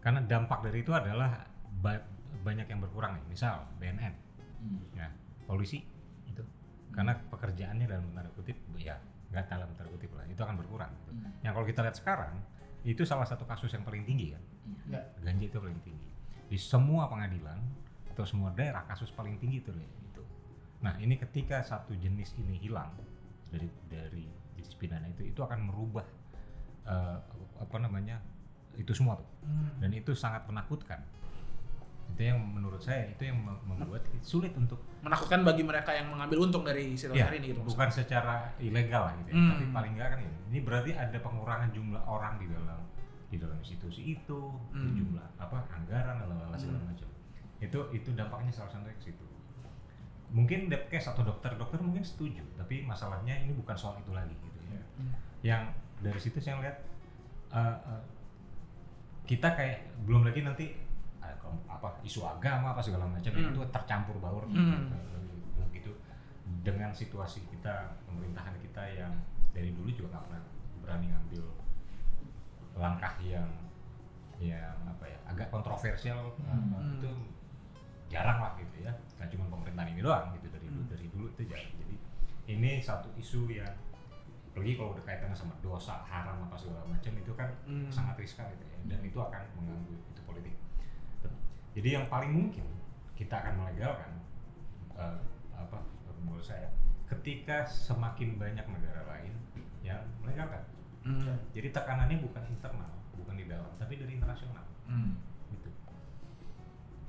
karena 0.00 0.24
dampak 0.24 0.64
dari 0.64 0.80
itu 0.80 0.88
adalah 0.88 1.44
ba- 1.84 2.00
banyak 2.40 2.64
yang 2.64 2.80
berkurang 2.80 3.20
nih. 3.20 3.24
Misal 3.28 3.68
BNN 3.76 4.14
ya 4.96 5.12
polisi 5.44 5.84
itu. 6.24 6.40
Karena 6.96 7.12
pekerjaannya 7.12 7.84
dalam 7.84 8.08
tanda 8.16 8.32
kutip 8.32 8.56
ya 8.80 8.96
nggak 9.28 9.44
dalam 9.52 9.68
tanda 9.76 9.90
kutip 9.92 10.10
lah 10.16 10.24
itu 10.32 10.40
akan 10.40 10.56
berkurang 10.56 10.88
gitu. 11.04 11.10
yang 11.42 11.52
kalau 11.52 11.66
kita 11.66 11.82
lihat 11.84 11.96
sekarang 11.98 12.34
itu 12.84 13.02
salah 13.08 13.24
satu 13.24 13.48
kasus 13.48 13.72
yang 13.72 13.82
paling 13.82 14.04
tinggi 14.04 14.36
kan? 14.36 14.42
Ya. 14.92 15.00
ganja 15.24 15.44
itu 15.48 15.58
paling 15.58 15.80
tinggi. 15.80 16.08
Di 16.52 16.58
semua 16.60 17.08
pengadilan 17.08 17.56
atau 18.14 18.22
semua 18.22 18.54
daerah 18.54 18.86
kasus 18.86 19.10
paling 19.10 19.42
tinggi 19.42 19.58
itu 19.58 19.74
itu 19.74 20.22
nah 20.78 20.94
ini 21.02 21.18
ketika 21.18 21.58
satu 21.66 21.98
jenis 21.98 22.38
ini 22.38 22.62
hilang 22.62 22.94
dari 23.50 23.66
dari 23.90 24.30
jenis 24.54 24.78
pidana 24.78 25.10
itu 25.10 25.26
itu 25.26 25.42
akan 25.42 25.66
merubah 25.66 26.06
eh, 26.86 27.18
apa 27.58 27.76
namanya 27.82 28.22
itu 28.78 28.94
semua 28.94 29.18
tuh. 29.18 29.26
Hmm. 29.42 29.82
dan 29.82 29.90
itu 29.90 30.14
sangat 30.14 30.46
menakutkan 30.46 31.02
itu 32.06 32.22
yang 32.22 32.38
menurut 32.38 32.78
saya 32.78 33.06
itu 33.06 33.22
yang 33.24 33.36
mem- 33.36 33.58
membuat 33.64 34.04
sulit 34.20 34.54
untuk 34.54 34.78
menakutkan 35.00 35.42
bagi 35.42 35.62
mereka 35.62 35.90
yang 35.90 36.06
mengambil 36.06 36.44
untung 36.44 36.62
dari 36.62 36.94
situasi 36.94 37.18
ya, 37.18 37.26
hari 37.26 37.38
ini 37.38 37.46
gitu 37.50 37.60
bukan 37.64 37.88
secara 37.88 38.54
ilegal 38.56 39.02
lah 39.04 39.14
gitu 39.18 39.28
ya, 39.28 39.36
Hmm. 39.36 39.50
tapi 39.50 39.64
paling 39.70 39.92
enggak 39.94 40.08
kan 40.10 40.18
ini. 40.20 40.38
ini 40.46 40.58
berarti 40.60 40.90
ada 40.92 41.18
pengurangan 41.18 41.68
jumlah 41.70 42.02
orang 42.02 42.38
di 42.38 42.46
dalam 42.46 42.80
di 43.26 43.36
dalam 43.36 43.58
institusi 43.58 44.14
itu 44.14 44.40
Hmm. 44.70 44.94
jumlah 44.94 45.26
apa 45.36 45.66
anggaran 45.68 46.22
dan 46.22 46.30
segala 46.54 46.84
macam 46.84 47.08
itu 47.58 47.78
itu 47.90 48.08
dampaknya 48.12 48.52
salah 48.52 48.70
satunya 48.70 48.94
ke 48.94 49.04
situ 49.04 49.24
mungkin 50.30 50.66
depkes 50.66 51.06
atau 51.06 51.22
dokter 51.22 51.54
dokter 51.54 51.78
mungkin 51.78 52.02
setuju 52.02 52.42
tapi 52.54 52.82
masalahnya 52.82 53.34
ini 53.38 53.54
bukan 53.54 53.74
soal 53.74 53.96
itu 53.96 54.10
lagi 54.10 54.34
gitu 54.34 54.58
ya 54.66 54.82
yang 55.42 55.62
dari 55.98 56.18
situ 56.18 56.38
saya 56.38 56.58
lihat 56.60 56.76
eh, 57.50 57.58
eh, 57.86 58.02
kita 59.24 59.48
kayak 59.50 59.78
belum 60.04 60.22
lagi 60.22 60.40
nanti 60.42 60.66
apa 61.64 61.88
isu 62.00 62.22
agama 62.22 62.72
apa 62.72 62.80
segala 62.80 63.04
macam 63.04 63.30
Hmm. 63.30 63.50
itu 63.50 63.60
tercampur 63.68 64.16
baur. 64.18 64.44
Hmm. 64.46 64.88
eh, 64.90 65.68
gitu. 65.72 65.92
Dengan 66.60 66.90
situasi 66.90 67.44
kita 67.46 67.74
pemerintahan 68.04 68.56
kita 68.58 68.82
yang 68.90 69.12
dari 69.50 69.70
dulu 69.70 69.88
juga 69.88 70.14
nggak 70.14 70.24
pernah 70.26 70.42
berani 70.80 71.06
ngambil 71.08 71.44
langkah 72.74 73.14
yang 73.22 73.46
yang 74.36 74.74
apa 74.84 75.04
ya 75.06 75.18
agak 75.26 75.48
kontroversial. 75.48 76.34
Hmm. 76.42 76.74
eh, 76.74 76.98
itu 76.98 77.10
jarang 78.08 78.38
lah 78.38 78.52
gitu 78.56 78.82
ya. 78.82 78.92
Nggak 79.16 79.28
cuma 79.30 79.44
pemerintahan 79.48 79.88
ini 79.94 80.02
doang 80.02 80.34
gitu 80.34 80.48
dari 80.48 80.66
dulu 80.66 80.82
dari 80.86 81.06
dulu 81.08 81.26
itu 81.30 81.42
jarang. 81.46 81.72
Jadi 81.78 81.94
ini 82.50 82.70
satu 82.78 83.08
isu 83.14 83.48
yang 83.48 83.70
apalagi 84.50 84.78
kalau 84.78 84.94
udah 84.94 85.02
kaitannya 85.02 85.34
sama 85.34 85.50
dosa 85.58 85.98
haram 86.06 86.46
apa 86.46 86.54
segala 86.54 86.86
macam 86.86 87.10
itu 87.12 87.32
kan 87.34 87.50
Hmm. 87.66 87.90
sangat 87.90 88.14
riskan 88.16 88.46
gitu 88.54 88.64
ya. 88.64 88.78
Dan 88.86 89.00
itu 89.02 89.18
akan 89.18 89.42
mengganggu 89.56 89.94
itu 90.12 90.20
politik 90.22 90.54
jadi 91.74 92.00
yang 92.00 92.06
paling 92.06 92.30
mungkin 92.30 92.64
kita 93.12 93.34
akan 93.36 93.54
melegalkan 93.60 94.12
eh, 94.94 95.18
apa 95.52 95.78
menurut 96.18 96.42
saya 96.42 96.70
ketika 97.04 97.62
semakin 97.62 98.38
banyak 98.38 98.64
negara 98.64 99.02
lain 99.06 99.34
yang 99.80 100.00
melegalkan 100.18 100.62
Hmm. 101.04 101.36
jadi 101.52 101.68
tekanannya 101.68 102.16
bukan 102.16 102.40
internal 102.48 102.88
bukan 103.12 103.36
di 103.36 103.44
dalam 103.44 103.68
tapi 103.76 104.00
dari 104.00 104.16
internasional 104.16 104.64
Hmm. 104.88 105.20
gitu 105.52 105.68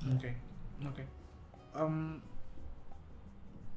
Oke, 0.06 0.36
oke. 0.84 1.02
Em, 1.72 2.20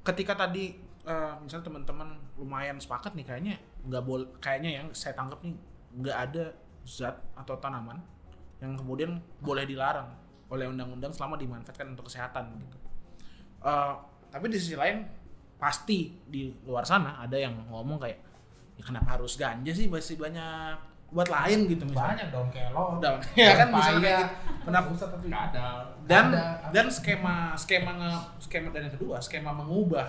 ketika 0.04 0.36
tadi 0.36 0.76
eh, 1.02 1.34
misalnya 1.40 1.72
teman-teman 1.72 2.10
lumayan 2.36 2.76
sepakat 2.78 3.16
nih 3.16 3.24
kayaknya 3.24 3.56
nggak 3.88 4.04
boleh, 4.04 4.28
kayaknya 4.38 4.84
yang 4.84 4.88
saya 4.92 5.16
tangkap 5.16 5.40
nih 5.40 5.56
nggak 5.96 6.18
ada 6.30 6.52
zat 6.84 7.16
atau 7.34 7.56
tanaman 7.56 8.04
yang 8.60 8.76
kemudian 8.76 9.18
boleh 9.40 9.64
dilarang 9.64 10.12
oleh 10.50 10.66
undang-undang 10.66 11.14
selama 11.14 11.38
dimanfaatkan 11.38 11.94
untuk 11.94 12.10
kesehatan 12.10 12.50
gitu. 12.58 12.78
Eh, 13.62 13.94
tapi 14.30 14.46
di 14.50 14.58
sisi 14.58 14.74
lain 14.74 15.06
pasti 15.60 16.16
di 16.26 16.50
luar 16.64 16.88
sana 16.88 17.20
ada 17.20 17.36
yang 17.36 17.52
ngomong 17.68 18.00
kayak 18.00 18.20
ya 18.80 18.84
kenapa 18.88 19.20
harus 19.20 19.36
ganja 19.36 19.76
sih 19.76 19.92
masih 19.92 20.16
banyak 20.16 20.80
buat 21.10 21.26
lain 21.28 21.66
gitu 21.68 21.84
misalnya. 21.90 22.16
banyak 22.16 22.28
dong 22.32 22.48
kayak 22.54 22.70
lo 22.72 22.96
Udah, 23.02 23.18
ya 23.34 23.54
kan 23.58 23.68
misalnya 23.74 24.00
kayak 24.00 24.22
gitu. 24.24 24.36
Kenapa 24.70 24.88
tapi 24.94 25.28
ada 25.34 25.66
dan 26.06 26.26
Ada. 26.30 26.70
dan 26.70 26.86
skema 26.88 27.36
skema 27.58 27.92
nge, 27.98 28.12
skema 28.46 28.68
dan 28.70 28.82
yang 28.88 28.94
kedua 28.94 29.18
skema 29.20 29.52
mengubah 29.52 30.06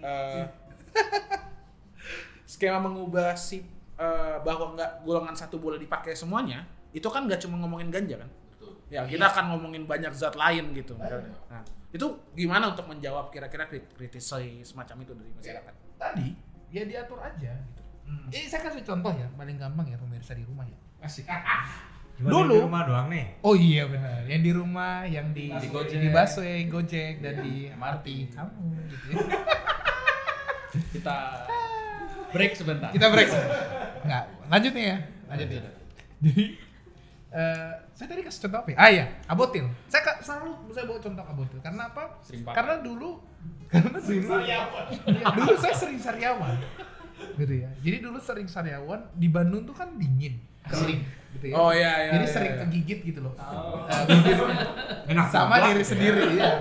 eh, 0.00 0.46
skema 2.54 2.78
mengubah 2.80 3.34
si 3.34 3.60
eh, 3.98 4.36
bahwa 4.40 4.78
nggak 4.78 5.02
golongan 5.02 5.34
satu 5.34 5.58
boleh 5.58 5.76
dipakai 5.76 6.14
semuanya 6.14 6.62
itu 6.94 7.06
kan 7.10 7.26
nggak 7.26 7.42
cuma 7.42 7.58
ngomongin 7.60 7.90
ganja 7.90 8.22
kan 8.22 8.30
ya 8.86 9.02
kita 9.04 9.24
akan 9.26 9.44
ngomongin 9.50 9.84
banyak 9.84 10.12
zat 10.12 10.34
lain 10.34 10.72
gitu 10.72 10.94
misalnya. 10.94 11.32
nah 11.46 11.62
itu 11.88 12.06
gimana 12.32 12.68
untuk 12.68 12.84
menjawab 12.84 13.30
kira-kira 13.30 13.64
krit- 13.64 13.90
kritisasi 13.92 14.60
semacam 14.60 14.96
itu 15.00 15.12
dari 15.14 15.30
masyarakat 15.32 15.74
tadi 15.94 16.28
ya 16.68 16.82
diatur 16.84 17.18
aja 17.18 17.52
gitu. 17.54 17.82
Ini 18.28 18.44
saya 18.44 18.60
kasih 18.62 18.84
contoh 18.84 19.08
ya, 19.10 19.24
paling 19.32 19.56
gampang 19.56 19.86
ya 19.86 19.96
pemirsa 19.96 20.34
di 20.34 20.44
rumah 20.44 20.64
ya. 20.64 20.76
asik. 21.00 21.24
Cuma 22.14 22.30
Dulu. 22.30 22.52
di 22.52 22.62
rumah 22.62 22.82
doang 22.84 23.08
nih 23.10 23.26
Oh 23.42 23.54
iya 23.54 23.88
benar, 23.88 24.22
yang 24.24 24.38
di 24.38 24.52
rumah, 24.52 25.02
yang 25.02 25.34
di 25.34 25.50
Di 25.50 25.66
Gojek. 25.66 25.98
di 25.98 26.08
busway, 26.08 26.68
Gojek 26.68 27.14
dan 27.18 27.42
di 27.42 27.66
MRT. 27.68 27.74
MRT. 27.74 28.06
Kamu 28.30 28.62
gitu 28.86 29.06
ya. 29.10 29.16
Kita 30.94 31.16
break 32.30 32.52
sebentar. 32.54 32.90
Kita 32.90 33.06
break. 33.08 33.28
Enggak, 34.02 34.24
lanjut 34.46 34.72
nih 34.74 34.84
ya. 34.84 34.96
Lanjut 35.26 35.46
nih. 35.48 35.60
Jadi 36.20 36.44
eh, 37.34 37.72
saya 37.90 38.06
tadi 38.06 38.22
kasih 38.22 38.40
contoh 38.40 38.58
apa 38.60 38.68
ya? 38.70 38.76
Ah 38.76 38.88
iya, 38.88 39.04
abotil. 39.26 39.66
Saya 39.86 40.02
ka- 40.02 40.20
selalu 40.20 40.70
saya 40.70 40.84
bawa 40.84 41.00
contoh 41.00 41.24
abotil 41.24 41.58
karena 41.60 41.82
apa? 41.86 42.02
Sering. 42.20 42.46
Karena 42.46 42.74
dulu 42.78 43.10
karena 43.72 43.98
dulu 43.98 44.34
Iya, 44.40 44.58
dulu 45.34 45.52
saya 45.58 45.74
sering 45.74 45.98
sariawan. 45.98 46.54
Gitu 47.34 47.54
ya. 47.56 47.70
Jadi 47.80 47.96
dulu 48.00 48.18
sering 48.18 48.46
sariawan 48.46 49.10
di 49.12 49.26
Bandung 49.26 49.64
tuh 49.64 49.72
kan 49.72 49.90
dingin, 49.94 50.38
kering 50.68 51.00
gitu 51.34 51.46
ya. 51.50 51.54
Oh, 51.58 51.70
iya, 51.74 51.92
iya, 52.08 52.10
Jadi 52.16 52.26
iya, 52.26 52.32
sering 52.32 52.52
iya. 52.54 52.60
kegigit 52.64 52.98
gitu 53.04 53.20
loh. 53.20 53.34
Oh. 53.36 53.84
Eh, 53.90 55.10
enak 55.12 55.26
sama 55.28 55.60
diri 55.70 55.84
sendiri 55.84 56.38
ya. 56.38 56.52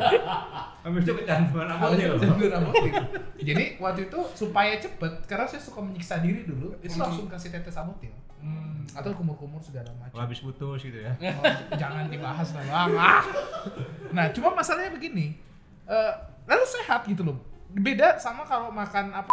habis 0.83 1.07
itu 1.07 1.15
kecanduan 1.15 1.63
loh 1.71 1.95
kecanduan 1.95 2.59
abotil. 2.59 2.93
Jadi 3.39 3.79
waktu 3.79 4.11
itu 4.11 4.19
supaya 4.35 4.75
cepet, 4.75 5.13
karena 5.31 5.47
saya 5.47 5.63
suka 5.63 5.79
menyiksa 5.79 6.19
diri 6.19 6.43
dulu, 6.43 6.75
itu 6.83 6.99
langsung 6.99 7.31
kasih 7.31 7.55
tetes 7.55 7.79
abotil. 7.79 8.11
Hmm, 8.43 8.83
atau 8.91 9.15
kumur-kumur 9.15 9.63
segala 9.63 9.87
macam. 9.95 10.19
habis 10.19 10.43
putus 10.43 10.83
gitu 10.83 10.99
ya 10.99 11.15
Oh, 11.15 11.47
jangan 11.79 12.11
dibahas 12.11 12.51
lah 12.51 12.63
bang. 12.67 12.91
Ah. 12.99 13.23
Nah, 14.11 14.25
cuma 14.35 14.51
masalahnya 14.51 14.91
begini, 14.91 15.39
eh, 15.87 16.13
lalu 16.43 16.65
sehat 16.67 17.07
gitu 17.07 17.23
loh. 17.23 17.39
Beda 17.71 18.19
sama 18.19 18.43
kalau 18.43 18.67
makan 18.67 19.15
apa? 19.15 19.31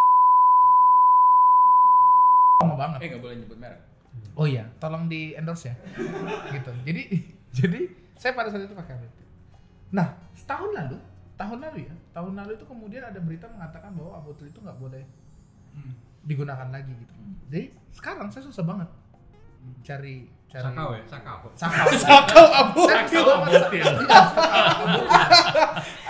Lama 2.63 2.75
banget. 2.79 2.99
Eh 3.03 3.07
nggak 3.11 3.23
boleh 3.27 3.37
nyebut 3.43 3.59
merek. 3.59 3.90
Oh 4.35 4.47
iya, 4.47 4.65
tolong 4.79 5.07
di 5.07 5.35
endorse 5.35 5.69
ya. 5.69 5.75
gitu. 6.55 6.71
Jadi 6.85 7.03
jadi 7.59 7.81
saya 8.15 8.33
pada 8.33 8.49
saat 8.49 8.63
itu 8.63 8.73
pakai 8.73 8.95
abotil. 8.95 9.27
Nah, 9.91 10.09
setahun 10.33 10.71
lalu, 10.71 10.97
tahun 11.35 11.59
lalu 11.61 11.79
ya, 11.85 11.95
tahun 12.11 12.33
lalu 12.37 12.53
itu 12.55 12.65
kemudian 12.65 13.03
ada 13.03 13.19
berita 13.19 13.47
mengatakan 13.49 13.91
bahwa 13.93 14.17
abotil 14.17 14.47
itu 14.47 14.61
nggak 14.61 14.79
boleh 14.79 15.03
digunakan 16.23 16.69
lagi 16.69 16.93
gitu. 16.93 17.15
Jadi 17.49 17.63
sekarang 17.91 18.29
saya 18.29 18.45
susah 18.45 18.63
banget 18.63 18.89
cari 19.85 20.25
cari 20.49 20.65
sakau 20.73 20.91
ya 20.97 21.05
sakau 21.07 21.39
Sakau. 21.55 21.87
Sakau 22.05 22.45
abotil. 22.51 22.89
Sakau 22.91 23.29
abotil. 23.39 23.85
Iya, 23.87 23.93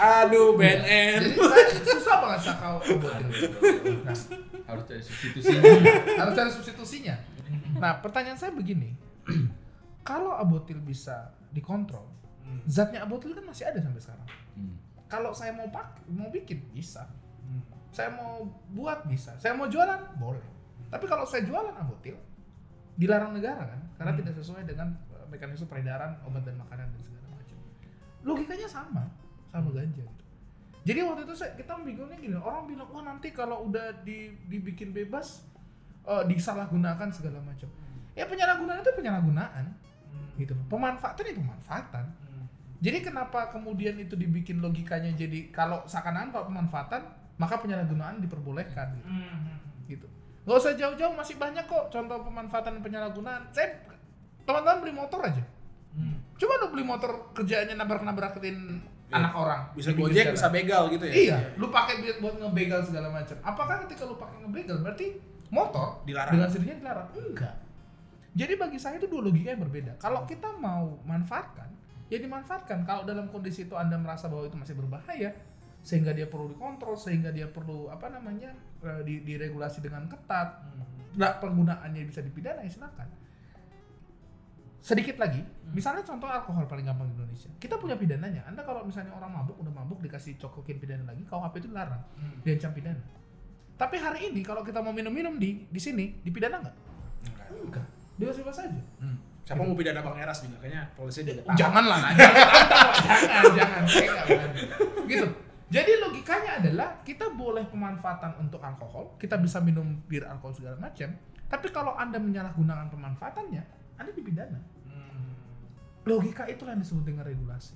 aduh 0.01 0.57
BNN 0.57 1.21
susah 1.85 2.15
banget 2.23 2.41
sakau 2.49 2.79
abotil. 2.79 3.27
Nah, 4.07 4.17
Harus 4.67 4.85
cari 4.87 5.03
substitusinya. 5.03 5.63
harus 6.15 6.33
cari 6.33 6.51
substitusinya. 6.51 7.15
Nah, 7.81 7.99
pertanyaan 8.05 8.37
saya 8.37 8.53
begini. 8.53 8.93
Kalau 10.09 10.37
abotil 10.37 10.79
bisa 10.85 11.33
dikontrol, 11.51 12.05
zatnya 12.69 13.05
abotil 13.05 13.33
kan 13.33 13.45
masih 13.49 13.69
ada 13.69 13.81
sampai 13.81 14.01
sekarang. 14.01 14.29
Hmm. 14.57 14.77
Kalau 15.11 15.33
saya 15.33 15.57
mau 15.57 15.67
pak, 15.73 16.05
mau 16.13 16.29
bikin 16.29 16.61
bisa. 16.71 17.09
Saya 17.91 18.15
mau 18.15 18.47
buat 18.71 19.03
bisa. 19.11 19.35
Saya 19.43 19.59
mau 19.59 19.67
jualan 19.67 20.15
boleh. 20.21 20.47
Tapi 20.91 21.05
kalau 21.11 21.27
saya 21.27 21.43
jualan 21.43 21.75
abotil, 21.75 22.15
dilarang 23.01 23.33
negara 23.33 23.65
kan 23.65 23.81
karena 23.97 24.13
tidak 24.21 24.35
sesuai 24.37 24.63
dengan 24.69 24.93
eh, 25.17 25.27
mekanisme 25.33 25.65
peredaran 25.65 26.21
obat 26.29 26.45
dan 26.45 26.61
makanan 26.61 26.93
dan 26.93 27.01
segala 27.01 27.27
macam 27.33 27.57
logikanya 28.29 28.69
sama 28.69 29.09
sama 29.49 29.73
ganja 29.73 30.05
gitu 30.05 30.25
jadi 30.85 31.09
waktu 31.09 31.25
itu 31.25 31.35
saya 31.37 31.57
kita 31.57 31.81
bingungnya 31.81 32.21
gini 32.21 32.37
orang 32.37 32.69
bilang 32.69 32.89
wah 32.93 33.01
nanti 33.01 33.33
kalau 33.33 33.65
udah 33.65 34.05
di, 34.05 34.37
dibikin 34.53 34.93
bebas 34.93 35.49
eh, 36.07 36.25
disalahgunakan 36.29 37.09
segala 37.13 37.39
macam 37.43 37.69
ya 38.15 38.25
penyalahgunaan 38.27 38.81
itu 38.81 38.93
penyalahgunaan 38.97 39.65
gitu 40.37 40.53
loh 40.57 40.65
pemanfaatan 40.73 41.25
itu 41.29 41.41
pemanfaatan 41.41 42.05
jadi 42.81 43.05
kenapa 43.05 43.53
kemudian 43.53 44.01
itu 44.01 44.17
dibikin 44.17 44.65
logikanya 44.65 45.13
jadi 45.13 45.53
kalau 45.53 45.85
seakan-akan 45.85 46.33
kalau 46.33 46.47
pemanfaatan 46.49 47.03
maka 47.37 47.61
penyalahgunaan 47.61 48.21
diperbolehkan 48.21 48.97
gitu. 48.97 49.09
gitu. 49.89 50.07
Gak 50.49 50.57
usah 50.61 50.73
jauh-jauh 50.77 51.13
masih 51.13 51.37
banyak 51.37 51.65
kok 51.69 51.93
contoh 51.93 52.21
pemanfaatan 52.25 52.81
dan 52.81 52.83
penyalahgunaan. 52.85 53.49
Saya 53.53 53.81
teman-teman 54.45 54.81
beli 54.85 54.93
motor 54.97 55.21
aja. 55.25 55.45
Coba 56.41 56.53
lo 56.61 56.67
beli 56.73 56.85
motor 56.85 57.33
kerjaannya 57.37 57.77
nabrak-nabrakin 57.77 58.57
Iya. 59.11 59.27
anak 59.27 59.35
orang. 59.35 59.63
bisa 59.75 59.91
gojek 59.91 60.39
bisa 60.39 60.49
begal 60.55 60.87
gitu 60.87 61.03
ya 61.03 61.13
Iya, 61.13 61.39
lu 61.59 61.67
pakai 61.67 61.99
buat 62.23 62.39
ngebegal 62.39 62.79
segala 62.87 63.11
macam. 63.11 63.35
Apakah 63.43 63.83
ketika 63.85 64.07
lu 64.07 64.15
pakai 64.15 64.39
ngebegal 64.47 64.87
berarti 64.87 65.19
motor 65.51 66.03
Dilarang. 66.07 66.33
dengan 66.33 66.49
sendirinya 66.49 66.79
dilarang? 66.81 67.09
Enggak. 67.15 67.55
Jadi 68.31 68.55
bagi 68.55 68.79
saya 68.79 68.97
itu 68.97 69.11
dua 69.11 69.27
logika 69.27 69.51
yang 69.51 69.63
berbeda. 69.67 69.99
Kalau 69.99 70.23
kita 70.23 70.55
mau 70.57 71.03
manfaatkan, 71.03 71.67
ya 72.07 72.19
dimanfaatkan. 72.19 72.87
Kalau 72.87 73.03
dalam 73.03 73.27
kondisi 73.27 73.67
itu 73.67 73.75
Anda 73.75 73.99
merasa 73.99 74.31
bahwa 74.31 74.47
itu 74.47 74.55
masih 74.55 74.79
berbahaya, 74.79 75.35
sehingga 75.83 76.15
dia 76.15 76.31
perlu 76.31 76.55
dikontrol, 76.55 76.95
sehingga 76.95 77.35
dia 77.35 77.51
perlu 77.51 77.91
apa 77.91 78.07
namanya 78.07 78.55
eh, 78.87 79.03
di- 79.03 79.27
diregulasi 79.27 79.83
dengan 79.83 80.07
ketat, 80.07 80.63
nggak 81.19 81.43
penggunaannya 81.43 82.07
bisa 82.07 82.23
dipidana, 82.23 82.63
ya 82.63 82.71
silakan. 82.71 83.11
Sedikit 84.81 85.21
lagi, 85.21 85.45
misalnya 85.77 86.01
contoh 86.01 86.25
alkohol 86.25 86.65
paling 86.65 86.89
gampang 86.89 87.05
di 87.11 87.15
Indonesia. 87.19 87.51
Kita 87.61 87.77
punya 87.77 88.01
pidananya. 88.01 88.49
Anda 88.49 88.65
kalau 88.65 88.81
misalnya 88.81 89.13
orang 89.13 89.29
mabuk, 89.29 89.61
udah 89.61 89.73
mabuk 89.75 90.01
dikasih 90.01 90.41
cokokin 90.41 90.81
pidana 90.81 91.05
lagi, 91.13 91.21
KUHP 91.29 91.55
itu 91.61 91.69
dilarang, 91.69 92.01
diancam 92.41 92.73
pidana. 92.73 93.03
Tapi 93.81 93.97
hari 93.97 94.29
ini 94.29 94.45
kalau 94.45 94.61
kita 94.61 94.85
mau 94.85 94.93
minum-minum 94.93 95.41
di 95.41 95.65
di 95.65 95.81
sini, 95.81 96.21
dipidana 96.21 96.61
nggak? 96.61 96.77
Enggak. 97.65 97.87
Bebas-bebas 98.21 98.61
aja. 98.61 98.81
siapa 99.41 99.67
mau 99.67 99.75
pidana 99.75 99.99
bang 99.99 100.23
Eras 100.23 100.47
juga 100.47 100.63
kayaknya 100.63 100.87
polisi 100.95 101.27
dia 101.27 101.43
Janganlah, 101.59 101.99
jangan, 102.15 103.45
jangan, 103.51 103.83
jangan, 103.83 104.25
berani. 104.31 104.63
Gitu. 105.11 105.27
Jadi 105.75 105.93
logikanya 105.99 106.63
adalah 106.63 107.03
kita 107.03 107.35
boleh 107.35 107.67
pemanfaatan 107.67 108.39
untuk 108.39 108.63
alkohol, 108.63 109.19
kita 109.19 109.43
bisa 109.43 109.59
minum 109.59 110.07
bir 110.07 110.23
alkohol 110.23 110.55
segala 110.55 110.79
macam. 110.79 111.11
Tapi 111.51 111.67
kalau 111.75 111.99
anda 111.99 112.23
menyalahgunakan 112.23 112.95
pemanfaatannya, 112.95 113.63
anda 113.99 114.13
dipidana. 114.15 114.61
Logika 116.07 116.47
itulah 116.47 116.79
yang 116.79 116.83
disebut 116.87 117.11
dengan 117.11 117.27
regulasi. 117.27 117.75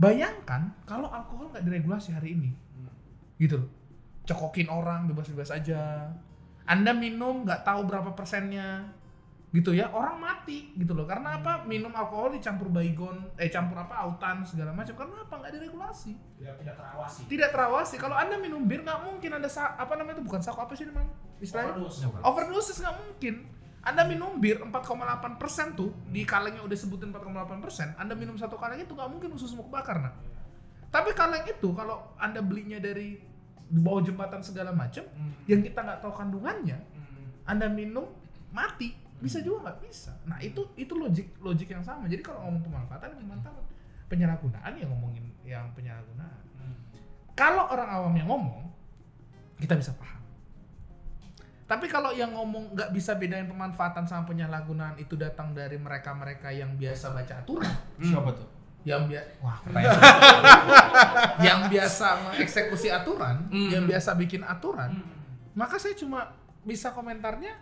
Bayangkan 0.00 0.74
kalau 0.82 1.06
alkohol 1.06 1.54
nggak 1.54 1.62
diregulasi 1.62 2.18
hari 2.18 2.34
ini, 2.34 2.50
gitu 3.38 3.62
loh. 3.62 3.70
Cokokin 4.22 4.68
orang 4.70 5.10
bebas-bebas 5.10 5.50
aja. 5.50 6.10
Anda 6.62 6.94
minum 6.94 7.42
nggak 7.42 7.66
tahu 7.66 7.86
berapa 7.90 8.14
persennya, 8.14 8.86
gitu 9.52 9.76
ya 9.76 9.92
orang 9.92 10.16
mati 10.16 10.72
gitu 10.80 10.96
loh. 10.96 11.04
Karena 11.04 11.36
apa? 11.36 11.68
Minum 11.68 11.92
alkohol 11.92 12.32
dicampur 12.32 12.72
baygon 12.72 13.28
eh 13.36 13.52
campur 13.52 13.76
apa 13.84 14.00
autan 14.00 14.40
segala 14.48 14.72
macam. 14.72 14.96
Karena 14.96 15.28
apa? 15.28 15.34
Nggak 15.36 15.52
diregulasi. 15.60 16.12
Tidak 16.40 16.56
tidak 16.64 16.74
terawasi. 16.80 17.20
Tidak 17.28 17.48
terawasi. 17.52 17.94
Kalau 18.00 18.16
anda 18.16 18.40
minum 18.40 18.64
bir 18.64 18.80
nggak 18.80 19.00
mungkin 19.04 19.30
sa- 19.52 19.76
apa 19.76 19.92
namanya 20.00 20.18
itu? 20.18 20.24
Bukan 20.24 20.40
saku 20.40 20.58
apa 20.64 20.72
sih 20.72 20.88
namanya? 20.88 21.12
Istilahnya? 21.42 21.76
Overdosis 22.24 22.80
nggak 22.80 22.96
mungkin. 22.96 23.34
Anda 23.82 24.06
minum 24.06 24.38
bir 24.38 24.62
4,8 24.62 25.42
persen 25.42 25.74
tuh 25.74 25.90
di 26.06 26.22
kalengnya 26.22 26.62
udah 26.62 26.78
sebutin 26.78 27.10
4,8 27.10 27.58
persen 27.58 27.90
anda 27.98 28.14
minum 28.14 28.38
satu 28.38 28.54
kaleng 28.54 28.78
itu 28.78 28.94
nggak 28.94 29.10
mungkin 29.10 29.34
ususmu 29.34 29.66
kebakar 29.66 29.98
nah 29.98 30.14
tapi 30.94 31.10
kaleng 31.18 31.42
itu 31.50 31.66
kalau 31.74 32.14
anda 32.14 32.38
belinya 32.38 32.78
dari 32.78 33.18
di 33.72 33.80
bawah 33.80 34.04
jembatan 34.04 34.44
segala 34.44 34.68
macam 34.76 35.00
yang 35.48 35.64
kita 35.64 35.80
nggak 35.80 36.04
tahu 36.04 36.12
kandungannya 36.12 36.76
anda 37.48 37.66
minum 37.66 38.06
mati. 38.52 38.94
Bisa 39.22 39.38
juga 39.38 39.70
nggak 39.70 39.78
bisa. 39.86 40.12
Nah 40.26 40.38
itu 40.42 40.66
itu 40.74 40.92
logik 40.98 41.38
logik 41.38 41.70
yang 41.70 41.82
sama. 41.82 42.10
Jadi 42.10 42.22
kalau 42.26 42.42
ngomong 42.46 42.62
pemanfaatan 42.66 43.14
pemanfaatan 43.16 43.64
penyalahgunaan 44.10 44.72
ya 44.76 44.86
ngomongin 44.90 45.24
yang 45.46 45.70
penyalahgunaan. 45.72 46.42
Kalau 47.32 47.64
orang 47.70 47.88
awam 47.88 48.12
yang 48.18 48.28
ngomong 48.28 48.68
kita 49.62 49.78
bisa 49.78 49.94
paham. 49.94 50.20
Tapi 51.70 51.86
kalau 51.88 52.12
yang 52.12 52.34
ngomong 52.36 52.76
nggak 52.76 52.90
bisa 52.92 53.16
bedain 53.16 53.48
pemanfaatan 53.48 54.04
sama 54.04 54.28
penyalahgunaan 54.28 54.98
itu 55.00 55.16
datang 55.16 55.56
dari 55.56 55.78
mereka-mereka 55.80 56.52
yang 56.52 56.76
biasa 56.76 57.14
baca 57.14 57.34
aturan. 57.40 57.72
Siapa 58.02 58.30
tuh? 58.36 58.61
Yang 58.82 59.06
biasa 59.06 59.28
wah 59.38 59.56
pertanyaan 59.64 60.00
yang 61.38 61.60
biasa 61.66 62.06
mengeksekusi 62.24 62.88
aturan 62.90 63.46
yang 63.50 63.86
biasa 63.86 64.14
bikin 64.14 64.42
aturan 64.42 65.02
maka 65.52 65.76
saya 65.76 65.94
cuma 65.94 66.32
bisa 66.62 66.90
komentarnya 66.90 67.54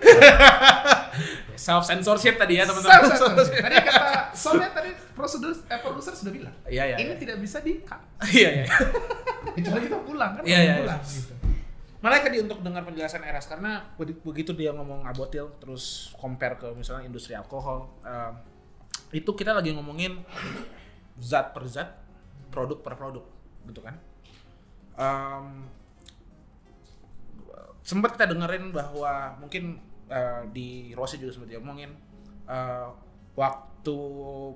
self 1.56 1.84
censorship 1.84 2.40
tadi 2.40 2.56
ya 2.56 2.64
teman-teman. 2.64 3.36
Tadi 3.36 3.76
kata 3.84 4.32
soalnya 4.40 4.72
tadi 4.72 4.90
prosedur 5.12 5.52
eh, 5.52 5.78
produser 5.78 6.16
sudah 6.16 6.32
bilang 6.32 6.54
iya 6.66 6.88
iya 6.88 6.96
ini 6.98 7.14
tidak 7.20 7.36
bisa 7.38 7.60
di 7.60 7.84
cut. 7.84 8.00
Iya 8.24 8.64
iya. 8.64 8.66
Kecuali 9.52 9.80
kita 9.84 9.98
pulang 10.02 10.40
kan? 10.40 10.42
Iya, 10.44 10.58
iya, 10.58 10.74
pulang 10.80 11.00
gitu. 11.04 11.34
Malah 12.00 12.24
tadi 12.24 12.40
untuk 12.40 12.64
dengar 12.64 12.80
penjelasan 12.80 13.20
Eras 13.20 13.44
karena 13.44 13.84
begi- 14.00 14.16
begitu 14.24 14.56
dia 14.56 14.72
ngomong 14.72 15.04
abotil 15.04 15.52
terus 15.60 16.16
compare 16.16 16.56
ke 16.56 16.72
misalnya 16.72 17.04
industri 17.04 17.36
alkohol 17.36 17.92
em, 18.00 18.32
itu 19.10 19.30
kita 19.34 19.50
lagi 19.50 19.74
ngomongin 19.74 20.22
zat 21.18 21.50
per 21.50 21.66
zat, 21.66 21.98
produk 22.54 22.78
per 22.78 22.94
produk 22.94 23.24
gitu 23.66 23.80
kan. 23.82 23.94
Em, 25.00 25.66
sempat 27.82 28.14
kita 28.14 28.30
dengerin 28.30 28.70
bahwa 28.70 29.34
mungkin 29.40 29.82
eh, 30.06 30.42
di 30.54 30.94
Rossi 30.94 31.18
juga 31.18 31.34
sempat 31.34 31.48
dia 31.50 31.58
ngomongin 31.58 31.90
eh, 32.46 32.88
waktu 33.34 33.98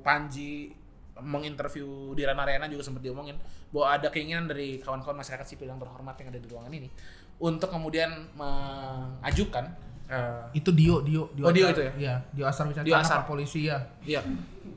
Panji 0.03 0.85
menginterview 1.15 2.15
di 2.19 2.27
Rana 2.27 2.43
Arena 2.43 2.67
juga 2.67 2.83
sempat 2.83 3.03
diomongin 3.07 3.39
bahwa 3.71 3.87
ada 3.95 4.11
keinginan 4.11 4.51
dari 4.51 4.83
kawan-kawan 4.83 5.23
masyarakat 5.23 5.47
sipil 5.47 5.71
yang 5.71 5.79
terhormat 5.79 6.19
yang 6.19 6.35
ada 6.35 6.41
di 6.43 6.49
ruangan 6.51 6.73
ini 6.75 6.91
untuk 7.39 7.71
kemudian 7.71 8.35
mengajukan 8.35 9.71
eh, 10.07 10.43
itu 10.53 10.71
Dio 10.71 11.01
Dio 11.01 11.23
Oh, 11.39 11.51
Dio 11.51 11.67
itu 11.67 11.81
ya? 11.81 11.93
Iya, 11.95 12.15
Dio 12.31 12.45
Asar 12.45 12.65
Wicakana 12.67 12.85
Dio 12.85 12.97
Asar. 12.97 13.19
Polisi 13.25 13.67
ya 13.67 13.79
iya 14.03 14.21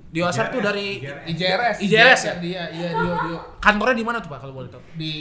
di 0.07 0.19
Asar 0.19 0.49
tuh 0.49 0.59
dari 0.59 1.03
IJRS 1.03 1.84
IJRS 1.84 2.21
ya? 2.23 2.34
dia 2.39 2.63
iya 2.69 2.89
Dio 2.91 3.13
Dio 3.21 3.38
kantornya 3.59 3.93
di 3.93 4.03
mana 4.03 4.17
tuh 4.17 4.30
Pak 4.30 4.39
kalau 4.39 4.53
boleh 4.55 4.67
tahu? 4.67 4.80
di 4.93 5.13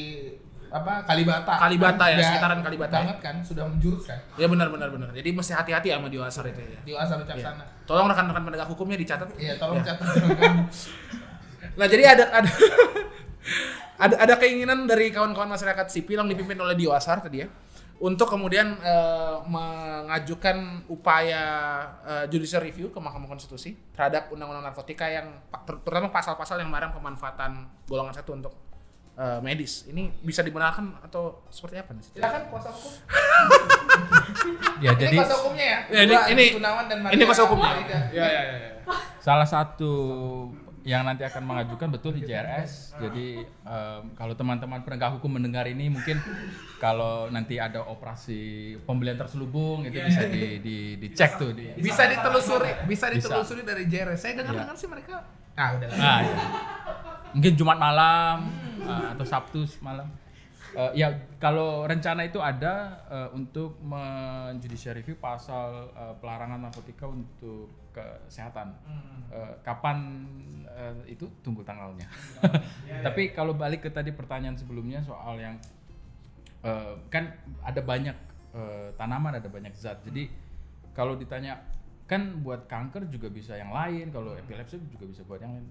apa 0.67 1.03
Kalibata 1.03 1.55
Kalibata 1.57 2.05
ya, 2.07 2.19
Dia 2.19 2.27
sekitaran 2.27 2.59
Kalibata. 2.61 2.95
banget 2.97 3.19
kan 3.19 3.37
sudah 3.39 3.65
menjurus 3.65 4.03
kan 4.05 4.19
Ya 4.35 4.47
benar 4.47 4.67
benar 4.67 4.91
benar. 4.91 5.09
Jadi 5.11 5.31
mesti 5.31 5.53
hati-hati 5.53 5.89
sama 5.89 6.07
Dio 6.07 6.21
Asar 6.21 6.43
itu 6.45 6.59
ya. 6.59 6.81
Dio 6.83 6.97
Asar 6.97 7.17
Iya. 7.17 7.25
Wicaksana 7.25 7.65
Tolong 7.83 8.07
rekan-rekan 8.07 8.43
penegak 8.45 8.69
hukumnya 8.69 8.99
dicatat. 8.99 9.31
iya 9.37 9.55
tolong 9.57 9.79
Iya. 9.79 9.95
catat 9.95 10.07
Nah, 11.79 11.87
jadi 11.87 12.03
ada 12.09 12.25
ada 12.33 12.51
ada, 14.05 14.15
ada 14.19 14.35
keinginan 14.37 14.85
dari 14.85 15.09
kawan-kawan 15.09 15.49
masyarakat 15.49 15.87
sipil 15.89 16.19
yang 16.19 16.29
dipimpin 16.29 16.57
oleh 16.57 16.75
Dio 16.75 16.93
Asar 16.93 17.21
tadi 17.21 17.43
ya 17.43 17.49
untuk 17.97 18.29
kemudian 18.29 18.77
eh, 18.77 19.37
mengajukan 19.49 20.57
upaya 20.87 21.45
eh, 22.05 22.25
judicial 22.29 22.61
review 22.61 22.93
ke 22.93 22.99
Mahkamah 22.99 23.25
Konstitusi 23.27 23.73
terhadap 23.91 24.29
undang-undang 24.29 24.65
narkotika 24.65 25.09
yang 25.09 25.33
ter- 25.65 25.81
terutama 25.81 26.13
pasal-pasal 26.13 26.61
yang 26.61 26.69
melarang 26.69 26.93
pemanfaatan 26.93 27.57
golongan 27.85 28.13
satu 28.13 28.37
untuk 28.37 28.53
eh, 29.17 29.41
medis. 29.41 29.89
Ini 29.89 30.13
bisa 30.21 30.45
dibenarkan 30.45 31.01
atau 31.03 31.41
seperti 31.49 31.81
apa 31.81 31.97
nih? 31.97 32.05
silakan 32.05 32.43
kuasa 32.53 32.69
hukum 32.69 32.93
Ya 34.85 34.93
ini 34.93 35.01
jadi 35.01 35.17
kuasa 35.17 35.35
hukumnya 35.41 35.65
ya 35.65 35.79
Ya, 35.89 36.01
ini 36.05 36.15
ini 36.37 36.45
Gunawan 36.61 36.85
dan 36.87 36.99
ini 37.09 37.23
kuasa 37.25 37.43
hukumnya. 37.49 37.71
Farida. 37.81 37.99
Ya 38.13 38.27
ya 38.29 38.43
ya. 38.45 38.57
ya. 38.61 38.71
salah 39.19 39.49
satu 39.49 39.93
yang 40.87 41.03
nanti 41.03 41.27
akan 41.27 41.43
mengajukan 41.43 41.91
betul 41.91 42.15
di 42.15 42.23
JRS. 42.23 42.95
Jadi 42.95 43.43
em, 43.43 44.03
kalau 44.15 44.39
teman-teman 44.39 44.87
penegak 44.87 45.19
hukum 45.19 45.35
mendengar 45.35 45.67
ini 45.67 45.91
mungkin 45.91 46.23
kalau 46.79 47.27
nanti 47.27 47.59
ada 47.59 47.83
operasi 47.83 48.79
pembelian 48.87 49.19
terselubung 49.19 49.83
itu 49.83 49.99
bisa 49.99 50.31
di, 50.31 50.63
di 50.63 50.95
dicek 50.95 51.43
tuh 51.43 51.51
di 51.51 51.75
bisa 51.83 52.07
ditelusuri 52.07 52.87
bisa 52.87 53.11
Bisa. 53.11 53.19
ditelusuri 53.19 53.67
dari 53.67 53.91
JRS 53.91 54.21
saya 54.23 54.33
dengar-dengar 54.39 54.79
sih 54.79 54.87
mereka 54.87 55.27
ah 55.59 55.69
udah 55.75 55.89
lah. 55.91 55.99
Nah, 55.99 56.19
ya. 56.23 56.37
Mungkin 57.35 57.53
Jumat 57.57 57.81
malam 57.81 58.47
uh, 58.85 59.13
atau 59.17 59.25
Sabtu 59.27 59.67
malam. 59.83 60.07
Uh, 60.77 60.93
ya 60.93 61.09
kalau 61.41 61.89
rencana 61.89 62.29
itu 62.29 62.37
ada 62.37 63.01
uh, 63.09 63.29
untuk 63.33 63.81
menjudicial 63.81 64.93
review 64.93 65.17
pasal 65.17 65.89
uh, 65.97 66.13
pelarangan 66.21 66.69
narkotika 66.69 67.09
untuk 67.09 67.73
kesehatan. 67.97 68.77
Uh, 69.33 69.57
kapan 69.65 70.29
uh, 70.69 71.01
itu? 71.09 71.25
Tunggu 71.41 71.65
tanggalnya. 71.65 72.05
Tapi 73.09 73.33
kalau 73.33 73.57
balik 73.57 73.89
ke 73.89 73.91
tadi 73.91 74.13
pertanyaan 74.13 74.61
sebelumnya 74.61 75.01
soal 75.01 75.41
yang 75.41 75.57
uh, 76.61 76.95
kan 77.09 77.33
ada 77.65 77.81
banyak 77.81 78.17
eh, 78.57 78.89
tanaman 78.97 79.37
ada 79.37 79.49
banyak 79.49 79.73
zat. 79.77 80.01
Jadi 80.03 80.33
kalau 80.97 81.15
ditanya 81.15 81.61
kan 82.09 82.41
buat 82.41 82.65
kanker 82.71 83.11
juga 83.11 83.29
bisa 83.29 83.59
yang 83.59 83.75
lain 83.75 84.15
kalau 84.15 84.33
epilepsi 84.39 84.81
juga 84.89 85.05
bisa 85.05 85.23
buat 85.27 85.43
yang 85.43 85.53
lain. 85.61 85.67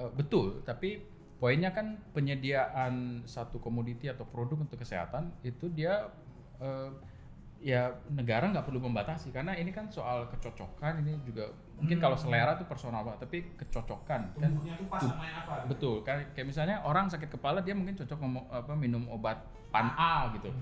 Eh, 0.00 0.10
betul 0.16 0.64
tapi 0.64 1.04
poinnya 1.40 1.72
kan 1.72 1.96
penyediaan 2.12 3.24
satu 3.24 3.56
komoditi 3.58 4.12
atau 4.12 4.28
produk 4.28 4.60
untuk 4.60 4.76
kesehatan 4.76 5.32
itu 5.40 5.72
dia 5.72 6.12
eh, 6.60 6.92
ya 7.60 7.96
negara 8.12 8.52
nggak 8.52 8.68
perlu 8.68 8.84
membatasi. 8.84 9.32
Karena 9.32 9.56
ini 9.56 9.72
kan 9.72 9.88
soal 9.88 10.28
kecocokan 10.28 11.00
ini 11.00 11.16
juga 11.24 11.48
mungkin 11.80 11.96
kalau 11.96 12.12
selera 12.12 12.60
itu 12.60 12.68
personal 12.68 13.00
banget 13.08 13.24
tapi 13.24 13.38
kecocokan 13.56 14.36
kan? 14.36 14.50
Tuh 14.52 14.86
pas 14.92 15.00
sama 15.00 15.24
yang 15.24 15.40
apa? 15.40 15.52
gitu. 15.64 15.68
betul 15.72 15.94
kayak 16.04 16.36
kayak 16.36 16.46
misalnya 16.52 16.76
orang 16.84 17.08
sakit 17.08 17.32
kepala 17.32 17.64
dia 17.64 17.72
mungkin 17.72 17.96
cocok 17.96 18.18
ngomong 18.20 18.44
apa 18.52 18.72
minum 18.76 19.08
obat 19.08 19.40
pan 19.72 19.96
A 19.96 20.28
gitu. 20.36 20.52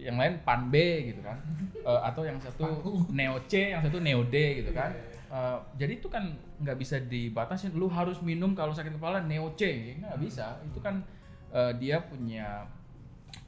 Yang 0.00 0.16
lain 0.16 0.34
pan 0.40 0.72
B 0.72 0.74
gitu 1.12 1.20
kan. 1.20 1.36
Eh, 1.84 2.00
atau 2.00 2.24
yang 2.24 2.40
satu 2.40 2.64
neo 3.12 3.36
C 3.44 3.76
yang 3.76 3.84
satu 3.84 4.00
neo 4.00 4.24
D 4.24 4.64
gitu 4.64 4.72
kan 4.72 4.88
Eh, 5.34 5.58
jadi 5.74 5.98
itu 5.98 6.06
kan 6.06 6.30
nggak 6.62 6.78
bisa 6.78 7.02
dibatasi 7.02 7.74
lu 7.74 7.90
harus 7.90 8.22
minum 8.22 8.54
kalau 8.54 8.70
sakit 8.70 8.94
kepala 8.94 9.18
neo 9.18 9.50
C 9.58 9.66
ya 9.66 9.92
nggak 10.06 10.18
bisa. 10.22 10.62
Itu 10.62 10.78
kan 10.78 11.02
eh, 11.50 11.74
dia 11.82 11.98
punya 12.06 12.70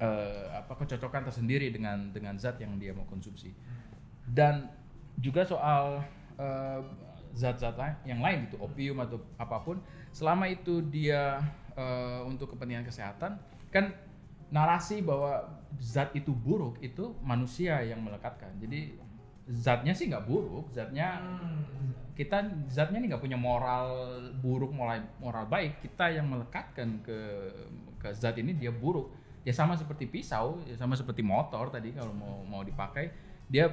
eh, 0.03 0.45
apa 0.51 0.75
kecocokan 0.83 1.31
tersendiri 1.31 1.71
dengan 1.71 2.11
dengan 2.11 2.35
zat 2.43 2.59
yang 2.59 2.75
dia 2.83 2.91
mau 2.91 3.07
konsumsi. 3.07 3.55
Dan 4.27 4.67
juga 5.23 5.47
soal 5.47 6.03
eh, 6.43 6.83
zat-zat 7.39 7.79
yang 8.03 8.19
lain 8.19 8.51
gitu 8.51 8.59
opium 8.59 8.99
atau 9.07 9.23
apa 9.39 9.63
pun 9.63 9.79
selama 10.11 10.51
itu 10.51 10.83
dia 10.91 11.39
eh, 11.79 12.21
untuk 12.27 12.51
kepentingan 12.59 12.83
kesehatan 12.83 13.39
kan 13.71 13.95
narasi 14.51 15.07
bahwa 15.07 15.55
zat 15.79 16.11
itu 16.19 16.35
buruk 16.35 16.83
itu 16.83 17.15
manusia 17.23 17.79
yang 17.87 18.03
melekatkan. 18.03 18.51
Jadi 18.59 19.06
zatnya 19.47 19.95
sih 19.95 20.11
nggak 20.11 20.27
buruk 20.27 20.75
zatnya 20.75 21.23
kita 22.17 22.49
zatnya 22.73 22.99
nih 22.99 23.09
nggak 23.13 23.23
punya 23.23 23.37
moral 23.37 23.93
buruk 24.41 24.73
moral 24.73 25.05
moral 25.21 25.45
baik. 25.45 25.85
Kita 25.85 26.09
yang 26.09 26.33
melekatkan 26.33 27.05
ke 27.05 27.19
ke 28.01 28.09
zat 28.17 28.41
ini 28.41 28.57
dia 28.57 28.73
buruk. 28.73 29.13
Ya 29.45 29.53
sama 29.53 29.77
seperti 29.77 30.09
pisau 30.09 30.65
ya 30.65 30.75
sama 30.75 30.97
seperti 30.97 31.21
motor 31.21 31.69
tadi 31.69 31.93
kalau 31.93 32.17
mau 32.17 32.41
mau 32.49 32.65
dipakai. 32.65 33.13
Dia 33.53 33.69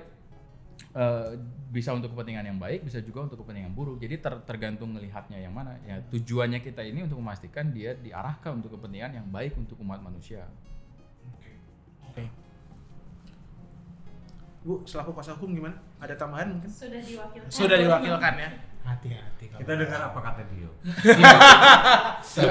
eh, 0.91 1.29
bisa 1.71 1.95
untuk 1.95 2.11
kepentingan 2.13 2.51
yang 2.51 2.59
baik 2.59 2.83
bisa 2.83 2.99
juga 2.99 3.31
untuk 3.31 3.47
kepentingan 3.47 3.71
buruk. 3.71 4.03
Jadi 4.03 4.19
ter- 4.19 4.43
tergantung 4.43 4.91
melihatnya 4.91 5.39
yang 5.39 5.55
mana. 5.55 5.79
Ya 5.87 6.03
tujuannya 6.11 6.59
kita 6.59 6.83
ini 6.83 7.07
untuk 7.07 7.23
memastikan 7.23 7.71
dia 7.71 7.95
diarahkan 7.95 8.59
untuk 8.59 8.75
kepentingan 8.75 9.23
yang 9.23 9.27
baik 9.31 9.55
untuk 9.55 9.79
umat 9.79 10.03
manusia 10.03 10.43
Bu, 14.63 14.79
selaku 14.87 15.11
kuasa 15.11 15.35
hukum 15.35 15.51
gimana? 15.51 15.75
Ada 15.99 16.15
tambahan 16.15 16.55
mungkin? 16.55 16.71
Sudah 16.71 17.03
diwakilkan. 17.03 17.51
Sudah 17.51 17.75
diwakilkan 17.75 18.33
ya. 18.39 18.49
Hati-hati 18.83 19.45
kalau. 19.51 19.59
Kita 19.59 19.71
dengar 19.75 20.01
apa 20.07 20.19
kata 20.23 20.41
dia. 20.47 20.69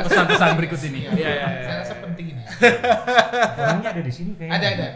pesan-pesan 0.04 0.50
berikut 0.60 0.80
ini 0.92 1.08
Iya, 1.08 1.12
iya, 1.16 1.28
iya. 1.32 1.48
Saya 1.64 1.76
rasa 1.80 1.94
penting 2.04 2.36
ini. 2.36 2.42
Orangnya 3.56 3.88
ada 3.96 4.02
di 4.04 4.12
sini 4.12 4.36
kayaknya. 4.36 4.56
ada 4.60 4.66
ada. 4.76 4.88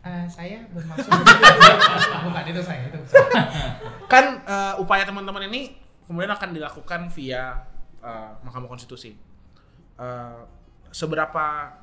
Eh, 0.00 0.24
saya 0.32 0.64
bermaksud 0.72 1.12
bukan 2.24 2.44
itu 2.48 2.60
saya 2.64 2.88
itu. 2.88 2.98
Kan 4.08 4.40
eh, 4.48 4.74
upaya 4.80 5.04
teman-teman 5.04 5.52
ini 5.52 5.76
kemudian 6.08 6.32
akan 6.32 6.56
dilakukan 6.56 7.12
via 7.12 7.60
eh, 8.00 8.30
Mahkamah 8.40 8.72
Konstitusi. 8.72 9.12
Eh, 10.00 10.40
seberapa 10.88 11.76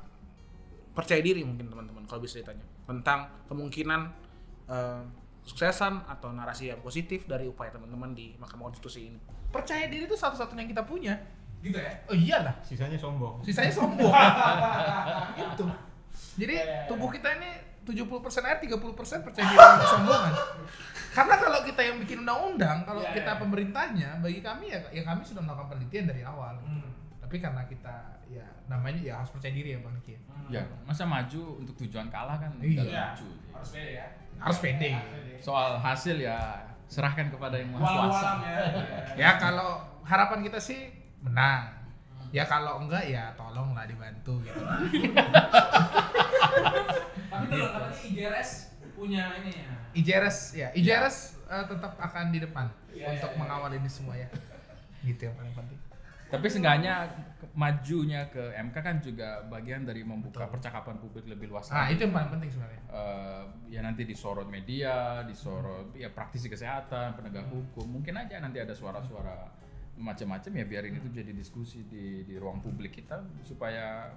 percaya 0.90 1.22
diri 1.22 1.46
mungkin 1.46 1.70
teman-teman 1.70 2.02
kalau 2.10 2.18
bisa 2.18 2.42
ditanya 2.42 2.66
tentang 2.88 3.28
kemungkinan 3.46 4.00
eh, 4.72 5.02
suksesan 5.44 6.08
atau 6.08 6.32
narasi 6.32 6.72
yang 6.72 6.80
positif 6.80 7.28
dari 7.28 7.44
upaya 7.44 7.72
teman-teman 7.72 8.16
di 8.16 8.32
Mahkamah 8.40 8.72
Konstitusi 8.72 9.12
ini. 9.12 9.18
Percaya 9.52 9.88
diri 9.88 10.08
itu 10.08 10.16
satu-satunya 10.16 10.64
yang 10.64 10.72
kita 10.72 10.84
punya. 10.84 11.14
Gitu 11.60 11.76
ya? 11.76 11.92
Oh 12.08 12.16
iyalah. 12.16 12.54
Sisanya 12.64 12.96
sombong. 13.00 13.40
Sisanya 13.44 13.72
sombong. 13.72 14.12
gitu. 15.40 15.64
Jadi 16.38 16.54
tubuh 16.88 17.08
kita 17.12 17.28
ini 17.40 17.50
70% 17.88 18.04
air, 18.44 18.58
30% 18.60 19.24
percaya 19.24 19.44
diri 19.48 19.56
dan 19.56 19.80
kesombongan. 19.80 20.32
Karena 21.16 21.34
kalau 21.40 21.60
kita 21.64 21.80
yang 21.80 21.96
bikin 22.04 22.20
undang-undang, 22.20 22.84
kalau 22.84 23.00
Iya, 23.00 23.16
kita 23.16 23.32
iya. 23.32 23.40
pemerintahnya, 23.40 24.08
bagi 24.20 24.40
kami 24.44 24.70
ya, 24.70 24.80
ya 24.92 25.02
kami 25.08 25.24
sudah 25.24 25.40
melakukan 25.40 25.72
penelitian 25.72 26.04
dari 26.12 26.22
awal. 26.22 26.60
Tapi 27.24 27.36
karena 27.40 27.64
kita 27.64 28.17
ya 28.30 28.44
namanya 28.66 29.00
ya 29.00 29.14
harus 29.16 29.30
percaya 29.30 29.50
diri 29.50 29.72
ya 29.72 29.80
Bang 29.80 29.96
Ki. 30.00 30.14
ya 30.48 30.60
masa 30.82 31.02
maju 31.02 31.58
untuk 31.58 31.74
tujuan 31.78 32.08
kalah 32.08 32.36
kan 32.36 32.52
Iya. 32.58 32.84
nggak 32.84 32.86
lucu 33.16 33.28
Harus 33.50 33.70
beda 33.72 33.90
ya. 33.90 34.06
Harus 34.38 34.58
pede. 34.60 34.90
soal 35.38 35.70
hasil 35.76 36.16
ya 36.16 36.38
serahkan 36.86 37.26
kepada 37.28 37.56
yang 37.56 37.68
maha 37.70 37.84
kuasa 38.06 38.30
ya. 38.40 38.58
Ya 39.26 39.30
kalau 39.36 39.76
harapan 40.02 40.40
kita 40.40 40.56
sih 40.56 40.88
menang. 41.20 41.74
Ya 42.28 42.44
kalau 42.44 42.80
enggak 42.80 43.04
ya 43.04 43.32
tolonglah 43.34 43.84
dibantu 43.84 44.38
gitu. 44.40 44.60
Tapi 47.28 47.44
kalau 47.48 47.68
katanya 47.70 47.96
IJRS 48.04 48.50
punya 48.92 49.22
ini 49.38 49.50
ya. 49.54 49.70
IJRS 49.94 50.38
ya, 50.54 50.68
IJRS 50.72 51.16
eh, 51.46 51.64
tetap 51.66 51.96
akan 51.96 52.28
di 52.28 52.38
depan 52.38 52.68
Iya, 52.90 53.08
untuk 53.10 53.26
iya, 53.26 53.34
iya. 53.34 53.40
mengawal 53.40 53.70
ini 53.72 53.88
semua 53.88 54.14
ya. 54.14 54.28
Gitu 55.00 55.24
yang 55.24 55.34
paling 55.34 55.54
penting. 55.54 55.78
Tapi 56.28 56.46
seenggaknya 56.46 57.08
majunya 57.54 58.26
ke 58.30 58.54
MK 58.54 58.76
kan 58.76 58.96
juga 58.98 59.42
bagian 59.46 59.82
dari 59.82 60.02
membuka 60.02 60.46
percakapan 60.46 60.98
publik 60.98 61.26
lebih 61.26 61.50
luas 61.50 61.70
Nah, 61.70 61.86
lagi. 61.86 61.98
itu 61.98 62.06
yang 62.06 62.14
paling 62.14 62.30
penting 62.34 62.50
sebenarnya. 62.50 62.82
Eh, 62.88 63.42
ya 63.68 63.80
nanti 63.82 64.02
disorot 64.02 64.46
media, 64.46 65.22
disorot 65.22 65.90
ya 65.94 66.10
praktisi 66.10 66.46
kesehatan, 66.46 67.14
penegak 67.14 67.46
hukum, 67.48 67.98
mungkin 67.98 68.14
aja 68.14 68.38
nanti 68.38 68.58
ada 68.58 68.74
suara-suara 68.74 69.50
macam-macam 69.98 70.52
ya 70.54 70.64
biarin 70.64 70.94
itu 70.94 71.10
jadi 71.10 71.34
diskusi 71.34 71.82
di 71.82 72.22
di 72.22 72.38
ruang 72.38 72.62
publik 72.62 72.94
kita 72.94 73.18
supaya 73.42 74.14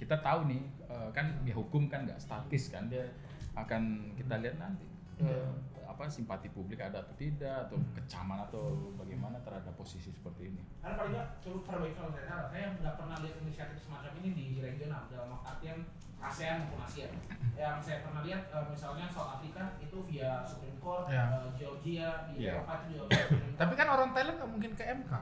kita 0.00 0.16
tahu 0.18 0.48
nih 0.48 0.62
eh, 0.88 1.08
kan 1.12 1.44
ya 1.44 1.52
hukum 1.52 1.92
kan 1.92 2.08
nggak 2.08 2.16
statis 2.16 2.72
kan 2.72 2.88
dia 2.88 3.04
akan 3.52 4.12
kita 4.16 4.40
lihat 4.40 4.56
nanti. 4.56 4.88
Eh, 5.20 5.52
apa 5.92 6.08
simpati 6.08 6.48
publik 6.48 6.80
ada 6.80 6.98
atau 6.98 7.12
tidak 7.14 7.68
atau 7.68 7.76
kecaman 7.92 8.40
atau 8.42 8.64
bagaimana 8.96 9.36
terhadap 9.40 9.72
posisi 9.74 10.08
seperti 10.08 10.48
ini. 10.48 10.62
Karena 10.80 10.96
paling 10.96 11.12
nggak 11.12 11.28
cukup 11.38 11.62
terbaik 11.64 11.94
kalau 11.94 12.10
saya 12.10 12.24
salah, 12.26 12.48
saya 12.48 12.66
nggak 12.74 12.94
pernah 12.96 13.16
lihat 13.20 13.36
inisiatif 13.38 13.76
semacam 13.78 14.12
ini 14.18 14.30
di 14.32 14.46
regional 14.58 15.04
dalam 15.06 15.36
artian 15.38 15.84
ASEAN 16.16 16.64
maupun 16.64 16.80
Asia. 16.80 17.10
Yang 17.52 17.76
saya 17.82 17.98
pernah 18.00 18.22
lihat 18.22 18.42
eh, 18.48 18.64
misalnya 18.66 19.06
South 19.10 19.30
Africa 19.36 19.74
itu 19.78 19.96
via 20.06 20.40
Supreme 20.42 20.78
Court, 20.78 21.04
Ya. 21.06 21.28
eh, 21.28 21.50
Georgia 21.54 22.08
di 22.26 22.32
Ya. 22.40 22.56
Eropa 22.56 22.72
itu 22.80 22.86
juga. 22.96 23.20
Tapi 23.60 23.72
kan 23.74 23.86
orang 23.90 24.08
Thailand 24.14 24.36
nggak 24.38 24.50
mungkin 24.50 24.70
ke 24.72 24.84
MK. 24.86 25.12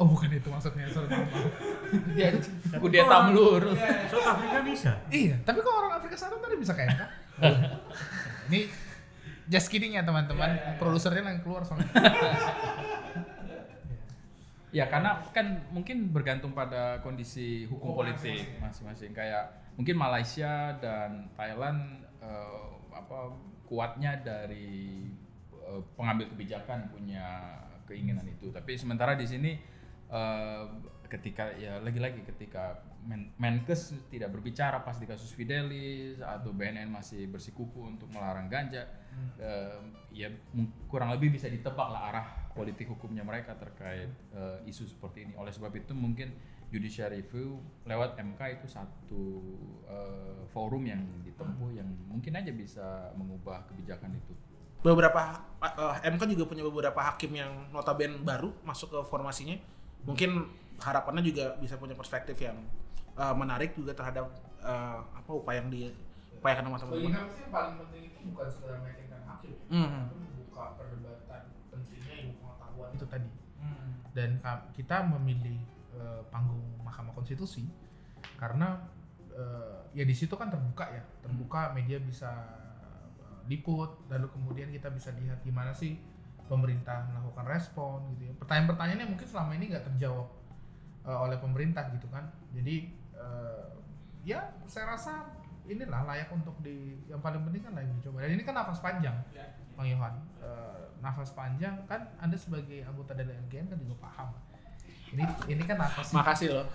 Oh 0.00 0.08
bukan 0.08 0.32
itu 0.32 0.48
maksudnya, 0.48 0.88
sorry 0.88 1.12
maaf. 1.12 1.28
maaf. 1.28 1.44
Dia 2.16 2.32
kudeta 2.82 3.16
melur. 3.28 3.62
South 4.08 4.24
Africa 4.24 4.64
bisa. 4.64 4.92
Iya, 5.12 5.36
tapi 5.44 5.60
kok 5.60 5.74
orang 5.74 5.92
Afrika 5.92 6.16
Selatan 6.16 6.40
tadi 6.40 6.56
bisa 6.56 6.72
ke 6.72 6.88
MK? 6.88 7.02
Ini 8.48 8.60
just 9.50 9.66
kidding 9.68 9.98
ya 9.98 10.06
teman-teman. 10.06 10.78
Produsernya 10.78 11.26
yang 11.26 11.42
keluar 11.42 11.66
soalnya. 11.66 11.90
Ya 14.70 14.86
karena 14.86 15.18
kan 15.34 15.66
mungkin 15.74 16.14
bergantung 16.14 16.54
pada 16.54 17.02
kondisi 17.02 17.66
hukum 17.66 17.90
politik 17.90 18.54
masing-masing 18.62 19.10
kayak 19.10 19.50
mungkin 19.74 19.98
Malaysia 19.98 20.78
dan 20.78 21.26
Thailand 21.34 22.06
eh, 22.22 22.66
apa 22.94 23.34
kuatnya 23.66 24.22
dari 24.22 25.10
eh, 25.50 25.82
pengambil 25.98 26.30
kebijakan 26.30 26.86
punya 26.94 27.58
keinginan 27.90 28.22
itu 28.30 28.54
tapi 28.54 28.78
sementara 28.78 29.18
di 29.18 29.26
sini 29.26 29.58
eh, 30.06 30.64
ketika 31.10 31.50
ya 31.58 31.82
lagi-lagi 31.82 32.22
ketika 32.22 32.86
Men- 33.02 33.34
Menkes 33.42 33.90
tidak 34.06 34.30
berbicara 34.30 34.86
pas 34.86 34.94
di 35.02 35.06
kasus 35.10 35.34
Fidelis 35.34 36.22
atau 36.22 36.54
BNN 36.54 36.94
masih 36.94 37.26
bersikuku 37.26 37.90
untuk 37.90 38.06
melarang 38.14 38.46
ganja 38.46 38.86
eh, 39.38 39.80
ya 40.10 40.28
kurang 40.90 41.14
lebih 41.14 41.34
bisa 41.34 41.46
ditebak 41.46 41.88
lah 41.90 42.02
arah 42.10 42.26
politik 42.50 42.90
hukumnya 42.90 43.22
mereka 43.22 43.54
terkait 43.56 44.10
eh, 44.34 44.58
isu 44.70 44.86
seperti 44.86 45.28
ini 45.28 45.32
oleh 45.38 45.50
sebab 45.54 45.70
itu 45.74 45.94
mungkin 45.94 46.34
judicial 46.70 47.10
review 47.10 47.58
lewat 47.86 48.14
MK 48.18 48.40
itu 48.60 48.66
satu 48.70 49.24
eh, 49.86 50.42
forum 50.50 50.86
yang 50.86 51.02
ditempuh 51.26 51.70
yang 51.74 51.88
mungkin 52.06 52.38
aja 52.38 52.52
bisa 52.54 53.10
mengubah 53.18 53.66
kebijakan 53.70 54.14
itu 54.14 54.34
beberapa 54.80 55.44
eh, 55.60 56.08
MK 56.08 56.22
juga 56.32 56.44
punya 56.48 56.64
beberapa 56.64 57.00
hakim 57.04 57.36
yang 57.36 57.68
notabene 57.72 58.20
baru 58.20 58.52
masuk 58.64 58.88
ke 58.92 59.00
formasinya. 59.08 59.56
Mungkin 60.08 60.48
harapannya 60.80 61.20
juga 61.20 61.52
bisa 61.60 61.76
punya 61.76 61.92
perspektif 61.92 62.36
yang 62.40 62.56
eh, 63.16 63.34
menarik 63.36 63.76
juga 63.76 63.92
terhadap 63.92 64.32
eh, 64.64 64.98
apa 65.04 65.30
upaya 65.30 65.60
yang 65.60 65.68
Bagi 66.40 66.56
teman-teman. 66.56 67.12
kami 67.12 67.30
sih 67.30 67.42
yang 67.42 67.52
paling 67.52 67.74
penting 67.78 68.02
itu 68.06 68.18
bukan 68.28 68.46
sekedar 68.48 68.76
meyakinkan 68.80 69.20
hakim, 69.22 69.54
ya, 69.68 69.76
tapi 70.08 70.16
membuka 70.16 70.64
perdebatan 70.74 71.42
pentingnya 71.68 72.12
ilmu 72.18 72.34
pengetahuan 72.38 72.90
itu 72.94 73.06
tadi. 73.06 73.30
Dan 74.10 74.30
ka- 74.40 74.66
kita 74.72 74.96
memilih 75.06 75.60
eh, 75.92 76.22
panggung 76.28 76.64
Mahkamah 76.80 77.12
Konstitusi 77.12 77.68
karena 78.34 78.82
eh, 79.30 79.78
ya 79.92 80.02
di 80.02 80.14
situ 80.16 80.32
kan 80.34 80.48
terbuka 80.48 80.88
ya. 80.88 81.04
Terbuka 81.20 81.70
media 81.70 82.00
bisa 82.00 82.30
eh, 83.20 83.40
liput 83.46 84.08
lalu 84.08 84.26
kemudian 84.32 84.72
kita 84.72 84.88
bisa 84.88 85.12
lihat 85.14 85.44
gimana 85.44 85.70
sih 85.70 86.00
pemerintah 86.48 87.06
melakukan 87.06 87.46
respon 87.46 88.10
gitu 88.16 88.26
ya. 88.26 88.34
Pertanyaan-pertanyaan 88.34 89.00
yang 89.04 89.10
mungkin 89.12 89.28
selama 89.28 89.54
ini 89.54 89.70
nggak 89.70 89.84
terjawab 89.92 90.26
eh, 91.04 91.18
oleh 91.20 91.36
pemerintah 91.38 91.86
gitu 91.94 92.08
kan. 92.10 92.32
Jadi 92.50 92.90
eh, 93.14 93.66
ya 94.24 94.50
saya 94.66 94.96
rasa 94.96 95.28
inilah 95.70 96.02
layak 96.02 96.28
untuk 96.34 96.58
di 96.60 96.98
yang 97.06 97.22
paling 97.22 97.40
penting 97.46 97.62
kan 97.62 97.72
layak 97.78 97.90
dicoba 98.02 98.26
dan 98.26 98.30
ini 98.34 98.42
kan 98.42 98.54
nafas 98.58 98.82
panjang 98.82 99.16
bang 99.78 99.88
Yohan 99.94 100.14
Eh, 100.40 100.82
nafas 101.04 101.36
panjang 101.36 101.84
kan 101.84 102.00
anda 102.16 102.32
sebagai 102.32 102.80
anggota 102.80 103.12
dari 103.12 103.28
LGN 103.44 103.68
kan 103.68 103.76
juga 103.76 104.08
paham 104.08 104.32
ini 105.12 105.24
ini 105.50 105.62
kan 105.66 105.76
nafas 105.76 106.14
Makasih 106.14 106.48
loh. 106.54 106.66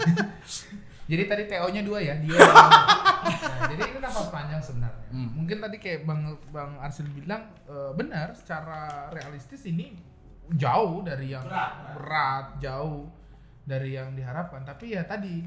jadi 1.10 1.22
tadi 1.28 1.42
TO-nya 1.44 1.84
dua 1.84 2.00
ya, 2.00 2.16
dia. 2.16 2.40
Nah, 2.40 3.68
jadi 3.68 3.82
ini 3.92 4.00
nafas 4.00 4.32
panjang 4.32 4.60
sebenarnya. 4.64 5.04
Hmm. 5.12 5.28
Mungkin 5.36 5.60
tadi 5.60 5.76
kayak 5.76 6.08
Bang 6.08 6.40
Bang 6.48 6.80
Arsil 6.80 7.04
bilang 7.12 7.52
eh, 7.68 7.92
benar 7.92 8.32
secara 8.32 9.12
realistis 9.12 9.68
ini 9.68 9.92
jauh 10.56 11.04
dari 11.04 11.36
yang 11.36 11.44
berat, 11.92 12.56
jauh 12.64 13.12
dari 13.68 13.92
yang 13.96 14.16
diharapkan. 14.16 14.64
Tapi 14.64 14.96
ya 14.96 15.04
tadi 15.04 15.44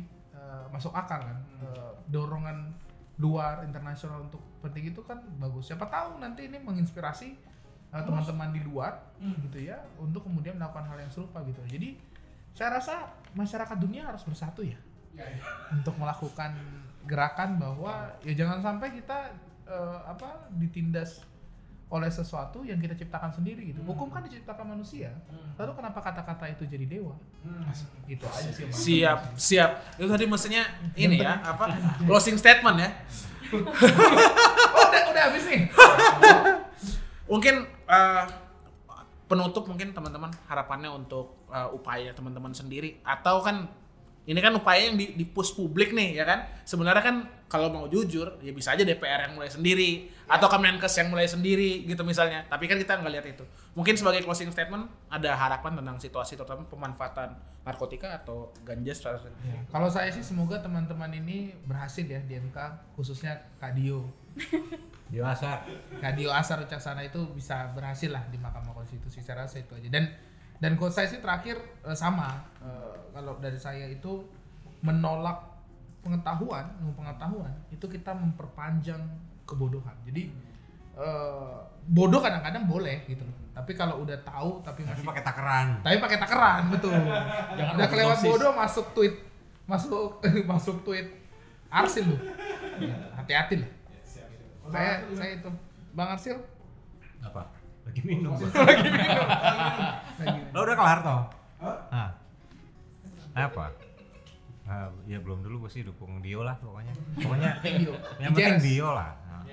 eh, 0.47 0.65
masuk 0.71 0.95
akal 0.95 1.19
kan. 1.19 1.37
Eh, 1.59 1.91
dorongan 2.07 2.71
luar 3.19 3.65
internasional 3.67 4.23
untuk 4.23 4.39
penting 4.63 4.95
itu 4.95 5.03
kan 5.03 5.19
bagus. 5.41 5.67
Siapa 5.67 5.91
tahu 5.91 6.23
nanti 6.23 6.47
ini 6.47 6.57
menginspirasi 6.63 7.29
eh, 7.91 8.03
teman-teman 8.07 8.55
di 8.55 8.63
luar 8.63 9.11
gitu 9.19 9.59
ya 9.59 9.83
untuk 9.99 10.23
kemudian 10.23 10.55
melakukan 10.55 10.87
hal 10.87 10.97
yang 11.03 11.11
serupa 11.11 11.43
gitu. 11.43 11.59
Jadi 11.67 11.99
saya 12.55 12.79
rasa 12.81 13.13
masyarakat 13.37 13.77
dunia 13.77 14.09
harus 14.09 14.25
bersatu 14.25 14.65
ya 14.65 14.79
untuk 15.73 15.97
melakukan 15.97 16.53
gerakan 17.07 17.57
bahwa 17.57 18.13
ya 18.21 18.33
jangan 18.35 18.59
sampai 18.61 18.93
kita 18.93 19.33
eh, 19.65 19.99
apa 20.05 20.51
ditindas 20.59 21.23
oleh 21.87 22.11
sesuatu 22.11 22.67
yang 22.67 22.75
kita 22.83 22.99
ciptakan 22.99 23.31
sendiri 23.31 23.71
gitu. 23.71 23.79
Hukum 23.87 24.11
kan 24.11 24.19
diciptakan 24.27 24.75
manusia. 24.75 25.07
Lalu 25.55 25.71
kenapa 25.71 25.99
kata-kata 26.03 26.51
itu 26.51 26.67
jadi 26.67 26.83
dewa? 26.83 27.15
Itu 28.03 28.27
aja 28.27 28.51
sih. 28.51 28.67
Bang. 28.67 28.75
Siap, 28.75 29.19
siap. 29.39 29.71
Itu 29.95 30.11
tadi 30.11 30.27
mestinya 30.27 30.67
ini 30.99 31.23
ya, 31.23 31.39
apa? 31.39 31.71
Closing 32.03 32.35
statement 32.35 32.77
ya. 32.83 32.89
Oh, 33.47 34.83
udah 34.91 35.03
udah 35.07 35.23
habis 35.31 35.47
nih. 35.47 35.71
Mungkin 37.31 37.63
eh, 37.63 38.23
penutup 39.27 39.67
mungkin 39.67 39.95
teman-teman 39.95 40.31
harapannya 40.51 40.91
untuk 40.91 41.47
eh, 41.51 41.69
upaya 41.71 42.11
teman-teman 42.11 42.51
sendiri 42.51 42.99
atau 43.07 43.39
kan 43.39 43.71
ini 44.27 44.43
kan 44.43 44.51
upaya 44.51 44.91
yang 44.91 44.99
di, 44.99 45.15
di 45.15 45.23
push 45.23 45.55
publik 45.55 45.95
nih 45.95 46.19
ya 46.19 46.27
kan? 46.27 46.51
Sebenarnya 46.67 46.99
kan 46.99 47.15
kalau 47.47 47.71
mau 47.71 47.87
jujur 47.87 48.43
ya 48.43 48.51
bisa 48.51 48.75
aja 48.75 48.83
DPR 48.83 49.31
yang 49.31 49.39
mulai 49.39 49.47
sendiri 49.47 50.11
atau 50.27 50.51
Kemenkes 50.51 50.91
yang 50.99 51.07
mulai 51.07 51.31
sendiri 51.31 51.87
gitu 51.87 52.03
misalnya. 52.03 52.43
Tapi 52.51 52.67
kan 52.67 52.75
kita 52.75 52.99
nggak 52.99 53.13
lihat 53.15 53.27
itu. 53.31 53.47
Mungkin 53.71 53.95
sebagai 53.95 54.27
closing 54.27 54.51
statement 54.51 54.91
ada 55.07 55.31
harapan 55.31 55.79
tentang 55.79 55.95
situasi 55.95 56.35
terutama 56.35 56.67
pemanfaatan 56.67 57.39
narkotika 57.63 58.19
atau 58.19 58.51
ganja 58.67 58.91
secara 58.91 59.15
Ya, 59.47 59.63
Kalau 59.71 59.87
saya 59.87 60.11
sih 60.11 60.23
semoga 60.23 60.59
teman-teman 60.59 61.07
ini 61.15 61.55
berhasil 61.63 62.03
ya 62.03 62.19
di 62.19 62.35
MK 62.35 62.57
khususnya 62.99 63.47
Kadio. 63.63 64.11
Dewasa. 65.07 65.63
Kadio 66.03 66.35
Asar 66.35 66.59
Ucaksana 66.67 66.99
itu 67.07 67.23
bisa 67.31 67.71
berhasil 67.71 68.11
lah 68.11 68.27
di 68.27 68.35
Mahkamah 68.35 68.75
Konstitusi. 68.75 69.23
Saya 69.23 69.47
rasa 69.47 69.63
itu 69.63 69.71
aja. 69.71 69.87
Dan 69.87 70.11
dan 70.57 70.71
kalau 70.75 70.91
saya 70.91 71.07
sih 71.09 71.21
terakhir 71.21 71.57
eh, 71.85 71.97
sama. 71.97 72.41
Eh, 72.61 72.93
kalau 73.13 73.37
dari 73.41 73.57
saya 73.57 73.85
itu 73.89 74.25
menolak 74.85 75.41
pengetahuan 76.05 76.69
ilmu 76.79 76.93
pengetahuan 76.93 77.51
itu 77.73 77.85
kita 77.89 78.13
memperpanjang 78.13 79.01
kebodohan. 79.49 79.95
Jadi 80.05 80.29
eh, 80.97 81.57
bodoh 81.89 82.21
kadang-kadang 82.21 82.65
boleh 82.69 83.05
gitu 83.09 83.25
loh. 83.25 83.37
Tapi 83.57 83.73
kalau 83.73 84.05
udah 84.05 84.17
tahu 84.21 84.61
tapi 84.61 84.85
Tapi 84.85 84.93
masih 84.93 85.05
pakai 85.05 85.23
takaran. 85.25 85.67
tapi 85.81 85.97
pakai 85.97 86.17
takaran 86.21 86.61
betul. 86.69 86.93
Jangan 87.57 87.73
udah 87.73 87.87
kelewat 87.89 88.17
bodoh 88.21 88.51
masuk 88.53 88.85
tweet. 88.93 89.15
Masuk 89.65 90.21
masuk 90.51 90.77
tweet. 90.85 91.27
Arsil 91.67 92.07
lu 92.07 92.15
hati-hati 93.15 93.59
lah 93.59 93.71
saya 94.67 95.03
saya 95.15 95.31
itu 95.39 95.49
bang 95.95 96.09
Arsil 96.15 96.37
Apa? 97.23 97.43
Lagi 97.91 98.01
minum. 98.03 98.35
lagi 98.35 98.89
Lo 100.51 100.59
udah 100.67 100.75
kelar 100.75 100.99
toh? 100.99 101.21
Nah. 101.63 102.11
Apa? 103.31 103.71
Ah, 104.67 104.91
ya 105.07 105.23
belum 105.23 105.39
dulu 105.47 105.63
gue 105.63 105.71
sih 105.71 105.81
dukung 105.87 106.19
Dio 106.19 106.43
lah 106.43 106.59
pokoknya. 106.59 106.91
Pokoknya 107.15 107.51
Dio. 107.63 107.95
yang 108.19 108.35
penting. 108.35 108.59
Dio 108.59 108.91
lah. 108.91 109.15
Nah. 109.23 109.43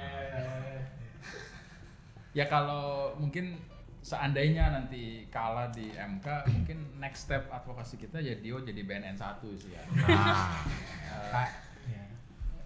Ya 2.35 2.51
kalau 2.51 3.15
mungkin 3.23 3.63
seandainya 4.03 4.75
nanti 4.75 5.31
kalah 5.31 5.71
di 5.71 5.95
MK, 5.95 6.27
mungkin 6.51 6.99
next 6.99 7.31
step 7.31 7.47
advokasi 7.55 7.95
kita 7.95 8.19
ya 8.19 8.35
Dio 8.35 8.59
jadi 8.59 8.83
BNN 8.83 9.15
1 9.15 9.39
sih 9.55 9.71
ya. 9.71 9.83
Nah. 10.03 11.47
Ya. 11.87 12.05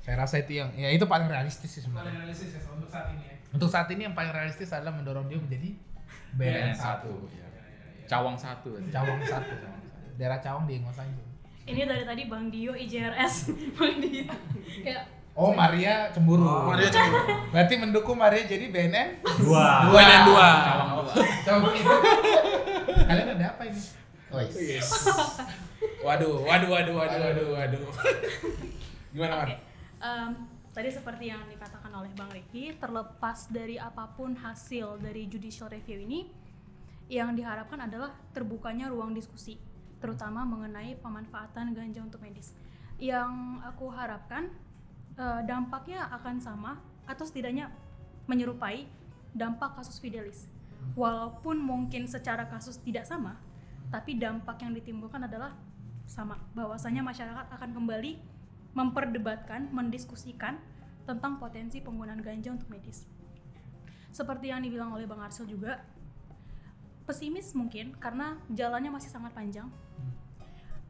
saya 0.00 0.24
rasa 0.24 0.40
itu 0.40 0.56
yang 0.56 0.72
ya 0.72 0.88
itu 0.88 1.04
paling 1.04 1.28
realistis 1.28 1.68
sih 1.68 1.82
sebenarnya 1.84 2.24
realistis 2.24 2.56
ya 2.56 2.64
untuk 2.72 2.88
saat 2.88 3.12
ini 3.12 3.28
ya 3.28 3.37
untuk 3.48 3.68
saat 3.68 3.88
ini 3.88 4.04
yang 4.04 4.14
paling 4.14 4.30
realistis 4.30 4.70
adalah 4.70 4.92
mendorong 4.92 5.26
dia 5.26 5.38
menjadi 5.38 5.70
BNN 6.34 6.72
BNN 6.72 6.74
1. 6.74 6.78
satu 6.78 7.12
ya. 7.30 7.46
Cawang 8.06 8.36
1. 8.36 8.92
Cawang 8.92 9.20
satu 9.22 9.54
daerah 10.14 10.38
Cawang 10.38 10.64
di 10.64 10.80
Ingosan 10.80 11.08
Ini 11.62 11.84
dari 11.84 12.02
tadi 12.02 12.22
Bang 12.24 12.48
Dio 12.48 12.72
IJRS, 12.72 13.52
Bang 13.76 14.00
Dio. 14.00 14.24
Kayak 14.80 15.04
Oh 15.38 15.54
Maria 15.54 16.10
cemburu. 16.10 16.42
Maria 16.66 16.90
cemburu. 16.90 17.30
Berarti 17.54 17.74
mendukung 17.78 18.18
Maria 18.18 18.42
jadi 18.42 18.68
BNN 18.68 19.22
Dua. 19.38 19.86
dua 19.86 20.00
dan 20.02 20.20
dua 20.26 20.48
Cawang 20.64 20.88
2. 21.06 21.46
Coba 21.46 21.68
Kalian 23.06 23.28
ada 23.36 23.46
apa 23.48 23.62
ini? 23.64 23.80
Oh, 24.28 24.40
Yes. 24.44 24.88
Waduh, 26.04 26.44
waduh, 26.44 26.68
waduh, 26.68 26.94
waduh, 27.00 27.18
waduh, 27.22 27.48
waduh. 27.54 27.80
Gimana, 29.14 29.34
Mar? 29.40 29.48
Oke, 29.48 29.56
em, 30.04 30.30
tadi 30.78 30.94
seperti 30.94 31.34
yang 31.34 31.42
dikatakan 31.50 31.90
oleh 31.90 32.06
Bang 32.14 32.30
Riki, 32.30 32.70
terlepas 32.78 33.50
dari 33.50 33.82
apa 33.82 34.14
pun 34.14 34.38
hasil 34.38 35.02
dari 35.02 35.26
judicial 35.26 35.66
review 35.66 35.98
ini, 36.06 36.30
yang 37.10 37.34
diharapkan 37.34 37.82
adalah 37.82 38.14
terbukanya 38.30 38.86
ruang 38.86 39.10
diskusi, 39.10 39.58
terutama 39.98 40.46
mengenai 40.46 40.94
pemanfaatan 41.02 41.74
ganja 41.74 41.98
untuk 41.98 42.22
medis. 42.22 42.54
Yang 42.94 43.58
aku 43.66 43.90
harapkan 43.90 44.54
eh, 45.18 45.42
dampaknya 45.50 46.06
akan 46.14 46.38
sama 46.38 46.78
atau 47.10 47.26
setidaknya 47.26 47.74
menyerupai 48.30 48.86
dampak 49.34 49.82
kasus 49.82 49.98
Fidelis. 49.98 50.46
Walaupun 50.94 51.58
mungkin 51.58 52.06
secara 52.06 52.46
kasus 52.46 52.78
tidak 52.86 53.02
sama, 53.02 53.34
tapi 53.90 54.14
dampak 54.14 54.62
yang 54.62 54.78
ditimbulkan 54.78 55.26
adalah 55.26 55.58
sama. 56.06 56.38
Bahwasanya 56.54 57.02
masyarakat 57.02 57.50
akan 57.50 57.70
kembali 57.74 58.37
memperdebatkan, 58.78 59.74
mendiskusikan 59.74 60.62
tentang 61.02 61.42
potensi 61.42 61.82
penggunaan 61.82 62.22
ganja 62.22 62.54
untuk 62.54 62.70
medis. 62.70 63.02
Seperti 64.14 64.54
yang 64.54 64.62
dibilang 64.62 64.94
oleh 64.94 65.10
Bang 65.10 65.18
Arsul 65.18 65.50
juga, 65.50 65.82
pesimis 67.02 67.50
mungkin 67.58 67.98
karena 67.98 68.38
jalannya 68.54 68.94
masih 68.94 69.10
sangat 69.10 69.34
panjang. 69.34 69.66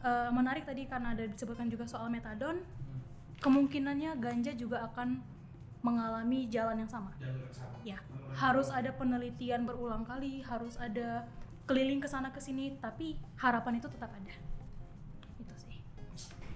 Eh, 0.05 0.31
menarik 0.31 0.69
tadi 0.69 0.85
karena 0.85 1.17
ada 1.17 1.25
disebutkan 1.25 1.73
juga 1.73 1.89
soal 1.89 2.13
metadon, 2.13 2.61
kemungkinannya 3.41 4.21
ganja 4.21 4.53
juga 4.53 4.85
akan 4.93 5.25
mengalami 5.81 6.45
jalan 6.53 6.85
yang 6.85 6.91
sama. 6.91 7.15
Ya, 7.87 8.03
harus 8.37 8.69
ada 8.69 8.93
penelitian 8.93 9.65
berulang 9.65 10.05
kali, 10.05 10.45
harus 10.45 10.77
ada 10.77 11.25
keliling 11.65 12.03
ke 12.03 12.11
sana 12.11 12.35
ke 12.35 12.43
sini, 12.43 12.77
tapi 12.83 13.17
harapan 13.39 13.79
itu 13.79 13.89
tetap 13.89 14.11
ada. 14.11 14.35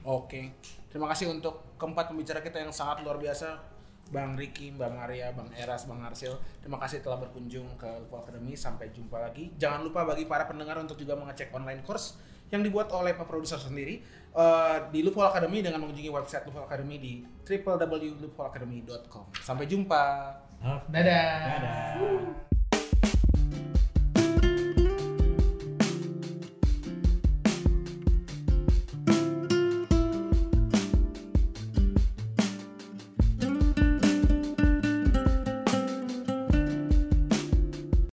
Oke. 0.03 0.59
Terima 0.91 1.09
kasih 1.09 1.31
untuk 1.33 1.79
keempat 1.79 2.11
pembicara 2.13 2.43
kita 2.43 2.61
yang 2.61 2.75
sangat 2.75 3.01
luar 3.07 3.17
biasa. 3.17 3.73
Bang 4.13 4.37
Riki, 4.37 4.77
Mbak 4.77 4.91
Maria, 4.93 5.33
Bang 5.33 5.49
Eras, 5.57 5.89
Bang 5.89 6.05
Arsil. 6.05 6.37
Terima 6.61 6.77
kasih 6.77 7.01
telah 7.01 7.17
berkunjung 7.17 7.81
ke 7.81 7.89
Lupa 8.05 8.29
Academy. 8.29 8.53
Sampai 8.53 8.93
jumpa 8.93 9.17
lagi. 9.17 9.57
Jangan 9.57 9.81
lupa 9.81 10.05
bagi 10.05 10.29
para 10.29 10.45
pendengar 10.45 10.77
untuk 10.77 11.01
juga 11.01 11.17
mengecek 11.17 11.49
online 11.57 11.81
course 11.81 12.21
yang 12.53 12.61
dibuat 12.61 12.93
oleh 12.93 13.17
Pak 13.17 13.25
Produser 13.25 13.57
sendiri 13.57 14.05
eh, 14.37 14.77
di 14.93 15.01
Lupol 15.01 15.25
Academy 15.25 15.65
dengan 15.65 15.81
mengunjungi 15.81 16.13
website 16.13 16.45
Lupol 16.45 16.69
Academy 16.69 17.01
di 17.01 17.13
www.lupolacademy.com. 17.49 19.33
Sampai 19.41 19.65
jumpa. 19.65 20.05
Dadah. 20.93 21.33
Dadah. 21.41 22.52